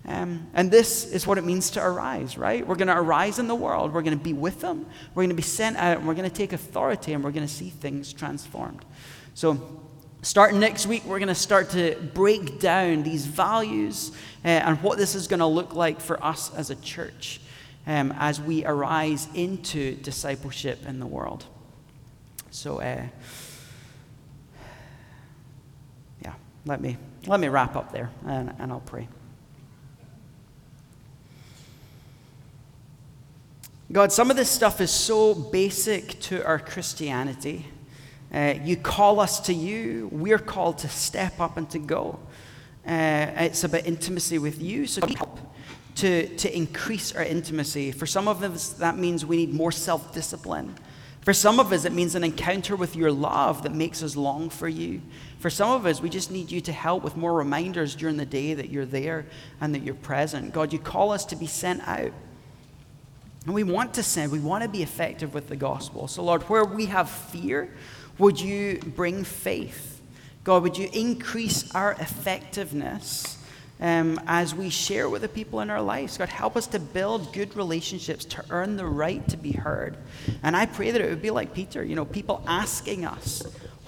Um, 0.06 0.48
and 0.54 0.72
this 0.72 1.04
is 1.04 1.28
what 1.28 1.38
it 1.38 1.44
means 1.44 1.72
to 1.72 1.86
arise, 1.86 2.38
right? 2.38 2.66
We're 2.66 2.76
going 2.76 2.88
to 2.88 2.98
arise 2.98 3.40
in 3.40 3.48
the 3.48 3.56
world. 3.56 3.94
We're 3.94 4.04
going 4.04 4.18
to 4.18 4.24
be 4.24 4.32
with 4.32 4.62
them. 4.62 4.86
We're 5.14 5.24
going 5.24 5.32
to 5.32 5.36
be 5.36 5.42
sent 5.42 5.76
out, 5.76 5.98
and 5.98 6.08
we're 6.08 6.14
going 6.14 6.30
to 6.30 6.36
take 6.36 6.54
authority, 6.54 7.12
and 7.12 7.22
we're 7.22 7.32
going 7.32 7.46
to 7.46 7.54
see 7.54 7.70
things 7.70 8.14
transformed. 8.14 8.86
So, 9.34 9.82
starting 10.22 10.62
next 10.62 10.88
week, 10.88 11.04
we're 11.04 11.20
going 11.20 11.28
to 11.28 11.36
start 11.36 11.72
to 11.72 11.96
break 12.14 12.62
down 12.62 13.04
these 13.04 13.26
values 13.26 14.14
uh, 14.46 14.48
and 14.48 14.82
what 14.82 14.98
this 14.98 15.14
is 15.14 15.28
going 15.28 15.42
to 15.42 15.46
look 15.46 15.76
like 15.76 16.00
for 16.00 16.24
us 16.24 16.56
as 16.56 16.70
a 16.70 16.76
church 16.76 17.42
um, 17.88 18.14
as 18.20 18.40
we 18.40 18.64
arise 18.66 19.28
into 19.34 19.96
discipleship 19.96 20.86
in 20.86 21.00
the 21.00 21.08
world. 21.08 21.46
So, 22.52 22.80
uh, 22.80 23.08
yeah, 26.24 26.34
let 26.66 26.82
me, 26.82 26.98
let 27.26 27.40
me 27.40 27.48
wrap 27.48 27.76
up 27.76 27.92
there 27.92 28.12
and, 28.26 28.54
and 28.60 28.72
I'll 28.72 28.82
pray. 28.82 29.08
God, 33.92 34.12
some 34.12 34.30
of 34.30 34.38
this 34.38 34.52
stuff 34.52 34.82
is 34.82 34.92
so 34.92 35.34
basic 35.34 36.20
to 36.22 36.46
our 36.46 36.60
Christianity 36.60 37.66
Uh, 38.34 38.56
you 38.62 38.76
call 38.76 39.22
us 39.22 39.40
to 39.40 39.54
you. 39.54 40.10
We're 40.12 40.38
called 40.38 40.80
to 40.80 40.90
step 40.90 41.40
up 41.40 41.56
and 41.58 41.70
to 41.70 41.80
go. 41.80 42.20
Uh, 42.86 43.32
it's 43.38 43.64
about 43.64 43.86
intimacy 43.86 44.38
with 44.38 44.62
you. 44.62 44.86
So 44.86 45.00
help 45.08 45.40
to, 45.98 46.28
to 46.38 46.56
increase 46.56 47.16
our 47.16 47.24
intimacy. 47.24 47.92
For 47.92 48.06
some 48.06 48.28
of 48.28 48.44
us, 48.44 48.70
that 48.74 48.98
means 48.98 49.26
we 49.26 49.38
need 49.38 49.54
more 49.54 49.72
self 49.72 50.14
discipline. 50.14 50.76
For 51.22 51.34
some 51.34 51.60
of 51.60 51.74
us, 51.74 51.84
it 51.84 51.92
means 51.92 52.16
an 52.16 52.24
encounter 52.24 52.76
with 52.76 52.96
your 52.96 53.12
love 53.12 53.64
that 53.64 53.74
makes 53.74 54.02
us 54.02 54.16
long 54.16 54.50
for 54.50 54.70
you. 54.70 55.02
For 55.40 55.50
some 55.50 55.72
of 55.72 55.86
us, 55.86 56.02
we 56.02 56.10
just 56.10 56.32
need 56.32 56.50
you 56.52 56.62
to 56.62 56.72
help 56.72 57.04
with 57.04 57.18
more 57.18 57.34
reminders 57.34 57.96
during 57.96 58.16
the 58.16 58.26
day 58.26 58.54
that 58.54 58.70
you're 58.70 58.86
there 58.86 59.26
and 59.60 59.76
that 59.76 59.84
you're 59.84 59.96
present. 59.96 60.54
God, 60.54 60.72
you 60.72 60.80
call 60.80 61.12
us 61.12 61.26
to 61.26 61.36
be 61.36 61.48
sent 61.48 61.86
out. 61.86 62.14
And 63.46 63.54
we 63.54 63.64
want 63.64 63.94
to 63.96 64.04
send, 64.04 64.32
we 64.32 64.40
want 64.40 64.64
to 64.64 64.70
be 64.70 64.84
effective 64.84 65.34
with 65.34 65.50
the 65.50 65.56
gospel. 65.56 66.08
So, 66.08 66.24
Lord, 66.24 66.44
where 66.44 66.64
we 66.64 66.86
have 66.86 67.10
fear, 67.10 67.74
would 68.18 68.40
you 68.40 68.80
bring 68.96 69.24
faith? 69.24 70.02
God, 70.44 70.64
would 70.64 70.78
you 70.78 70.90
increase 70.94 71.74
our 71.76 71.94
effectiveness 71.94 73.37
um, 73.80 74.20
as 74.28 74.56
we 74.56 74.70
share 74.70 75.10
with 75.10 75.22
the 75.22 75.30
people 75.30 75.60
in 75.62 75.70
our 75.70 75.82
lives? 75.82 76.18
God, 76.18 76.30
help 76.30 76.56
us 76.56 76.68
to 76.68 76.80
build 76.80 77.34
good 77.34 77.56
relationships 77.56 78.26
to 78.26 78.44
earn 78.50 78.78
the 78.78 78.86
right 78.86 79.28
to 79.30 79.38
be 79.38 79.52
heard. 79.52 79.98
And 80.44 80.56
I 80.56 80.66
pray 80.66 80.92
that 80.92 81.02
it 81.02 81.10
would 81.10 81.22
be 81.22 81.32
like 81.32 81.54
Peter, 81.54 81.84
you 81.84 81.96
know, 81.96 82.06
people 82.06 82.44
asking 82.48 83.06
us, 83.06 83.44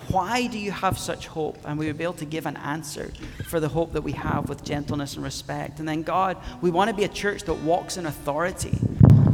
why 0.09 0.47
do 0.47 0.57
you 0.57 0.71
have 0.71 0.97
such 0.97 1.27
hope? 1.27 1.57
And 1.65 1.77
we 1.77 1.85
would 1.85 1.97
be 1.97 2.03
able 2.03 2.13
to 2.13 2.25
give 2.25 2.45
an 2.45 2.57
answer 2.57 3.11
for 3.45 3.59
the 3.59 3.67
hope 3.67 3.93
that 3.93 4.01
we 4.01 4.13
have 4.13 4.49
with 4.49 4.63
gentleness 4.63 5.15
and 5.15 5.23
respect. 5.23 5.79
And 5.79 5.87
then, 5.87 6.01
God, 6.01 6.37
we 6.61 6.71
want 6.71 6.89
to 6.89 6.95
be 6.95 7.03
a 7.03 7.09
church 7.09 7.43
that 7.43 7.53
walks 7.53 7.97
in 7.97 8.05
authority. 8.07 8.77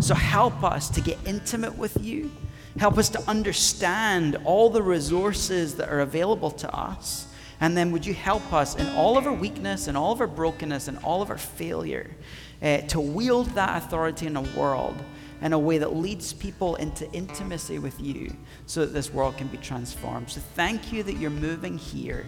So 0.01 0.14
help 0.14 0.64
us 0.64 0.89
to 0.89 1.01
get 1.01 1.18
intimate 1.26 1.78
with 1.78 1.97
you. 2.01 2.32
Help 2.78 2.97
us 2.97 3.08
to 3.10 3.30
understand 3.30 4.38
all 4.43 4.70
the 4.70 4.82
resources 4.82 5.76
that 5.76 5.88
are 5.88 6.01
available 6.01 6.51
to 6.51 6.76
us. 6.76 7.25
And 7.62 7.76
then 7.76 7.91
would 7.91 8.06
you 8.06 8.14
help 8.14 8.53
us 8.53 8.76
in 8.76 8.88
all 8.95 9.18
of 9.18 9.26
our 9.26 9.34
weakness 9.34 9.88
and 9.88 9.97
all 9.97 10.12
of 10.12 10.22
our 10.22 10.28
brokenness 10.28 10.88
and 10.88 10.97
all 10.99 11.22
of 11.22 11.30
our 11.30 11.38
failure 11.38 12.12
uh, 12.62 12.80
to 12.80 12.99
wield 12.99 13.47
that 13.51 13.84
authority 13.84 14.28
in 14.28 14.36
a 14.36 14.41
world 14.58 14.95
in 15.41 15.53
a 15.53 15.60
way 15.60 15.78
that 15.78 15.95
leads 15.95 16.34
people 16.34 16.76
into 16.78 17.10
intimacy 17.12 17.78
with 17.78 17.99
you 18.01 18.36
so 18.66 18.82
that 18.82 18.93
this 18.93 19.14
world 19.14 19.38
can 19.38 19.47
be 19.47 19.58
transformed. 19.58 20.30
So 20.30 20.41
thank 20.56 20.91
you 20.91 21.03
that 21.03 21.18
you're 21.18 21.30
moving 21.30 21.78
here. 21.78 22.26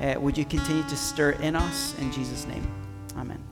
Uh, 0.00 0.16
would 0.20 0.36
you 0.36 0.44
continue 0.44 0.82
to 0.82 0.96
stir 0.96 1.30
in 1.32 1.56
us 1.56 1.98
in 1.98 2.12
Jesus' 2.12 2.46
name? 2.46 2.66
Amen. 3.16 3.47